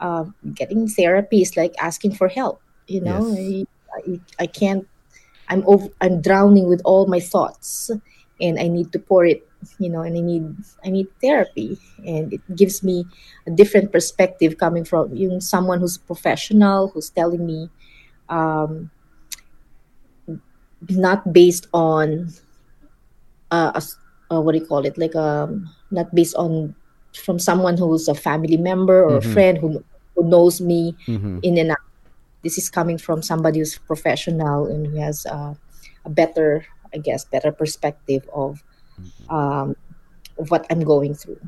um, 0.00 0.34
getting 0.54 0.88
therapy 0.88 1.42
is 1.42 1.56
like 1.56 1.74
asking 1.80 2.14
for 2.14 2.28
help. 2.28 2.60
You 2.86 3.02
know, 3.02 3.26
Yes. 3.28 3.66
I, 3.94 4.12
I, 4.12 4.20
I 4.40 4.46
can't. 4.46 4.88
I'm 5.48 5.64
over. 5.66 5.88
I'm 6.00 6.20
drowning 6.20 6.68
with 6.68 6.80
all 6.84 7.06
my 7.06 7.20
thoughts, 7.20 7.90
and 8.40 8.58
I 8.58 8.68
need 8.68 8.92
to 8.92 8.98
pour 8.98 9.24
it. 9.24 9.44
You 9.78 9.90
know, 9.90 10.02
and 10.02 10.16
I 10.16 10.20
need 10.20 10.44
I 10.84 10.90
need 10.90 11.08
therapy, 11.20 11.78
and 12.06 12.32
it 12.32 12.40
gives 12.54 12.82
me 12.82 13.04
a 13.46 13.50
different 13.50 13.92
perspective 13.92 14.58
coming 14.58 14.84
from 14.84 15.14
yung 15.14 15.40
someone 15.40 15.80
who's 15.80 15.98
professional, 15.98 16.88
who's 16.88 17.10
telling 17.10 17.44
me, 17.44 17.68
um, 18.28 18.90
not 20.88 21.32
based 21.32 21.66
on 21.74 22.30
uh, 23.50 23.72
a 23.74 23.82
uh, 24.34 24.40
what 24.40 24.52
do 24.52 24.58
you 24.58 24.66
call 24.66 24.84
it 24.84 24.96
like 24.98 25.16
um 25.16 25.68
not 25.90 26.12
based 26.14 26.34
on 26.36 26.74
from 27.16 27.38
someone 27.38 27.76
who's 27.76 28.08
a 28.08 28.14
family 28.14 28.56
member 28.56 29.02
or 29.04 29.16
Mhm. 29.16 29.18
a 29.18 29.22
friend 29.22 29.58
who, 29.58 29.82
who 30.16 30.28
knows 30.28 30.60
me 30.60 30.94
Mm-hmm. 31.08 31.38
in 31.42 31.58
and 31.58 31.70
out 31.72 31.78
this 32.42 32.58
is 32.58 32.70
coming 32.70 32.98
from 32.98 33.22
somebody 33.22 33.58
who's 33.58 33.78
professional 33.78 34.66
and 34.66 34.86
who 34.86 34.96
has 35.00 35.26
uh, 35.26 35.54
a 36.04 36.10
better 36.10 36.64
i 36.94 36.98
guess 36.98 37.24
better 37.24 37.52
perspective 37.52 38.22
of 38.34 38.62
um, 39.30 39.74
of 40.38 40.50
what 40.50 40.66
i'm 40.70 40.82
going 40.84 41.14
through 41.14 41.40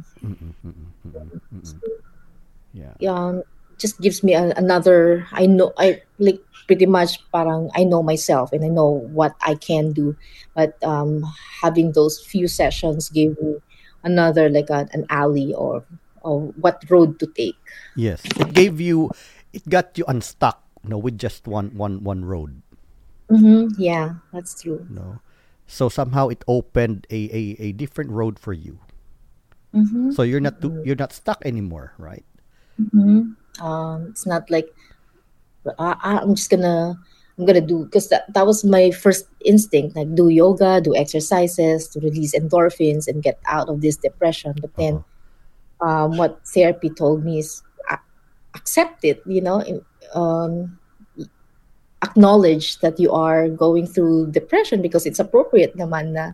Yeah. 2.72 2.94
um, 3.08 3.42
just 3.78 4.00
gives 4.00 4.22
me 4.22 4.34
a, 4.34 4.52
another 4.56 5.26
i 5.32 5.46
know 5.46 5.72
i 5.78 6.00
like 6.18 6.40
pretty 6.66 6.86
much 6.86 7.18
parang 7.32 7.70
i 7.74 7.82
know 7.84 8.02
myself 8.02 8.52
and 8.52 8.64
i 8.64 8.68
know 8.68 8.88
what 9.12 9.34
i 9.42 9.54
can 9.54 9.92
do 9.92 10.16
but 10.54 10.76
um, 10.84 11.24
having 11.62 11.92
those 11.92 12.20
few 12.20 12.46
sessions 12.46 13.08
gave 13.10 13.36
me 13.40 13.56
another 14.02 14.48
like 14.48 14.70
a, 14.70 14.88
an 14.92 15.04
alley 15.10 15.54
or 15.54 15.84
or 16.22 16.52
what 16.60 16.82
road 16.90 17.18
to 17.20 17.26
take 17.26 17.56
Yes. 17.94 18.22
It 18.38 18.52
gave 18.54 18.80
you, 18.80 19.10
it 19.52 19.68
got 19.68 19.96
you 19.98 20.04
unstuck. 20.08 20.62
You 20.82 20.90
know, 20.90 20.98
with 20.98 21.18
just 21.18 21.46
one 21.46 21.74
one 21.76 22.02
one 22.04 22.24
road. 22.24 22.62
hmm 23.30 23.68
yeah 23.78 24.14
that's 24.32 24.60
true 24.62 24.86
You 24.88 24.94
know, 24.94 25.20
so 25.66 25.88
somehow 25.88 26.28
it 26.28 26.44
opened 26.48 27.06
a 27.10 27.20
a, 27.32 27.42
a 27.60 27.72
different 27.72 28.10
road 28.10 28.38
for 28.38 28.52
you. 28.52 28.78
hmm 29.72 30.10
So 30.10 30.22
you're 30.22 30.40
not 30.40 30.60
too, 30.60 30.74
you're 30.82 30.96
not 30.98 31.12
stuck 31.12 31.42
anymore, 31.44 31.94
right? 31.98 32.24
hmm 32.92 33.32
um, 33.60 34.06
it's 34.10 34.26
not 34.26 34.50
like 34.50 34.68
I- 35.78 36.20
i'm 36.22 36.34
just 36.34 36.50
gonna 36.50 36.98
i'm 37.40 37.48
gonna 37.48 37.64
do 37.64 37.88
because 37.88 38.12
that, 38.12 38.28
that 38.36 38.44
was 38.44 38.60
my 38.68 38.92
first 38.92 39.24
instinct 39.48 39.96
like 39.96 40.12
do 40.14 40.28
yoga 40.28 40.76
do 40.84 40.92
exercises 40.92 41.88
to 41.88 41.96
release 42.04 42.36
endorphins 42.36 43.08
and 43.08 43.24
get 43.24 43.40
out 43.48 43.72
of 43.72 43.80
this 43.80 43.96
depression 43.96 44.52
but 44.60 44.68
then 44.76 45.00
Uh-huh. 45.80 45.88
um, 45.88 46.08
what 46.20 46.36
therapy 46.44 46.92
told 46.92 47.24
me 47.24 47.40
is 47.40 47.64
a- 47.88 48.04
accept 48.52 49.00
it 49.08 49.24
you 49.24 49.40
know 49.40 49.64
um, 50.12 50.76
acknowledge 52.02 52.78
that 52.80 52.98
you 52.98 53.12
are 53.12 53.48
going 53.48 53.86
through 53.86 54.30
depression 54.32 54.80
because 54.80 55.04
it's 55.06 55.18
appropriate 55.20 55.76
naman 55.76 56.12
na 56.16 56.32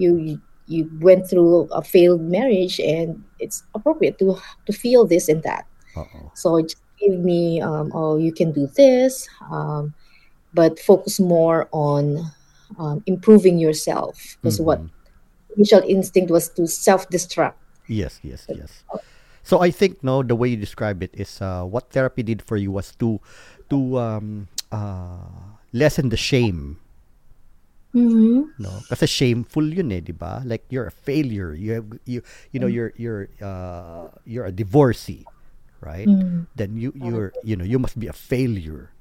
you 0.00 0.40
you 0.66 0.88
went 1.00 1.28
through 1.28 1.68
a 1.76 1.82
failed 1.84 2.24
marriage 2.24 2.80
and 2.80 3.20
it's 3.40 3.64
appropriate 3.76 4.16
to 4.20 4.36
to 4.64 4.72
feel 4.72 5.04
this 5.04 5.28
and 5.28 5.42
that 5.44 5.68
Uh-oh. 5.96 6.32
so 6.34 6.56
it 6.56 6.72
just 6.72 6.80
gave 7.00 7.20
me 7.20 7.60
um, 7.60 7.92
oh 7.92 8.16
you 8.16 8.32
can 8.32 8.48
do 8.52 8.64
this 8.76 9.28
um, 9.52 9.92
but 10.54 10.78
focus 10.78 11.18
more 11.20 11.68
on 11.72 12.30
um, 12.78 13.02
improving 13.06 13.58
yourself 13.58 14.38
because 14.40 14.60
what 14.60 14.80
Mhm. 14.80 14.90
initial 15.56 15.82
instinct 15.86 16.30
was 16.30 16.48
to 16.48 16.66
self-destruct 16.66 17.54
Yes, 17.86 18.16
yes, 18.24 18.48
yes. 18.48 18.80
So 19.44 19.60
I 19.60 19.68
think 19.68 20.00
no, 20.00 20.24
the 20.24 20.32
way 20.32 20.48
you 20.48 20.56
describe 20.56 21.04
it 21.04 21.12
is 21.12 21.36
uh, 21.44 21.68
what 21.68 21.92
therapy 21.92 22.24
did 22.24 22.40
for 22.40 22.56
you 22.56 22.72
was 22.72 22.96
to 22.96 23.20
to 23.68 24.00
um, 24.00 24.48
uh, 24.72 25.60
lessen 25.76 26.08
the 26.08 26.16
shame. 26.16 26.80
mm-hmm. 27.92 28.48
No, 28.56 28.80
kasi 28.88 29.04
shameful 29.04 29.68
yun 29.68 29.92
eh, 29.92 30.00
di 30.00 30.16
ba? 30.16 30.40
Like 30.48 30.64
you're 30.72 30.88
a 30.88 30.94
failure. 31.04 31.52
You 31.52 31.76
have 31.76 31.86
you 32.08 32.24
you 32.56 32.58
know 32.58 32.70
you're 32.72 32.96
you're 32.96 33.28
uh, 33.44 34.08
you're 34.24 34.48
a 34.48 34.54
divorcee, 34.54 35.28
right? 35.84 36.08
Mm. 36.08 36.48
Then 36.56 36.80
you 36.80 36.96
you're 36.96 37.36
you 37.44 37.52
know 37.52 37.68
you 37.68 37.76
must 37.76 38.00
be 38.00 38.08
a 38.08 38.16
failure. 38.16 38.93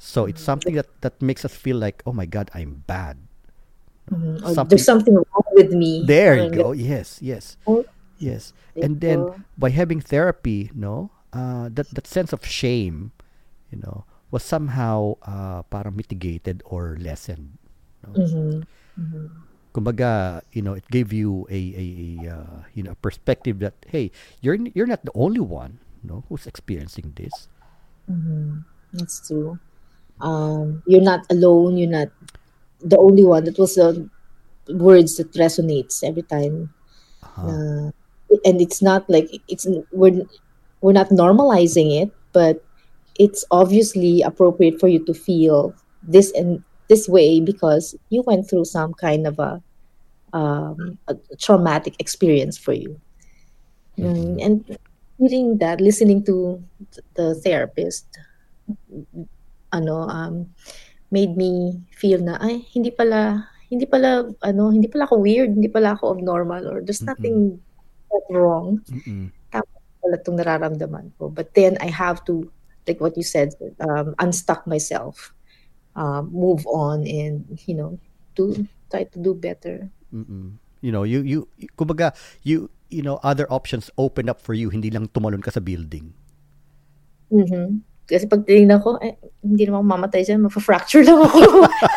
So 0.00 0.24
it's 0.24 0.40
something 0.40 0.80
that 0.80 0.88
that 1.04 1.20
makes 1.20 1.44
us 1.44 1.52
feel 1.52 1.76
like 1.76 2.00
oh 2.08 2.16
my 2.16 2.24
god 2.24 2.48
I'm 2.56 2.88
bad. 2.88 3.20
Mhm. 4.08 4.40
Something- 4.40 4.66
there's 4.72 4.88
something 4.88 5.12
wrong 5.14 5.48
with 5.54 5.76
me 5.76 6.02
There 6.08 6.40
you 6.40 6.48
go. 6.50 6.72
Yes, 6.72 7.20
yes. 7.20 7.60
ganun. 7.68 7.84
Yes. 8.16 8.56
And 8.80 9.04
then 9.04 9.28
by 9.60 9.68
having 9.70 10.00
therapy, 10.00 10.72
no, 10.72 11.12
uh, 11.36 11.68
that 11.72 11.92
that 11.92 12.08
sense 12.08 12.32
of 12.32 12.40
shame, 12.44 13.12
you 13.68 13.76
know, 13.80 14.08
was 14.32 14.40
somehow 14.40 15.20
uh, 15.24 15.62
parang 15.68 15.96
mitigated 16.00 16.64
or 16.64 16.96
lessened. 16.96 17.60
No? 18.04 18.16
Mhm. 18.16 18.64
Kumbaga, 19.76 20.42
you 20.50 20.64
know, 20.64 20.74
it 20.74 20.84
gave 20.90 21.12
you 21.14 21.46
a, 21.52 21.60
a, 21.76 21.84
a 21.86 22.00
uh, 22.26 22.58
you 22.74 22.82
know 22.82 22.96
perspective 23.04 23.60
that 23.62 23.76
hey, 23.86 24.10
you're 24.42 24.56
you're 24.74 24.88
not 24.90 25.04
the 25.04 25.14
only 25.14 25.40
one, 25.44 25.78
no, 26.02 26.24
who's 26.32 26.48
experiencing 26.48 27.14
this. 27.14 27.52
That's 28.92 29.22
true. 29.28 29.60
Um, 30.20 30.82
you're 30.86 31.02
not 31.02 31.26
alone. 31.30 31.76
You're 31.76 31.90
not 31.90 32.08
the 32.80 32.98
only 32.98 33.24
one. 33.24 33.44
That 33.44 33.58
was 33.58 33.74
the 33.74 34.08
words 34.68 35.16
that 35.16 35.32
resonates 35.32 36.04
every 36.04 36.22
time. 36.22 36.72
Uh, 37.36 37.90
and 38.44 38.60
it's 38.60 38.82
not 38.82 39.08
like 39.08 39.28
it's 39.48 39.66
we're 39.92 40.22
we're 40.80 40.92
not 40.92 41.08
normalizing 41.08 42.02
it, 42.02 42.12
but 42.32 42.64
it's 43.18 43.44
obviously 43.50 44.22
appropriate 44.22 44.80
for 44.80 44.88
you 44.88 45.04
to 45.04 45.14
feel 45.14 45.74
this 46.02 46.32
and 46.32 46.62
this 46.88 47.08
way 47.08 47.40
because 47.40 47.94
you 48.08 48.22
went 48.26 48.48
through 48.48 48.64
some 48.64 48.94
kind 48.94 49.26
of 49.26 49.38
a, 49.38 49.62
um, 50.32 50.98
a 51.06 51.14
traumatic 51.38 51.94
experience 51.98 52.56
for 52.56 52.72
you. 52.72 52.98
Mm, 53.98 54.44
and 54.44 54.78
hearing 55.18 55.58
that, 55.58 55.80
listening 55.80 56.24
to 56.24 56.62
the 57.14 57.34
therapist, 57.34 58.06
ano, 59.72 60.06
um, 60.10 60.46
made 61.10 61.34
me 61.34 61.80
feel 61.94 62.22
na, 62.22 62.38
ay, 62.38 62.62
hindi 62.70 62.90
pala, 62.90 63.50
hindi 63.70 63.86
pala, 63.86 64.30
ano, 64.42 64.70
hindi 64.70 64.86
pala 64.86 65.06
ako 65.06 65.22
weird, 65.22 65.54
hindi 65.54 65.68
pala 65.70 65.94
ako 65.94 66.18
abnormal, 66.18 66.66
or 66.66 66.82
there's 66.82 67.02
nothing 67.02 67.58
that 68.10 68.24
wrong. 68.30 68.82
Mm-mm. 68.90 69.30
Tama 69.50 69.70
pala 70.02 70.16
itong 70.18 70.38
nararamdaman 70.38 71.10
ko. 71.18 71.30
But 71.30 71.54
then 71.54 71.78
I 71.82 71.90
have 71.90 72.22
to, 72.26 72.46
like 72.86 72.98
what 73.02 73.16
you 73.18 73.26
said, 73.26 73.54
um, 73.82 74.14
unstuck 74.18 74.66
myself, 74.66 75.34
um, 75.94 76.30
move 76.30 76.66
on, 76.70 77.06
and, 77.06 77.46
you 77.66 77.74
know, 77.74 77.98
do, 78.34 78.66
try 78.90 79.04
to 79.04 79.18
do 79.18 79.34
better. 79.34 79.90
Mm-mm. 80.14 80.58
You 80.80 80.90
know, 80.96 81.04
you 81.04 81.20
you 81.22 81.44
kumbaga, 81.76 82.16
you 82.40 82.72
you 82.88 83.04
know, 83.04 83.20
other 83.20 83.44
options 83.52 83.92
open 84.00 84.32
up 84.32 84.40
for 84.40 84.56
you, 84.56 84.72
hindi 84.72 84.88
lang 84.88 85.12
tumalon 85.12 85.44
ka 85.44 85.52
sa 85.52 85.60
building. 85.60 86.08
Mhm. 87.28 87.84
Kasi 88.10 88.26
pag 88.26 88.42
tinignan 88.42 88.82
ko, 88.82 88.98
eh, 88.98 89.14
hindi 89.46 89.70
naman 89.70 89.86
ako 89.86 89.86
mamatay 89.86 90.26
dyan, 90.26 90.42
mafa-fracture 90.42 91.06
lang 91.06 91.22
ako. 91.22 91.70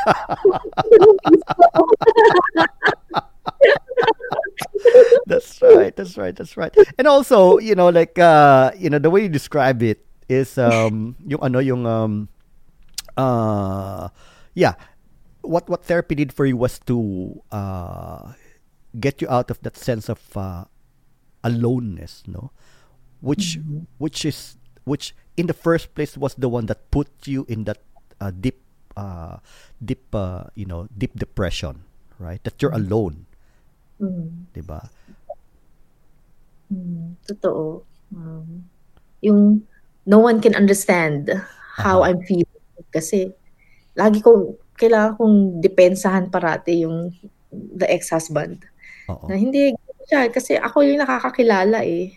that's 5.25 5.61
right 5.61 5.95
that's 5.95 6.17
right 6.17 6.35
that's 6.35 6.57
right. 6.57 6.73
And 6.97 7.07
also 7.07 7.57
you 7.57 7.75
know 7.75 7.89
like 7.89 8.17
uh 8.19 8.71
you 8.77 8.89
know 8.89 8.99
the 8.99 9.09
way 9.09 9.23
you 9.23 9.29
describe 9.29 9.81
it 9.81 10.05
is 10.29 10.57
um 10.57 11.15
yung 11.25 11.41
ano 11.41 11.59
yung 11.59 11.85
um 11.85 12.29
uh 13.17 14.09
yeah. 14.53 14.75
What 15.43 15.67
what 15.67 15.83
therapy 15.83 16.15
did 16.15 16.31
for 16.31 16.45
you 16.45 16.55
was 16.55 16.79
to 16.87 17.41
uh 17.51 18.31
get 18.99 19.19
you 19.19 19.27
out 19.27 19.51
of 19.51 19.59
that 19.65 19.75
sense 19.75 20.07
of 20.07 20.21
uh 20.37 20.65
aloneness 21.43 22.23
no? 22.27 22.51
Which 23.19 23.59
which 23.97 24.23
is 24.23 24.55
which 24.83 25.15
in 25.37 25.47
the 25.47 25.55
first 25.55 25.93
place 25.93 26.17
was 26.17 26.35
the 26.35 26.49
one 26.49 26.65
that 26.67 26.89
put 26.91 27.09
you 27.25 27.45
in 27.49 27.65
that 27.65 27.81
uh, 28.21 28.31
deep 28.31 28.61
uh 28.93 29.41
deep 29.81 30.05
uh, 30.13 30.45
you 30.53 30.65
know 30.65 30.85
deep 30.93 31.17
depression 31.17 31.81
right 32.21 32.43
that 32.43 32.61
you're 32.61 32.75
alone 32.75 33.25
Mm, 34.01 34.49
'di 34.51 34.65
ba 34.65 34.89
mm, 36.73 37.21
totoo. 37.29 37.85
Um, 38.13 38.65
yung 39.21 39.63
no 40.09 40.19
one 40.19 40.41
can 40.41 40.57
understand 40.57 41.29
how 41.77 42.01
Aha. 42.01 42.11
I'm 42.11 42.21
feeling. 42.25 42.49
Kasi 42.91 43.31
lagi 43.95 44.19
kong, 44.19 44.57
kailangan 44.77 45.17
kong 45.17 45.37
depensahan 45.61 46.27
parati 46.33 46.83
yung 46.83 47.13
the 47.53 47.87
ex-husband. 47.87 48.65
Oo. 49.09 49.29
Na 49.29 49.37
hindi, 49.37 49.73
siya. 50.09 50.27
Kasi 50.29 50.57
ako 50.57 50.83
yung 50.83 51.01
nakakakilala 51.01 51.85
eh. 51.85 52.11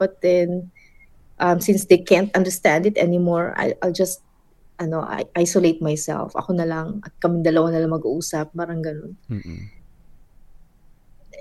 But 0.00 0.18
then, 0.24 0.72
um, 1.40 1.60
since 1.60 1.86
they 1.86 1.98
can't 1.98 2.34
understand 2.34 2.86
it 2.86 2.98
anymore, 2.98 3.54
I, 3.56 3.74
I'll 3.82 3.92
just 3.92 4.22
ano, 4.78 5.02
I, 5.02 5.26
isolate 5.34 5.82
myself. 5.82 6.32
Ako 6.34 6.54
na 6.54 6.66
lang 6.66 7.02
at 7.02 7.12
kami 7.18 7.42
dalawa 7.42 7.74
na 7.74 7.82
lang 7.82 7.94
mag-uusap, 7.94 8.54
parang 8.54 8.82
ganun. 8.82 9.18
Mm-mm. 9.30 9.60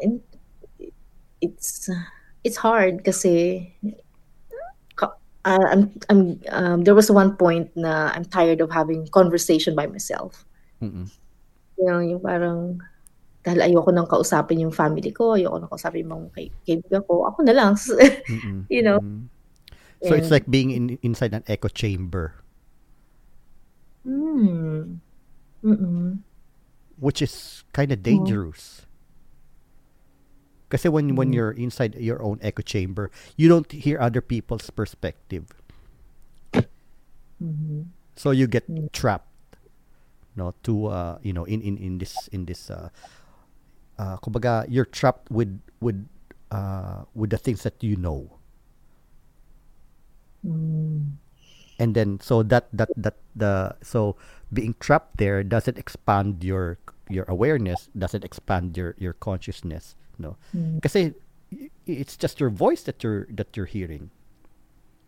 And 0.02 0.22
it's 1.42 1.90
it's 2.46 2.58
hard 2.58 3.06
kasi 3.06 3.66
ka- 4.98 5.18
uh, 5.46 5.68
I'm 5.70 5.94
I'm 6.10 6.22
um, 6.50 6.80
there 6.86 6.98
was 6.98 7.10
one 7.14 7.38
point 7.38 7.70
na 7.78 8.10
I'm 8.14 8.26
tired 8.26 8.62
of 8.62 8.74
having 8.74 9.06
conversation 9.10 9.78
by 9.78 9.86
myself. 9.86 10.46
Mm-mm. 10.82 11.10
You 11.78 11.86
know, 11.86 12.02
yung 12.02 12.22
parang 12.22 12.82
dahil 13.46 13.64
ayoko 13.64 13.94
nang 13.94 14.10
kausapin 14.10 14.66
yung 14.66 14.74
family 14.76 15.14
ko, 15.14 15.38
ayoko 15.38 15.62
nang 15.62 15.72
kausapin 15.72 16.04
yung 16.04 16.28
mga 16.34 16.52
kaibigan 16.66 17.06
ko, 17.06 17.30
ako 17.30 17.46
na 17.46 17.54
lang. 17.56 17.74
You 18.74 18.84
know? 18.84 19.00
Mm. 19.00 19.37
So 20.04 20.14
it's 20.14 20.30
like 20.32 20.46
being 20.50 20.70
in 20.72 21.00
inside 21.02 21.34
an 21.34 21.44
echo 21.48 21.68
chamber, 21.68 22.36
Hmm. 24.06 25.02
Mm-mm. 25.64 26.20
which 27.00 27.22
is 27.22 27.64
kind 27.74 27.92
of 27.92 28.04
dangerous. 28.04 28.86
Kasi 30.70 30.88
when 30.90 31.16
when 31.16 31.32
you're 31.34 31.52
inside 31.56 31.96
your 31.96 32.22
own 32.22 32.40
echo 32.44 32.62
chamber, 32.62 33.10
you 33.40 33.48
don't 33.50 33.72
hear 33.72 33.98
other 34.00 34.22
people's 34.22 34.70
perspective. 34.70 35.48
Mhm. 37.42 37.88
So 38.16 38.32
you 38.32 38.48
get 38.48 38.66
trapped, 38.94 39.30
no, 40.36 40.54
to 40.66 40.88
uh, 40.88 41.18
you 41.22 41.34
know, 41.34 41.46
in 41.46 41.62
in 41.62 41.78
in 41.78 41.98
this 41.98 42.28
in 42.34 42.46
this 42.46 42.70
uh, 42.70 42.90
uh, 43.98 44.18
kumbaga, 44.18 44.66
you're 44.70 44.90
trapped 44.90 45.30
with 45.32 45.62
with 45.80 45.98
uh, 46.52 47.06
with 47.14 47.30
the 47.30 47.38
things 47.38 47.64
that 47.64 47.82
you 47.84 47.96
know. 47.96 48.37
Mm. 50.46 51.18
and 51.80 51.94
then 51.94 52.20
so 52.22 52.42
that 52.44 52.70
that 52.74 52.90
that 52.98 53.18
the 53.36 53.76
so 53.82 54.16
being 54.54 54.76
trapped 54.80 55.18
there 55.18 55.44
doesn't 55.44 55.78
expand 55.78 56.44
your 56.44 56.78
your 57.10 57.26
awareness 57.28 57.90
doesn't 57.98 58.24
expand 58.24 58.78
your 58.78 58.94
your 58.98 59.14
consciousness 59.14 59.96
no 60.18 60.38
Mm. 60.56 60.82
kasi 60.82 61.14
it's 61.88 62.18
just 62.18 62.40
your 62.40 62.50
voice 62.52 62.84
that 62.84 63.02
you're 63.04 63.26
that 63.34 63.56
you're 63.58 63.70
hearing 63.70 64.10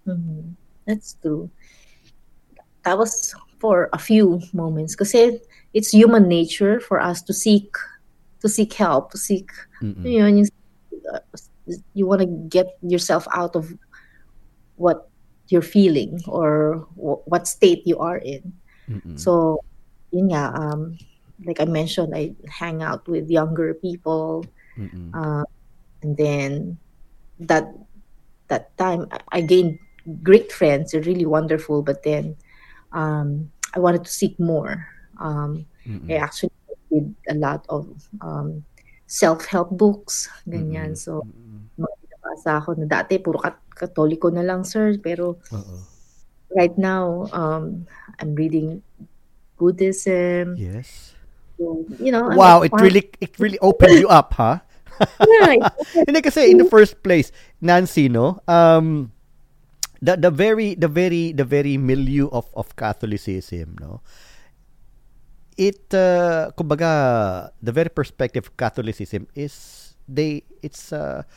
Mhm. 0.07 0.55
That's 0.87 1.13
true. 1.21 1.51
That 2.83 2.97
was 2.97 3.35
for 3.59 3.89
a 3.93 3.99
few 3.99 4.41
moments 4.53 4.95
kasi 4.95 5.37
it's 5.75 5.93
human 5.93 6.25
nature 6.25 6.79
for 6.79 6.97
us 6.97 7.21
to 7.29 7.33
seek 7.33 7.69
to 8.41 8.47
seek 8.49 8.73
help, 8.73 9.11
to 9.11 9.19
seek 9.19 9.51
Mm-mm. 9.83 10.01
yun, 10.07 10.41
yung, 10.41 10.49
uh, 11.11 11.19
you 11.93 12.07
want 12.07 12.23
to 12.23 12.29
get 12.49 12.79
yourself 12.81 13.27
out 13.35 13.53
of 13.53 13.75
what 14.79 15.08
you're 15.49 15.65
feeling 15.65 16.21
or 16.29 16.85
wh- 16.95 17.21
what 17.27 17.45
state 17.49 17.85
you 17.85 17.97
are 17.97 18.17
in. 18.17 18.53
Mm-mm. 18.89 19.19
So, 19.19 19.61
yun 20.13 20.29
nga, 20.33 20.53
um, 20.53 20.97
like 21.45 21.59
I 21.61 21.65
mentioned, 21.65 22.13
I 22.15 22.33
hang 22.49 22.81
out 22.81 23.07
with 23.09 23.29
younger 23.29 23.73
people, 23.73 24.45
Mm-mm. 24.77 25.13
uh, 25.13 25.45
and 26.01 26.17
then 26.17 26.77
that 27.39 27.69
that 28.49 28.73
time 28.77 29.05
I- 29.29 29.45
gained 29.45 29.77
great 30.23 30.51
friends. 30.51 30.91
They're 30.91 31.05
really 31.05 31.25
wonderful, 31.25 31.81
but 31.85 32.01
then 32.01 32.33
um, 32.91 33.51
I 33.75 33.79
wanted 33.79 34.05
to 34.05 34.11
seek 34.11 34.39
more. 34.39 34.87
Um, 35.21 35.65
Mm-mm. 35.85 36.09
I 36.09 36.17
actually 36.17 36.51
did 36.89 37.13
a 37.29 37.35
lot 37.37 37.65
of 37.69 37.85
um, 38.21 38.65
self-help 39.05 39.69
books, 39.77 40.29
ganyan. 40.49 40.97
So, 40.97 41.21
Mm-mm. 41.25 41.69
mga 41.77 41.93
binabasa 42.01 42.51
ako 42.57 42.69
na 42.81 42.85
dati, 42.89 43.21
puro 43.21 43.37
kat- 43.37 43.61
katoliko 43.79 44.27
na 44.27 44.43
lang, 44.43 44.67
sir. 44.67 44.99
Pero 44.99 45.39
Oo. 45.55 45.75
right 46.59 46.75
now, 46.75 47.31
um, 47.31 47.87
I'm 48.19 48.35
reading 48.35 48.83
Buddhism. 49.59 50.59
yes 50.59 51.15
So, 51.59 51.83
you 51.99 52.15
know, 52.15 52.31
I'm 52.31 52.39
wow 52.39 52.63
like, 52.63 52.71
it 52.71 52.79
really 52.79 53.03
it 53.19 53.33
really 53.35 53.59
opened 53.59 53.99
you 53.99 54.07
up 54.07 54.31
huh 54.39 54.63
Yeah, 55.19 55.67
hindi 56.07 56.19
kasi 56.23 56.47
in 56.47 56.59
the 56.63 56.67
first 56.71 57.03
place 57.03 57.35
Nancy 57.59 58.07
no 58.07 58.39
um 58.47 59.11
the 59.99 60.15
the 60.15 60.31
very 60.31 60.79
the 60.79 60.87
very 60.87 61.35
the 61.35 61.43
very 61.43 61.75
milieu 61.75 62.31
of 62.31 62.47
of 62.55 62.71
Catholicism 62.79 63.75
no 63.83 63.99
it 65.59 65.91
uh, 65.91 66.55
kumbaga 66.55 67.51
the 67.59 67.75
very 67.75 67.91
perspective 67.91 68.47
of 68.47 68.55
Catholicism 68.55 69.27
is 69.35 69.91
they 70.07 70.47
it's 70.63 70.95
uh, 70.95 71.27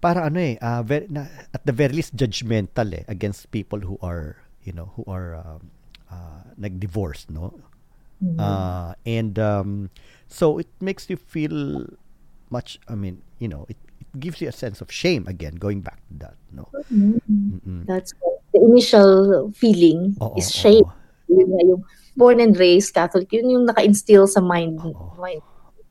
para 0.00 0.24
ano 0.24 0.40
eh 0.40 0.56
uh, 0.58 0.80
very, 0.82 1.06
na, 1.08 1.28
at 1.52 1.62
the 1.64 1.72
very 1.72 1.92
least 1.92 2.16
judgmental 2.16 2.88
eh 2.92 3.04
against 3.06 3.52
people 3.52 3.78
who 3.80 4.00
are 4.00 4.40
you 4.64 4.72
know 4.72 4.88
who 4.96 5.04
are 5.06 5.36
um, 5.36 5.68
uh, 6.08 6.44
nag-divorce 6.56 7.28
no 7.28 7.52
uh, 8.36 8.92
and 9.04 9.36
um, 9.38 9.88
so 10.26 10.58
it 10.58 10.68
makes 10.80 11.08
you 11.08 11.16
feel 11.16 11.84
much 12.48 12.80
I 12.88 12.96
mean 12.96 13.20
you 13.38 13.48
know 13.48 13.64
it, 13.68 13.76
it 14.00 14.08
gives 14.18 14.40
you 14.40 14.48
a 14.48 14.56
sense 14.56 14.80
of 14.80 14.88
shame 14.90 15.24
again 15.28 15.56
going 15.56 15.80
back 15.80 16.00
to 16.08 16.14
that 16.26 16.36
no 16.52 16.68
Mhm. 16.92 17.20
Mm-mm. 17.60 17.80
That's 17.86 18.12
right. 18.20 18.40
the 18.52 18.60
initial 18.60 19.10
feeling 19.54 20.16
Oo, 20.18 20.34
is 20.36 20.50
shame. 20.50 20.84
oo. 20.84 20.96
Yung 21.30 21.84
born 22.18 22.42
and 22.42 22.58
raised 22.58 22.90
Catholic, 22.90 23.30
yun 23.30 23.46
yung 23.48 23.64
naka-instill 23.64 24.26
sa 24.26 24.42
mind. 24.42 24.82
Oo. 24.82 25.14
mind. 25.14 25.40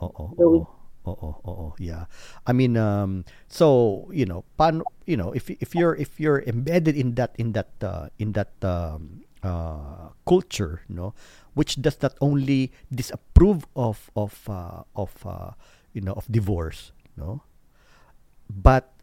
Oo, 0.04 0.36
Going- 0.36 0.68
oo. 0.68 0.79
Oo, 1.10 1.42
oo, 1.42 1.68
yeah. 1.82 2.06
I 2.46 2.54
mean, 2.54 2.78
um, 2.78 3.26
so 3.50 4.06
you 4.14 4.30
know, 4.30 4.46
pan, 4.62 4.86
you 5.10 5.18
know, 5.18 5.34
if 5.34 5.50
if 5.50 5.74
you're 5.74 5.98
if 5.98 6.22
you're 6.22 6.46
embedded 6.46 6.94
in 6.94 7.18
that 7.18 7.34
in 7.42 7.58
that 7.58 7.74
uh, 7.82 8.14
in 8.22 8.38
that 8.38 8.54
um, 8.62 9.26
uh, 9.42 10.14
culture, 10.30 10.86
no, 10.86 11.18
which 11.58 11.82
does 11.82 11.98
not 12.06 12.14
only 12.22 12.70
disapprove 12.94 13.66
of 13.74 14.14
of 14.14 14.38
uh, 14.46 14.86
of 14.94 15.18
uh, 15.26 15.58
you 15.98 16.06
know 16.06 16.14
of 16.14 16.30
divorce, 16.30 16.94
no, 17.18 17.42
but 18.46 18.94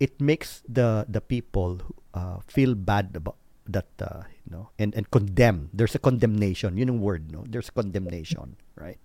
it 0.00 0.16
makes 0.16 0.64
the 0.64 1.04
the 1.04 1.20
people 1.20 1.84
uh, 2.16 2.40
feel 2.48 2.72
bad 2.72 3.12
about 3.12 3.36
that 3.68 3.92
uh, 4.00 4.24
you 4.48 4.50
know 4.56 4.72
and 4.80 4.96
and 4.96 5.12
condemn. 5.12 5.68
There's 5.76 5.92
a 5.92 6.00
condemnation. 6.00 6.80
Yun 6.80 6.96
yung 6.96 7.02
word 7.04 7.28
no? 7.28 7.44
There's 7.44 7.68
condemnation 7.68 8.56
right? 8.80 8.96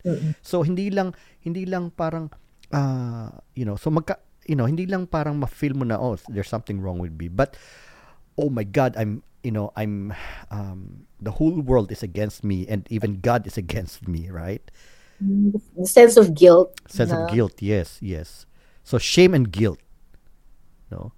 So 0.42 0.64
hindi 0.64 0.88
lang 0.90 1.14
hindi 1.44 1.68
lang 1.68 1.92
parang 1.92 2.32
uh, 2.72 3.30
you 3.54 3.66
know 3.66 3.76
so 3.76 3.90
magka 3.90 4.18
you 4.46 4.56
know 4.56 4.66
hindi 4.66 4.86
lang 4.86 5.06
parang 5.08 5.40
ma-feel 5.40 5.74
mo 5.74 5.84
na 5.86 5.98
oh 5.98 6.18
there's 6.30 6.50
something 6.50 6.82
wrong 6.82 6.98
with 7.00 7.14
me. 7.18 7.28
But 7.28 7.58
oh 8.38 8.50
my 8.52 8.64
god 8.68 8.92
i'm 9.00 9.24
you 9.48 9.52
know 9.52 9.72
i'm 9.80 10.12
um, 10.52 11.08
the 11.24 11.32
whole 11.40 11.56
world 11.62 11.88
is 11.92 12.04
against 12.04 12.44
me 12.44 12.68
and 12.68 12.84
even 12.92 13.22
god 13.24 13.48
is 13.48 13.56
against 13.58 14.08
me 14.08 14.28
right? 14.30 14.70
The 15.24 15.88
sense 15.88 16.18
of 16.20 16.36
guilt. 16.36 16.76
sense 16.92 17.12
of 17.16 17.32
guilt 17.32 17.62
yes 17.64 17.98
yes. 18.04 18.46
So 18.84 18.98
shame 19.00 19.34
and 19.34 19.52
guilt 19.52 19.80
no? 20.92 21.14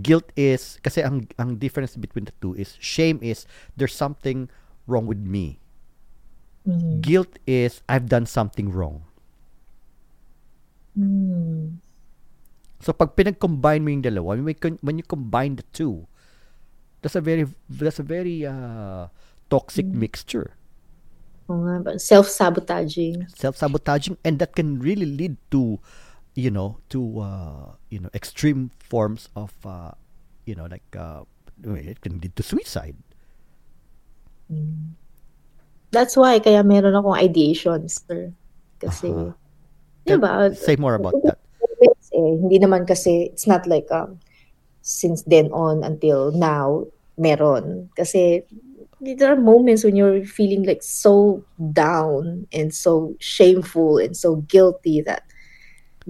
Guilt 0.00 0.30
is 0.38 0.78
kasi 0.86 1.02
ang 1.02 1.26
ang 1.36 1.58
difference 1.58 1.98
between 1.98 2.30
the 2.30 2.36
two 2.38 2.54
is 2.54 2.78
shame 2.78 3.18
is 3.20 3.44
there's 3.74 3.92
something 3.92 4.46
wrong 4.86 5.04
with 5.10 5.18
me. 5.18 5.58
Mhm. 6.68 7.00
guilt 7.00 7.40
is 7.48 7.80
i've 7.88 8.04
done 8.04 8.28
something 8.28 8.68
wrong 8.68 9.00
Mm. 10.98 11.78
so 12.82 12.90
pag 12.90 13.14
pinag-combine 13.14 13.78
mo 13.78 13.88
yung 13.94 14.02
dalawa 14.02 14.34
when, 14.34 14.78
when 14.82 14.96
you 14.98 15.06
combine 15.06 15.54
the 15.54 15.66
two 15.70 16.06
that's 17.00 17.14
a 17.14 17.22
very 17.22 17.46
that's 17.70 18.02
a 18.02 18.06
very 18.06 18.42
uh, 18.42 19.06
toxic 19.46 19.86
mixture 19.86 20.58
Oo 21.50 21.66
nga 21.66 21.82
ba? 21.82 21.92
Self-sabotaging. 21.98 23.26
self-sabotaging 23.34 24.18
and 24.22 24.38
that 24.38 24.54
can 24.54 24.78
really 24.78 25.06
lead 25.06 25.34
to 25.50 25.78
you 26.34 26.50
know 26.50 26.78
to 26.90 27.22
uh, 27.22 27.74
you 27.90 27.98
know 27.98 28.10
extreme 28.14 28.70
forms 28.78 29.30
of 29.34 29.54
uh, 29.66 29.94
you 30.46 30.54
know 30.54 30.66
like 30.70 30.86
uh, 30.94 31.22
it 31.62 32.02
can 32.02 32.18
lead 32.18 32.34
to 32.34 32.42
suicide 32.42 32.98
That's 35.90 36.14
why 36.14 36.38
kaya 36.38 36.62
meron 36.62 36.94
akong 36.94 37.18
ideations, 37.18 38.02
sir. 38.06 38.30
Kasi, 38.78 39.10
Aha. 39.10 39.34
Di 40.06 40.16
ba? 40.16 40.52
say 40.54 40.76
more 40.76 40.94
about 40.94 41.14
that 41.24 41.38
Eh, 42.10 42.34
hindi 42.42 42.58
naman 42.58 42.86
kasi, 42.86 43.30
it's 43.30 43.46
not 43.46 43.66
like 43.70 43.86
um, 43.94 44.18
since 44.82 45.22
then 45.30 45.46
on 45.54 45.86
until 45.86 46.32
now, 46.34 46.84
meron. 47.16 47.88
Kasi, 47.94 48.42
there 49.00 49.32
are 49.32 49.38
moments 49.38 49.84
when 49.86 49.94
you're 49.96 50.26
feeling 50.26 50.66
like 50.66 50.82
so 50.82 51.44
down 51.72 52.46
and 52.52 52.74
so 52.74 53.14
shameful 53.20 53.96
and 53.98 54.16
so 54.16 54.42
guilty 54.50 55.00
that 55.00 55.22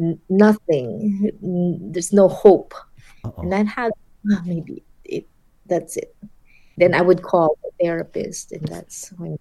n- 0.00 0.18
nothing, 0.32 1.30
n- 1.44 1.78
there's 1.92 2.12
no 2.12 2.28
hope. 2.28 2.74
Oo. 3.28 3.44
And 3.44 3.54
I 3.54 3.62
had, 3.68 3.92
ah, 4.32 4.42
maybe 4.48 4.82
it, 5.04 5.28
that's 5.68 5.96
it. 6.00 6.16
Then 6.80 6.96
I 6.96 7.04
would 7.04 7.20
call 7.20 7.60
a 7.60 7.70
therapist, 7.76 8.52
and 8.56 8.64
that's 8.64 9.12
when 9.20 9.36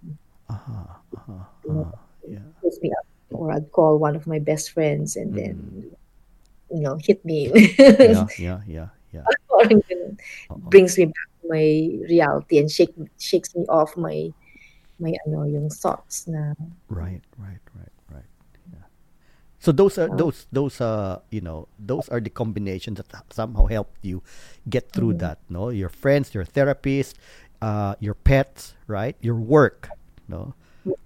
Aha, 0.51 0.99
aha, 1.15 1.47
aha. 1.71 1.93
yeah 2.27 2.43
pulls 2.59 2.77
me 2.83 2.91
up. 2.91 3.08
Or 3.31 3.51
I'd 3.51 3.71
call 3.71 3.97
one 3.99 4.15
of 4.15 4.25
my 4.27 4.39
best 4.39 4.71
friends, 4.71 5.15
and 5.15 5.33
then 5.33 5.91
you 6.71 6.81
know 6.81 6.97
hit 7.01 7.23
me. 7.25 7.49
yeah 7.77 8.27
yeah 8.37 8.61
yeah 8.67 8.89
yeah 9.13 9.25
brings 10.69 10.97
me 10.97 11.05
back 11.05 11.29
to 11.41 11.47
my 11.49 11.65
reality 12.07 12.57
and 12.57 12.69
shake 12.71 12.93
shakes 13.17 13.55
me 13.55 13.65
off 13.69 13.97
my 13.97 14.29
my 14.99 15.13
ano 15.25 15.43
yung 15.47 15.69
thoughts 15.69 16.27
na 16.27 16.53
Right, 16.89 17.23
right, 17.37 17.63
right, 17.77 17.95
right. 18.11 18.29
Yeah. 18.73 18.85
So 19.59 19.71
those 19.71 19.97
are 19.97 20.09
those 20.09 20.45
those 20.51 20.81
uh 20.81 21.21
you 21.29 21.41
know 21.41 21.69
those 21.79 22.09
are 22.09 22.19
the 22.19 22.29
combinations 22.33 22.99
that 22.99 23.25
somehow 23.29 23.65
helped 23.65 24.01
you 24.01 24.21
get 24.67 24.91
through 24.91 25.21
that. 25.23 25.39
No, 25.47 25.69
your 25.69 25.89
friends, 25.89 26.33
your 26.33 26.43
therapist, 26.45 27.15
uh, 27.61 27.95
your 27.99 28.13
pets, 28.13 28.75
right, 28.87 29.15
your 29.21 29.39
work. 29.39 29.89
No, 30.27 30.53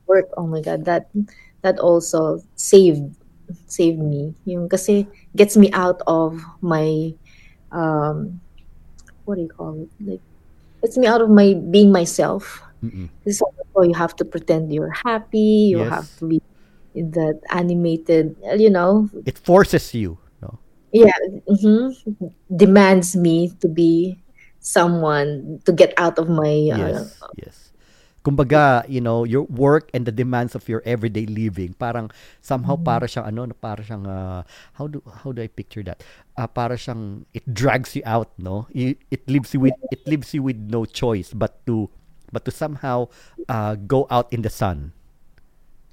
work 0.07 0.29
oh 0.37 0.47
my 0.47 0.61
god 0.61 0.85
that 0.85 1.09
that 1.63 1.79
also 1.79 2.39
saved 2.55 3.03
saved 3.67 3.99
me 3.99 4.33
yung 4.45 4.69
kasi 4.69 5.07
gets 5.35 5.57
me 5.57 5.71
out 5.73 6.01
of 6.07 6.39
my 6.61 7.11
um 7.71 8.39
what 9.25 9.35
do 9.35 9.41
you 9.43 9.49
call 9.49 9.75
it 9.81 9.89
like 10.05 10.21
gets 10.83 10.97
me 10.97 11.07
out 11.07 11.21
of 11.21 11.29
my 11.29 11.53
being 11.71 11.91
myself 11.91 12.61
Mm-mm. 12.83 13.09
This 13.25 13.39
is 13.39 13.43
you 13.83 13.93
have 13.95 14.15
to 14.17 14.25
pretend 14.25 14.73
you're 14.73 14.93
happy 15.03 15.71
you 15.73 15.79
Yes. 15.79 15.89
have 15.89 16.07
to 16.19 16.27
be 16.27 16.41
in 16.95 17.11
that 17.11 17.39
animated 17.51 18.35
you 18.57 18.69
know 18.69 19.09
it 19.25 19.37
forces 19.39 19.93
you. 19.93 20.19
No, 20.41 20.59
yeah 20.91 21.15
mhm, 21.49 21.93
demands 22.55 23.15
me 23.15 23.51
to 23.61 23.67
be 23.67 24.17
someone 24.59 25.59
to 25.65 25.71
get 25.73 25.93
out 25.97 26.17
of 26.19 26.29
my 26.29 26.69
uh, 26.71 26.77
yes, 26.77 27.19
yes. 27.35 27.72
Kumbaga, 28.23 28.87
you 28.87 29.01
know, 29.03 29.27
your 29.27 29.43
work 29.51 29.91
and 29.93 30.07
the 30.07 30.11
demands 30.11 30.55
of 30.55 30.67
your 30.71 30.81
everyday 30.87 31.27
living, 31.27 31.75
parang 31.75 32.07
somehow 32.39 32.79
para 32.79 33.03
siyang 33.03 33.27
ano, 33.27 33.51
no, 33.51 33.55
para 33.59 33.83
siyang 33.83 34.07
uh, 34.07 34.47
how 34.79 34.87
do 34.87 35.03
how 35.23 35.35
do 35.35 35.43
I 35.43 35.51
picture 35.51 35.83
that? 35.83 36.03
Uh, 36.39 36.47
para 36.47 36.79
siyang 36.79 37.27
it 37.35 37.43
drags 37.51 37.99
you 37.99 38.03
out, 38.07 38.31
no? 38.39 38.71
You, 38.71 38.95
it 39.11 39.27
leaves 39.27 39.51
you 39.51 39.59
with 39.59 39.75
it 39.91 40.07
leaves 40.07 40.31
you 40.31 40.39
with 40.39 40.55
no 40.55 40.87
choice 40.87 41.35
but 41.35 41.59
to 41.67 41.91
but 42.31 42.47
to 42.47 42.51
somehow 42.51 43.11
uh, 43.51 43.75
go 43.75 44.07
out 44.07 44.31
in 44.31 44.41
the 44.41 44.49
sun. 44.49 44.95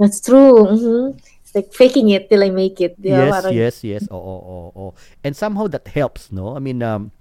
that's 0.00 0.18
true 0.18 0.64
mhm. 0.64 1.12
it's 1.44 1.52
like 1.52 1.68
faking 1.76 2.08
it 2.08 2.32
till 2.32 2.42
I 2.42 2.48
make 2.48 2.80
it 2.80 2.96
ba? 2.96 3.08
yes, 3.12 3.30
Parang- 3.30 3.52
yes, 3.54 3.76
yes. 3.84 4.02
Oo, 4.08 4.16
oo, 4.16 4.66
oo. 4.72 4.88
And 5.20 5.36
somehow 5.36 5.68
that 5.68 5.92
helps, 5.92 6.32
no? 6.32 6.56
I 6.56 6.60
mean, 6.62 6.80
um, 6.80 7.12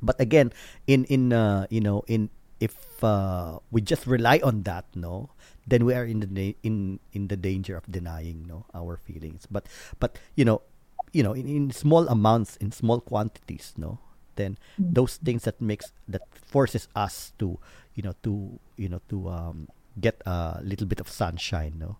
but 0.00 0.16
again, 0.16 0.50
in 0.88 1.04
in 1.12 1.36
uh, 1.36 1.68
you 1.68 1.84
know, 1.84 2.08
in 2.08 2.32
if 2.60 3.02
uh, 3.04 3.58
we 3.70 3.80
just 3.82 4.06
rely 4.06 4.40
on 4.42 4.62
that, 4.64 4.86
no, 4.94 5.30
then 5.66 5.84
we 5.84 5.94
are 5.94 6.04
in 6.04 6.20
the 6.20 6.56
in 6.62 6.98
in 7.12 7.28
the 7.28 7.36
danger 7.36 7.76
of 7.76 7.84
denying, 7.90 8.46
no, 8.46 8.64
our 8.74 8.96
feelings. 8.96 9.46
But 9.50 9.66
but 9.98 10.18
you 10.36 10.44
know, 10.44 10.62
you 11.12 11.22
know, 11.22 11.32
in, 11.32 11.48
in 11.48 11.70
small 11.70 12.08
amounts, 12.08 12.56
in 12.56 12.72
small 12.72 13.00
quantities, 13.00 13.74
no, 13.76 13.98
then 14.36 14.58
those 14.90 15.16
things 15.16 15.44
that 15.44 15.60
makes 15.60 15.92
that 16.08 16.22
forces 16.34 16.88
us 16.96 17.32
to, 17.38 17.58
you 17.94 18.02
know, 18.02 18.14
to 18.22 18.58
you 18.76 18.88
know 18.88 19.00
to 19.08 19.28
um, 19.28 19.68
get 20.00 20.20
a 20.26 20.60
little 20.62 20.86
bit 20.86 21.00
of 21.00 21.08
sunshine, 21.08 21.74
no. 21.78 21.96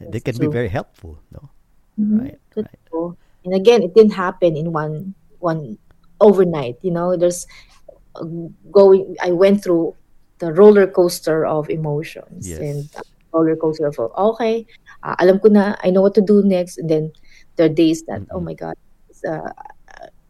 They 0.00 0.20
That's 0.20 0.20
can 0.20 0.38
be 0.38 0.46
very 0.46 0.68
helpful, 0.68 1.20
no. 1.32 1.50
Mhm. 1.98 2.20
Right, 2.20 2.38
That's 2.54 2.68
right. 2.68 2.80
true. 2.90 3.16
And 3.44 3.54
again, 3.54 3.82
it 3.82 3.94
didn't 3.94 4.12
happen 4.14 4.56
in 4.56 4.72
one 4.72 5.14
one 5.38 5.78
overnight. 6.20 6.76
You 6.82 6.92
know, 6.92 7.16
there's 7.16 7.46
uh, 8.16 8.24
going. 8.70 9.16
I 9.22 9.32
went 9.32 9.62
through 9.64 9.96
the 10.40 10.52
roller 10.52 10.88
coaster 10.88 11.44
of 11.46 11.68
emotions 11.70 12.48
Yes. 12.48 12.58
and 12.58 12.88
roller 13.32 13.54
coaster 13.56 13.86
of 13.86 13.96
okay, 14.00 14.66
uh, 15.04 15.14
alam 15.20 15.38
ko 15.38 15.48
na. 15.52 15.76
I 15.84 15.92
know 15.92 16.02
what 16.02 16.16
to 16.16 16.24
do 16.24 16.42
next. 16.42 16.80
And 16.80 16.88
then 16.90 17.12
there 17.56 17.66
are 17.68 17.72
days 17.72 18.02
that 18.08 18.24
oh 18.32 18.40
my 18.40 18.56
god, 18.56 18.74
it's 19.08 19.22
uh, 19.24 19.52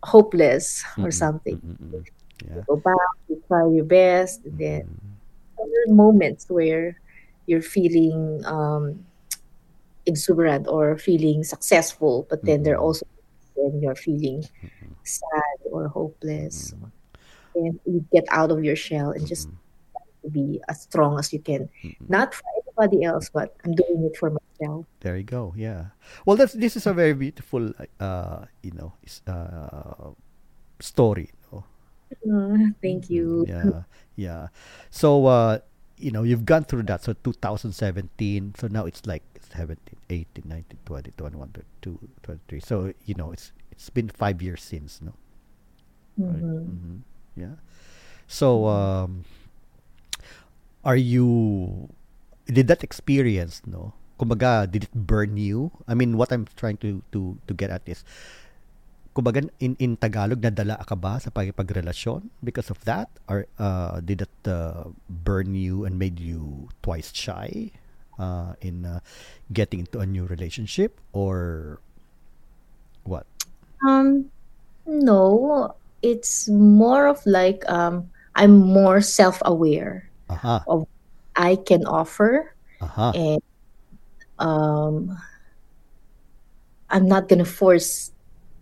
hopeless 0.03 0.85
or 0.99 1.11
something. 1.11 1.57
Mm-mm. 1.63 2.05
Yeah. 2.45 2.65
Go 2.67 2.77
back, 2.77 3.13
you 3.29 3.37
try 3.49 3.69
your 3.69 3.85
best, 3.85 4.45
and 4.45 4.57
then 4.59 4.85
there 5.57 5.83
are 5.89 5.93
moments 5.93 6.49
where 6.49 6.97
you're 7.47 7.61
feeling 7.65 8.41
um, 8.49 9.05
exuberant 10.07 10.67
or 10.67 10.97
feeling 10.97 11.45
successful, 11.45 12.27
but 12.31 12.41
then 12.45 12.63
there 12.65 12.77
are 12.77 12.83
also 12.83 13.05
when 13.55 13.81
you're 13.83 13.95
feeling 13.99 14.41
sad 15.05 15.57
or 15.69 15.89
hopeless, 15.89 16.73
and 17.55 17.79
you 17.85 18.01
get 18.13 18.25
out 18.33 18.51
of 18.51 18.65
your 18.65 18.77
shell 18.77 19.13
and 19.13 19.27
just 19.29 19.49
be 20.29 20.61
as 20.69 20.83
strong 20.83 21.19
as 21.19 21.33
you 21.33 21.41
can, 21.41 21.69
not 22.09 22.35
for 22.35 22.45
anybody 22.61 23.05
else, 23.05 23.31
but 23.31 23.57
I'm 23.65 23.75
doing 23.75 24.05
it 24.05 24.17
for 24.17 24.31
myself. 24.31 24.87
There 25.01 25.17
you 25.17 25.25
go. 25.25 25.55
Yeah. 25.57 25.97
Well, 26.27 26.37
that's 26.37 26.53
this 26.53 26.77
is 26.77 26.87
a 26.87 26.93
very 26.93 27.15
beautiful, 27.15 27.73
uh, 27.99 28.45
you 28.63 28.73
know, 28.73 28.93
uh, 29.27 30.13
story. 30.81 31.31
no? 31.53 31.65
Uh, 32.27 32.69
thank 32.83 33.09
you. 33.11 33.47
Yeah, 33.49 33.83
yeah. 34.17 34.49
So, 34.91 35.27
uh, 35.27 35.59
you 35.97 36.11
know, 36.11 36.23
you've 36.23 36.45
gone 36.45 36.65
through 36.65 36.85
that. 36.85 37.05
So, 37.05 37.13
2017. 37.13 38.55
So 38.59 38.67
now 38.69 38.85
it's 38.87 39.07
like 39.07 39.23
17, 39.55 39.79
18, 40.11 40.45
19, 40.49 40.79
20, 40.85 41.11
21, 41.17 41.49
22, 41.83 41.99
23. 42.23 42.61
So, 42.61 42.93
you 43.05 43.15
know, 43.15 43.33
it's 43.33 43.53
it's 43.73 43.89
been 43.91 44.09
five 44.09 44.43
years 44.43 44.63
since, 44.63 45.01
no? 45.01 45.13
Right. 46.19 46.43
Mhm. 46.43 46.69
Mhm. 46.69 46.99
Yeah. 47.37 47.55
So, 48.27 48.67
um, 48.67 49.25
are 50.85 50.97
you 50.97 51.89
did 52.47 52.67
that 52.69 52.83
experience, 52.83 53.63
no? 53.67 53.93
Kumbaga, 54.19 54.71
did 54.71 54.85
it 54.85 54.95
burn 54.95 55.37
you? 55.37 55.71
I 55.89 55.95
mean, 55.95 56.17
what 56.17 56.33
I'm 56.33 56.45
trying 56.57 56.77
to 56.85 57.01
to 57.13 57.37
to 57.49 57.53
get 57.55 57.71
at 57.71 57.85
is 57.89 58.05
kumbaga 59.17 59.49
in 59.59 59.75
in 59.81 59.97
Tagalog 59.97 60.41
nadala 60.45 60.81
ka 60.85 60.95
ba 60.95 61.19
sa 61.19 61.33
pagrelasyon 61.33 62.29
because 62.45 62.69
of 62.71 62.79
that 62.85 63.09
or 63.27 63.49
uh, 63.59 64.01
did 64.05 64.23
it 64.23 64.37
uh, 64.47 64.93
burn 65.09 65.57
you 65.57 65.85
and 65.85 65.97
made 65.99 66.21
you 66.21 66.69
twice 66.85 67.11
shy 67.11 67.73
uh, 68.21 68.53
in 68.61 68.85
uh, 68.85 69.01
getting 69.53 69.81
into 69.89 69.99
a 69.99 70.07
new 70.07 70.29
relationship 70.29 71.01
or 71.17 71.81
what? 73.09 73.25
Um, 73.81 74.29
no, 74.85 75.73
it's 76.05 76.45
more 76.53 77.09
of 77.09 77.25
like 77.25 77.65
um, 77.73 78.13
I'm 78.37 78.53
more 78.61 79.01
self-aware 79.01 80.10
Aha. 80.31 80.63
of 80.69 80.87
I 81.37 81.57
can 81.57 81.85
offer, 81.87 82.55
Aha. 82.81 83.13
and 83.15 83.43
um, 84.39 85.17
I'm 86.91 87.07
not 87.07 87.29
gonna 87.29 87.45
force 87.49 88.11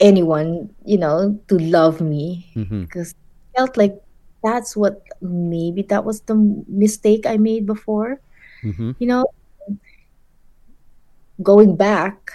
anyone, 0.01 0.71
you 0.85 0.99
know, 0.99 1.39
to 1.49 1.59
love 1.59 2.01
me 2.01 2.47
because 2.55 3.15
I 3.55 3.59
felt 3.59 3.77
like 3.77 3.97
that's 4.45 4.77
what 4.77 5.03
maybe 5.21 5.83
that 5.91 6.05
was 6.05 6.21
the 6.23 6.37
mistake 6.69 7.27
I 7.27 7.37
made 7.37 7.67
before. 7.67 8.21
Mhm. 8.63 8.95
You 8.99 9.07
know, 9.09 9.25
going 11.43 11.77
back, 11.77 12.33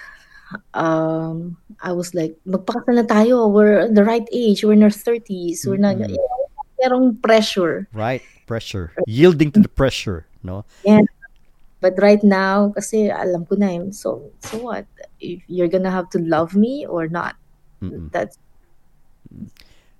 um, 0.73 1.57
I 1.81 1.91
was 1.91 2.13
like, 2.15 2.35
magpakasal 2.47 2.95
na 2.95 3.03
tayo. 3.07 3.51
We're 3.51 3.87
the 3.91 4.03
right 4.03 4.27
age. 4.31 4.63
We're 4.63 4.73
in 4.73 4.83
our 4.83 4.93
30s. 4.93 5.65
We're 5.67 5.81
not, 5.81 5.97
Mm-mm. 5.97 6.09
you 6.09 6.17
know, 6.17 6.39
merong 6.83 7.21
pressure. 7.21 7.87
Right, 7.93 8.21
pressure. 8.45 8.93
Yielding 9.07 9.51
to 9.51 9.59
the 9.59 9.69
pressure, 9.71 10.25
no? 10.43 10.65
Yeah. 10.83 11.01
But 11.83 11.99
right 11.99 12.23
now, 12.23 12.71
kasi 12.71 13.11
alam 13.11 13.43
ko 13.45 13.55
na 13.59 13.75
yun. 13.75 13.91
So, 13.91 14.31
so 14.39 14.57
what? 14.63 14.87
If 15.19 15.43
you're 15.51 15.67
gonna 15.67 15.91
have 15.91 16.07
to 16.15 16.19
love 16.23 16.55
me 16.55 16.87
or 16.87 17.07
not. 17.11 17.35
Mm-mm. 17.83 18.07
That's, 18.11 18.39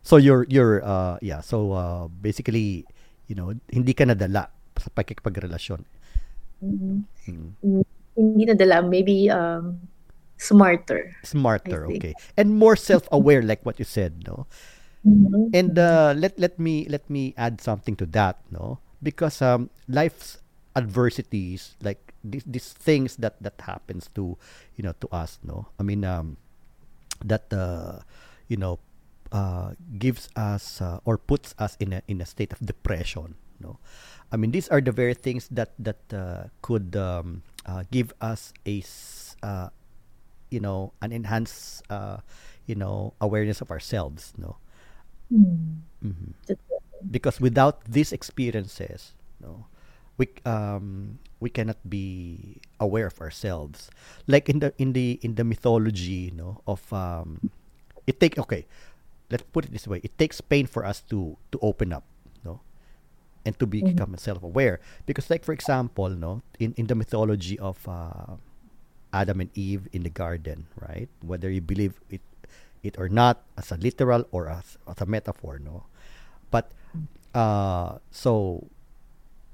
So 0.04 0.20
you're 0.20 0.44
you're 0.52 0.84
uh 0.84 1.16
yeah, 1.24 1.40
so 1.40 1.72
uh 1.72 2.12
basically, 2.12 2.84
you 3.32 3.36
know, 3.36 3.56
hindi 3.72 3.96
ka 3.96 4.04
nadala 4.04 4.52
sa 4.76 4.92
pakikipagrelasyon. 4.92 5.88
mm, 6.60 7.08
Mm. 7.28 7.84
hindi 8.16 8.44
nadala. 8.46 8.84
Maybe 8.84 9.32
um, 9.32 9.80
smarter. 10.38 11.16
Smarter, 11.24 11.88
okay. 11.88 12.14
And 12.36 12.52
more 12.60 12.76
self-aware 12.76 13.42
like 13.42 13.64
what 13.64 13.80
you 13.80 13.88
said, 13.88 14.28
no? 14.28 14.46
Mhm. 15.04 15.52
And 15.52 15.76
uh 15.78 16.16
let 16.16 16.40
let 16.40 16.56
me 16.60 16.88
let 16.88 17.04
me 17.12 17.36
add 17.36 17.60
something 17.60 17.96
to 18.00 18.06
that, 18.16 18.40
no? 18.52 18.80
Because 19.04 19.42
um 19.44 19.68
life's 19.92 20.40
adversities 20.80 21.76
like 21.84 22.16
these 22.24 22.48
these 22.48 22.72
things 22.72 23.20
that 23.20 23.36
that 23.44 23.60
happens 23.68 24.08
to, 24.16 24.40
you 24.80 24.84
know, 24.84 24.96
to 25.04 25.08
us, 25.12 25.40
no? 25.44 25.68
I 25.80 25.84
mean 25.84 26.08
um 26.08 26.38
that 27.26 27.52
uh 27.54 28.02
you 28.48 28.58
know 28.58 28.80
uh, 29.32 29.74
gives 29.98 30.30
us 30.36 30.82
uh, 30.82 31.00
or 31.06 31.18
puts 31.18 31.56
us 31.60 31.76
in 31.80 31.94
a 31.94 32.02
in 32.08 32.22
a 32.22 32.26
state 32.26 32.54
of 32.54 32.60
depression 32.62 33.36
no 33.60 33.80
i 34.32 34.38
mean 34.38 34.52
these 34.52 34.70
are 34.70 34.82
the 34.82 34.92
very 34.92 35.14
things 35.14 35.50
that 35.52 35.74
that 35.80 36.00
uh, 36.14 36.46
could 36.62 36.96
um, 36.96 37.44
uh, 37.66 37.84
give 37.92 38.14
us 38.22 38.54
a 38.66 38.84
uh, 39.44 39.70
you 40.52 40.60
know 40.60 40.94
an 41.02 41.12
enhanced 41.12 41.84
uh, 41.90 42.18
you 42.66 42.76
know 42.76 43.14
awareness 43.22 43.62
of 43.62 43.72
ourselves 43.72 44.34
no 44.38 44.58
Mm. 45.32 45.82
Mhm. 46.04 46.34
Because 47.10 47.40
without 47.42 47.84
these 47.86 48.12
experiences 48.14 49.14
no 49.44 49.68
we 50.18 50.30
um 50.46 51.20
we 51.40 51.50
cannot 51.50 51.76
be 51.90 52.58
aware 52.80 53.08
of 53.08 53.20
ourselves 53.20 53.90
like 54.28 54.48
in 54.48 54.60
the 54.64 54.72
in 54.80 54.94
the 54.94 55.20
in 55.22 55.36
the 55.36 55.44
mythology 55.44 56.32
you 56.32 56.36
know 56.36 56.62
of 56.68 56.80
um 56.94 57.42
it 58.08 58.20
take 58.20 58.38
okay 58.40 58.66
let's 59.32 59.44
put 59.52 59.66
it 59.66 59.72
this 59.74 59.88
way 59.88 60.00
it 60.04 60.16
takes 60.18 60.40
pain 60.40 60.66
for 60.66 60.86
us 60.86 61.02
to 61.02 61.36
to 61.52 61.60
open 61.62 61.92
up 61.92 62.06
no 62.46 62.62
and 63.46 63.58
to 63.60 63.66
become 63.68 64.16
self-aware 64.18 64.80
because 65.06 65.30
like 65.30 65.44
for 65.44 65.54
example 65.54 66.10
no 66.10 66.42
in 66.60 66.74
in 66.78 66.88
the 66.88 66.96
mythology 66.96 67.60
of 67.60 67.80
uh, 67.88 68.38
Adam 69.14 69.42
and 69.42 69.52
Eve 69.56 69.88
in 69.94 70.04
the 70.04 70.10
garden 70.14 70.68
right 70.80 71.10
whether 71.22 71.50
you 71.50 71.62
believe 71.62 72.00
it 72.10 72.22
it 72.84 73.00
or 73.00 73.08
not 73.10 73.42
as 73.58 73.72
a 73.72 73.78
literal 73.80 74.28
or 74.32 74.48
as, 74.52 74.78
as 74.88 75.00
a 75.02 75.06
metaphor 75.08 75.58
no 75.60 75.84
but 76.52 76.72
uh 77.34 77.98
so 78.12 78.64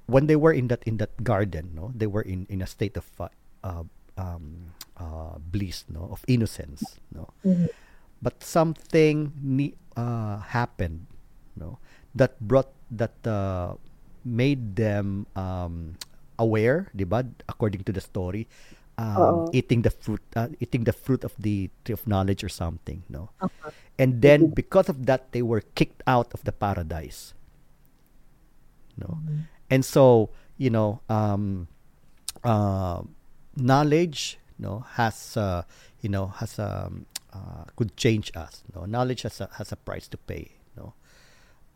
when 0.08 0.26
they 0.28 0.36
were 0.36 0.52
in 0.52 0.68
that 0.68 0.82
in 0.84 0.98
that 0.98 1.14
garden 1.24 1.72
no 1.74 1.94
they 1.96 2.08
were 2.10 2.26
in 2.26 2.46
in 2.50 2.62
a 2.62 2.68
state 2.68 2.98
of 2.98 3.06
uh, 3.22 3.30
uh, 3.64 3.84
um, 4.18 4.74
uh, 4.98 5.38
bliss 5.40 5.86
no 5.88 6.10
of 6.12 6.26
innocence 6.28 7.00
no 7.14 7.30
Mhm. 7.46 7.70
but 8.22 8.42
something 8.44 9.32
ne- 9.40 9.78
uh, 9.96 10.40
happened 10.52 11.06
no 11.56 11.78
that 12.18 12.36
brought 12.42 12.74
that 12.92 13.16
uh, 13.24 13.78
made 14.26 14.76
them 14.76 15.24
um, 15.38 15.96
aware 16.42 16.90
diba 16.98 17.24
according 17.48 17.84
to 17.86 17.94
the 17.94 18.02
story 18.02 18.48
um, 19.00 19.48
eating 19.56 19.82
the 19.82 19.90
fruit 19.90 20.20
uh, 20.36 20.52
eating 20.60 20.84
the 20.84 20.92
fruit 20.92 21.24
of 21.24 21.32
the 21.40 21.72
tree 21.84 21.96
of 21.96 22.04
knowledge 22.04 22.44
or 22.44 22.52
something 22.52 23.04
no? 23.08 23.32
Uh-huh. 23.40 23.72
and 23.96 24.22
then 24.22 24.52
because 24.52 24.90
of 24.92 25.08
that 25.08 25.32
they 25.32 25.42
were 25.42 25.64
kicked 25.80 26.04
out 26.06 26.28
of 26.36 26.44
the 26.44 26.52
paradise 26.52 27.34
no? 29.00 29.16
And 29.72 29.86
so 29.86 30.30
you 30.60 30.70
know 30.70 31.00
um 31.08 31.72
uh, 32.44 33.02
knowledge 33.56 34.38
no 34.60 34.84
has 35.00 35.38
uh, 35.40 35.64
you 36.04 36.10
know 36.12 36.36
has 36.44 36.60
um 36.60 37.08
uh, 37.32 37.64
could 37.80 37.96
change 37.96 38.36
us 38.36 38.68
no? 38.76 38.84
Knowledge 38.84 39.24
has 39.24 39.40
a 39.40 39.48
has 39.56 39.72
a 39.72 39.80
price 39.80 40.12
to 40.12 40.18
pay 40.20 40.52
no? 40.76 40.92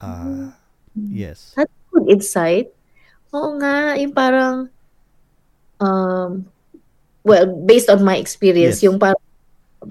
Uh, 0.03 0.51
yes. 0.99 1.55
That's 1.55 1.71
good 1.91 2.09
insight. 2.11 2.75
Oo 3.33 3.57
nga, 3.57 3.97
yung 3.97 4.13
parang, 4.13 4.69
um, 5.79 6.45
well, 7.23 7.47
based 7.65 7.89
on 7.89 8.03
my 8.03 8.17
experience, 8.17 8.81
Yes. 8.81 8.83
yung 8.83 8.99
parang, 8.99 9.19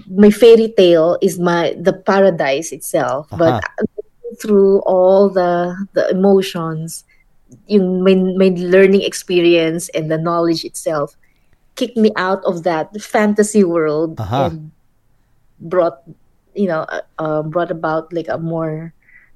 my 0.09 0.31
fairy 0.31 0.73
tale 0.77 1.19
is 1.21 1.39
my, 1.39 1.77
the 1.79 1.93
paradise 1.93 2.73
itself. 2.73 3.29
But 3.37 3.63
through 4.41 4.81
all 4.89 5.29
the, 5.29 5.77
the 5.93 6.09
emotions, 6.11 7.05
yung 7.67 8.03
my, 8.03 8.15
my 8.15 8.55
learning 8.57 9.03
experience 9.03 9.89
and 9.91 10.11
the 10.11 10.17
knowledge 10.17 10.65
itself 10.65 11.17
kicked 11.77 11.97
me 11.97 12.13
out 12.17 12.45
of 12.45 12.65
that 12.65 12.93
fantasy 13.01 13.65
world 13.65 14.21
Aha. 14.21 14.47
and 14.47 14.73
brought, 15.61 16.01
you 16.55 16.69
know, 16.69 16.85
uh, 16.89 17.01
uh, 17.19 17.43
brought 17.43 17.71
about 17.71 18.13
like 18.13 18.29
a 18.29 18.39
more 18.39 18.93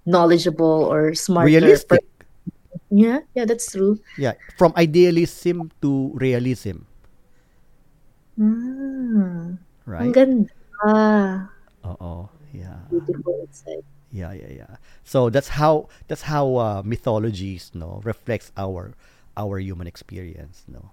knowledgeable 0.07 0.87
or 0.87 1.15
smarter 1.15 1.47
realistic 1.47 2.01
yeah, 2.91 3.21
yeah, 3.35 3.45
that's 3.45 3.71
true. 3.71 3.99
yeah 4.17 4.33
from 4.57 4.73
idealism 4.77 5.71
to 5.83 6.15
realism 6.15 6.87
Ang 8.39 9.59
right 9.87 10.13
ganda. 10.13 10.53
oh 11.85 12.29
yeah 12.53 12.85
Beautiful. 12.91 13.49
Yeah, 14.13 14.33
yeah, 14.33 14.65
yeah. 14.65 14.73
So 15.05 15.29
that's 15.29 15.61
how 15.61 15.89
that's 16.09 16.23
how 16.23 16.57
uh, 16.57 16.83
mythologies, 16.85 17.71
no, 17.75 18.01
reflects 18.05 18.53
our 18.57 18.95
our 19.37 19.59
human 19.59 19.87
experience, 19.87 20.65
no. 20.69 20.93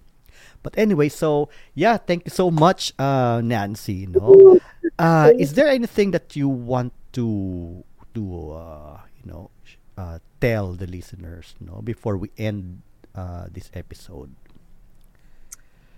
But 0.61 0.75
anyway, 0.77 1.07
so 1.07 1.47
yeah, 1.73 1.95
thank 1.97 2.25
you 2.25 2.33
so 2.33 2.51
much, 2.51 2.91
uh, 2.99 3.39
Nancy. 3.43 4.07
No, 4.11 4.59
uh, 4.99 5.31
is 5.39 5.53
there 5.53 5.69
anything 5.69 6.11
that 6.11 6.35
you 6.35 6.49
want 6.49 6.91
to 7.15 7.83
to 8.13 8.23
uh, 8.51 8.97
you 9.23 9.31
know 9.31 9.49
uh, 9.95 10.19
tell 10.41 10.73
the 10.73 10.87
listeners, 10.87 11.55
no, 11.63 11.79
before 11.79 12.17
we 12.17 12.27
end 12.37 12.81
uh, 13.15 13.47
this 13.47 13.71
episode? 13.73 14.35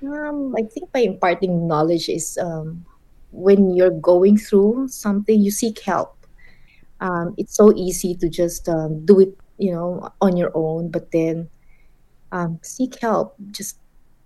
Um, 0.08 0.56
I 0.58 0.64
think 0.64 0.92
by 0.92 1.00
imparting 1.00 1.68
knowledge 1.68 2.10
is 2.10 2.38
um, 2.38 2.86
when 3.32 3.74
you're 3.76 3.92
going 3.92 4.38
through 4.38 4.88
something, 4.88 5.42
you 5.42 5.52
seek 5.52 5.80
help. 5.80 6.16
Um, 7.02 7.36
it's 7.38 7.56
so 7.56 7.74
easy 7.76 8.16
to 8.16 8.30
just 8.30 8.70
um, 8.70 9.06
do 9.06 9.20
it, 9.20 9.38
you 9.58 9.72
know, 9.72 10.10
on 10.22 10.38
your 10.38 10.52
own, 10.54 10.90
but 10.90 11.12
then 11.12 11.50
um, 12.32 12.60
seek 12.62 13.00
help. 13.00 13.36
Just 13.52 13.78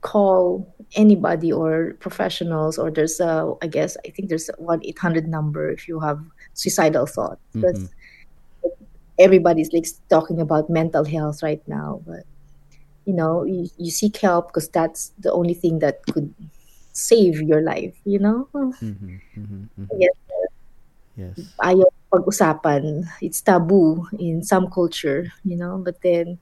call 0.01 0.73
anybody 0.95 1.51
or 1.51 1.95
professionals, 1.99 2.77
or 2.77 2.91
there's 2.91 3.19
a, 3.19 3.53
I 3.61 3.67
guess, 3.67 3.97
I 4.05 4.09
think 4.09 4.29
there's 4.29 4.49
a 4.49 4.61
1 4.61 4.81
800 4.85 5.27
number 5.27 5.69
if 5.69 5.87
you 5.87 5.99
have 5.99 6.19
suicidal 6.53 7.05
thoughts. 7.05 7.41
Because 7.53 7.89
everybody's 9.19 9.71
like 9.73 9.85
talking 10.09 10.39
about 10.39 10.69
mental 10.69 11.03
health 11.03 11.43
right 11.43 11.61
now, 11.67 12.01
but 12.07 12.23
you 13.05 13.13
know, 13.13 13.43
you, 13.43 13.69
you 13.77 13.91
seek 13.91 14.17
help 14.17 14.49
because 14.49 14.69
that's 14.69 15.11
the 15.19 15.31
only 15.31 15.53
thing 15.53 15.79
that 15.79 16.05
could 16.07 16.33
save 16.93 17.41
your 17.41 17.61
life, 17.61 17.95
you 18.05 18.19
know? 18.19 18.47
Mm-hmm, 18.53 19.15
mm-hmm, 19.37 19.63
mm-hmm. 19.79 19.85
Yes. 19.97 20.13
Yes. 21.19 21.35
ayaw 21.59 21.91
pag-usapan. 22.07 23.03
It's 23.19 23.43
taboo 23.43 24.07
in 24.15 24.39
some 24.39 24.71
culture, 24.71 25.27
you 25.43 25.59
know. 25.59 25.75
But 25.83 25.99
then, 25.99 26.39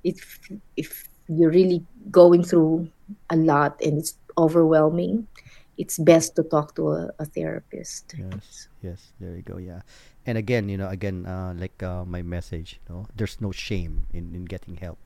if 0.00 0.40
if 0.80 1.04
you're 1.28 1.52
really 1.52 1.84
going 2.08 2.40
through 2.40 2.88
a 3.28 3.36
lot 3.36 3.76
and 3.84 4.00
it's 4.00 4.16
overwhelming, 4.40 5.28
it's 5.76 6.00
best 6.00 6.40
to 6.40 6.42
talk 6.42 6.72
to 6.80 6.96
a, 6.96 7.12
a 7.20 7.26
therapist. 7.28 8.16
Yes. 8.16 8.68
Yes. 8.80 9.00
There 9.20 9.36
you 9.36 9.44
go. 9.44 9.60
Yeah. 9.60 9.84
And 10.24 10.40
again, 10.40 10.68
you 10.72 10.76
know, 10.76 10.88
again, 10.88 11.28
uh, 11.28 11.52
like 11.56 11.82
uh, 11.82 12.04
my 12.08 12.24
message, 12.24 12.80
you 12.88 12.94
know, 12.94 13.06
there's 13.16 13.40
no 13.40 13.52
shame 13.52 14.08
in, 14.12 14.34
in 14.34 14.44
getting 14.44 14.76
help, 14.76 14.98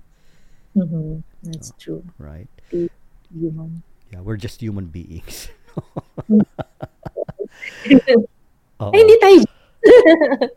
Mhm. 0.77 1.23
That's 1.43 1.73
true. 1.79 2.03
right? 2.19 2.49
Be 2.71 2.89
human. 3.33 3.83
Yeah, 4.13 4.21
we're 4.21 4.37
just 4.37 4.61
human 4.61 4.87
beings. 4.87 5.49
Ay, 8.93 8.99
hindi 9.01 9.17
tayo. 9.21 9.41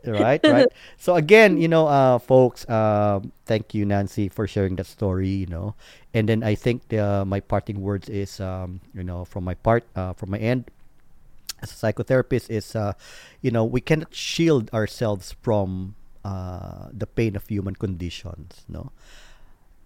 right 0.05 0.41
right 0.45 0.69
so 0.97 1.15
again 1.15 1.57
you 1.57 1.67
know 1.67 1.87
uh 1.87 2.17
folks 2.17 2.67
um 2.69 3.31
thank 3.45 3.73
you 3.73 3.85
nancy 3.85 4.29
for 4.29 4.45
sharing 4.47 4.75
that 4.75 4.85
story 4.85 5.27
you 5.29 5.47
know 5.49 5.73
and 6.13 6.29
then 6.29 6.43
i 6.43 6.53
think 6.53 6.87
the, 6.89 7.23
my 7.25 7.39
parting 7.39 7.81
words 7.81 8.09
is 8.09 8.39
um 8.39 8.79
you 8.93 9.03
know 9.03 9.25
from 9.25 9.43
my 9.43 9.55
part 9.55 9.83
uh 9.95 10.13
from 10.13 10.29
my 10.29 10.37
end 10.37 10.69
as 11.61 11.71
a 11.71 11.75
psychotherapist 11.75 12.49
is 12.49 12.75
uh 12.75 12.93
you 13.41 13.49
know 13.49 13.65
we 13.65 13.81
cannot 13.81 14.13
shield 14.13 14.69
ourselves 14.73 15.33
from 15.41 15.95
uh 16.23 16.87
the 16.93 17.07
pain 17.07 17.35
of 17.35 17.47
human 17.47 17.73
conditions 17.75 18.65
no 18.69 18.91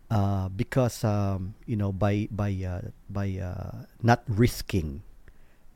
uh 0.10 0.50
because 0.50 1.04
um 1.04 1.54
you 1.66 1.76
know 1.76 1.92
by 1.94 2.28
by 2.32 2.50
uh 2.66 2.82
by 3.10 3.38
uh 3.38 3.86
not 4.02 4.24
risking 4.28 5.02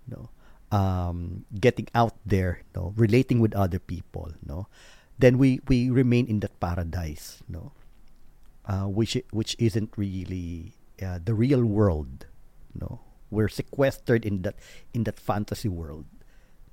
no 0.10 0.30
um 0.74 1.46
getting 1.62 1.88
out 1.94 2.18
there 2.26 2.66
no 2.76 2.94
relating 2.98 3.40
with 3.40 3.54
other 3.54 3.78
people 3.78 4.34
no 4.46 4.66
then 5.20 5.38
we 5.38 5.62
we 5.70 5.90
remain 5.90 6.26
in 6.26 6.42
that 6.42 6.54
paradise 6.60 7.44
no 7.48 7.72
uh 8.66 8.90
which 8.90 9.18
which 9.30 9.56
isn't 9.60 9.94
really 9.98 10.74
uh, 11.02 11.20
the 11.24 11.34
real 11.34 11.64
world 11.64 12.26
no 12.74 13.02
we're 13.30 13.50
sequestered 13.50 14.26
in 14.26 14.42
that 14.42 14.56
in 14.94 15.04
that 15.04 15.20
fantasy 15.20 15.70
world 15.70 16.06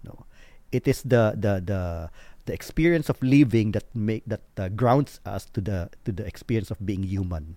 no 0.05 0.25
it 0.73 0.89
is 0.89 1.03
the 1.03 1.37
the 1.37 1.61
the 1.61 2.11
the 2.51 2.55
experience 2.55 3.07
of 3.09 3.23
living 3.23 3.71
that 3.73 3.87
make 3.95 4.27
that 4.27 4.43
uh, 4.59 4.69
grounds 4.75 5.23
us 5.25 5.47
to 5.55 5.63
the 5.63 5.87
to 6.05 6.11
the 6.11 6.27
experience 6.27 6.71
of 6.75 6.83
being 6.83 7.07
human 7.07 7.55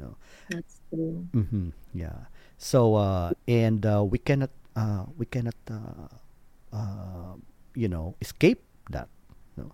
no 0.00 0.16
That's 0.48 0.80
true. 0.90 1.28
hmm 1.32 1.70
Yeah. 1.94 2.28
So 2.58 2.96
uh, 2.96 3.32
and 3.48 3.84
uh, 3.86 4.04
we 4.04 4.18
cannot 4.18 4.50
uh, 4.76 5.04
we 5.18 5.26
cannot 5.26 5.56
uh, 5.70 6.08
uh, 6.72 7.34
you 7.74 7.88
know 7.88 8.16
escape 8.20 8.62
that. 8.90 9.08
No. 9.56 9.72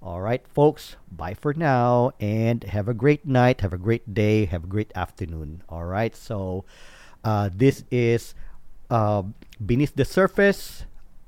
all 0.02 0.22
right, 0.22 0.48
folks, 0.48 0.96
bye 1.12 1.34
for 1.34 1.54
now 1.54 2.12
and 2.20 2.64
have 2.64 2.88
a 2.88 2.94
great 2.94 3.26
night, 3.26 3.62
have 3.62 3.74
a 3.74 3.78
great 3.78 4.14
day, 4.14 4.46
have 4.46 4.64
a 4.64 4.68
great 4.68 4.92
afternoon. 4.96 5.62
All 5.68 5.84
right, 5.86 6.16
so 6.16 6.64
uh, 7.24 7.50
this 7.54 7.84
is 7.92 8.34
uh, 8.90 9.24
Beneath 9.64 9.96
the 9.96 10.06
Surface 10.06 10.86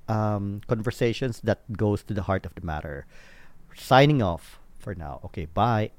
um, 0.08 0.62
conversations 0.68 1.42
that 1.42 1.62
goes 1.74 2.04
to 2.04 2.14
the 2.14 2.24
heart 2.24 2.46
of 2.46 2.56
the 2.56 2.62
matter. 2.62 3.06
Signing 3.76 4.22
off 4.22 4.60
for 4.80 4.96
now. 4.96 5.20
Okay, 5.26 5.46
bye. 5.46 5.92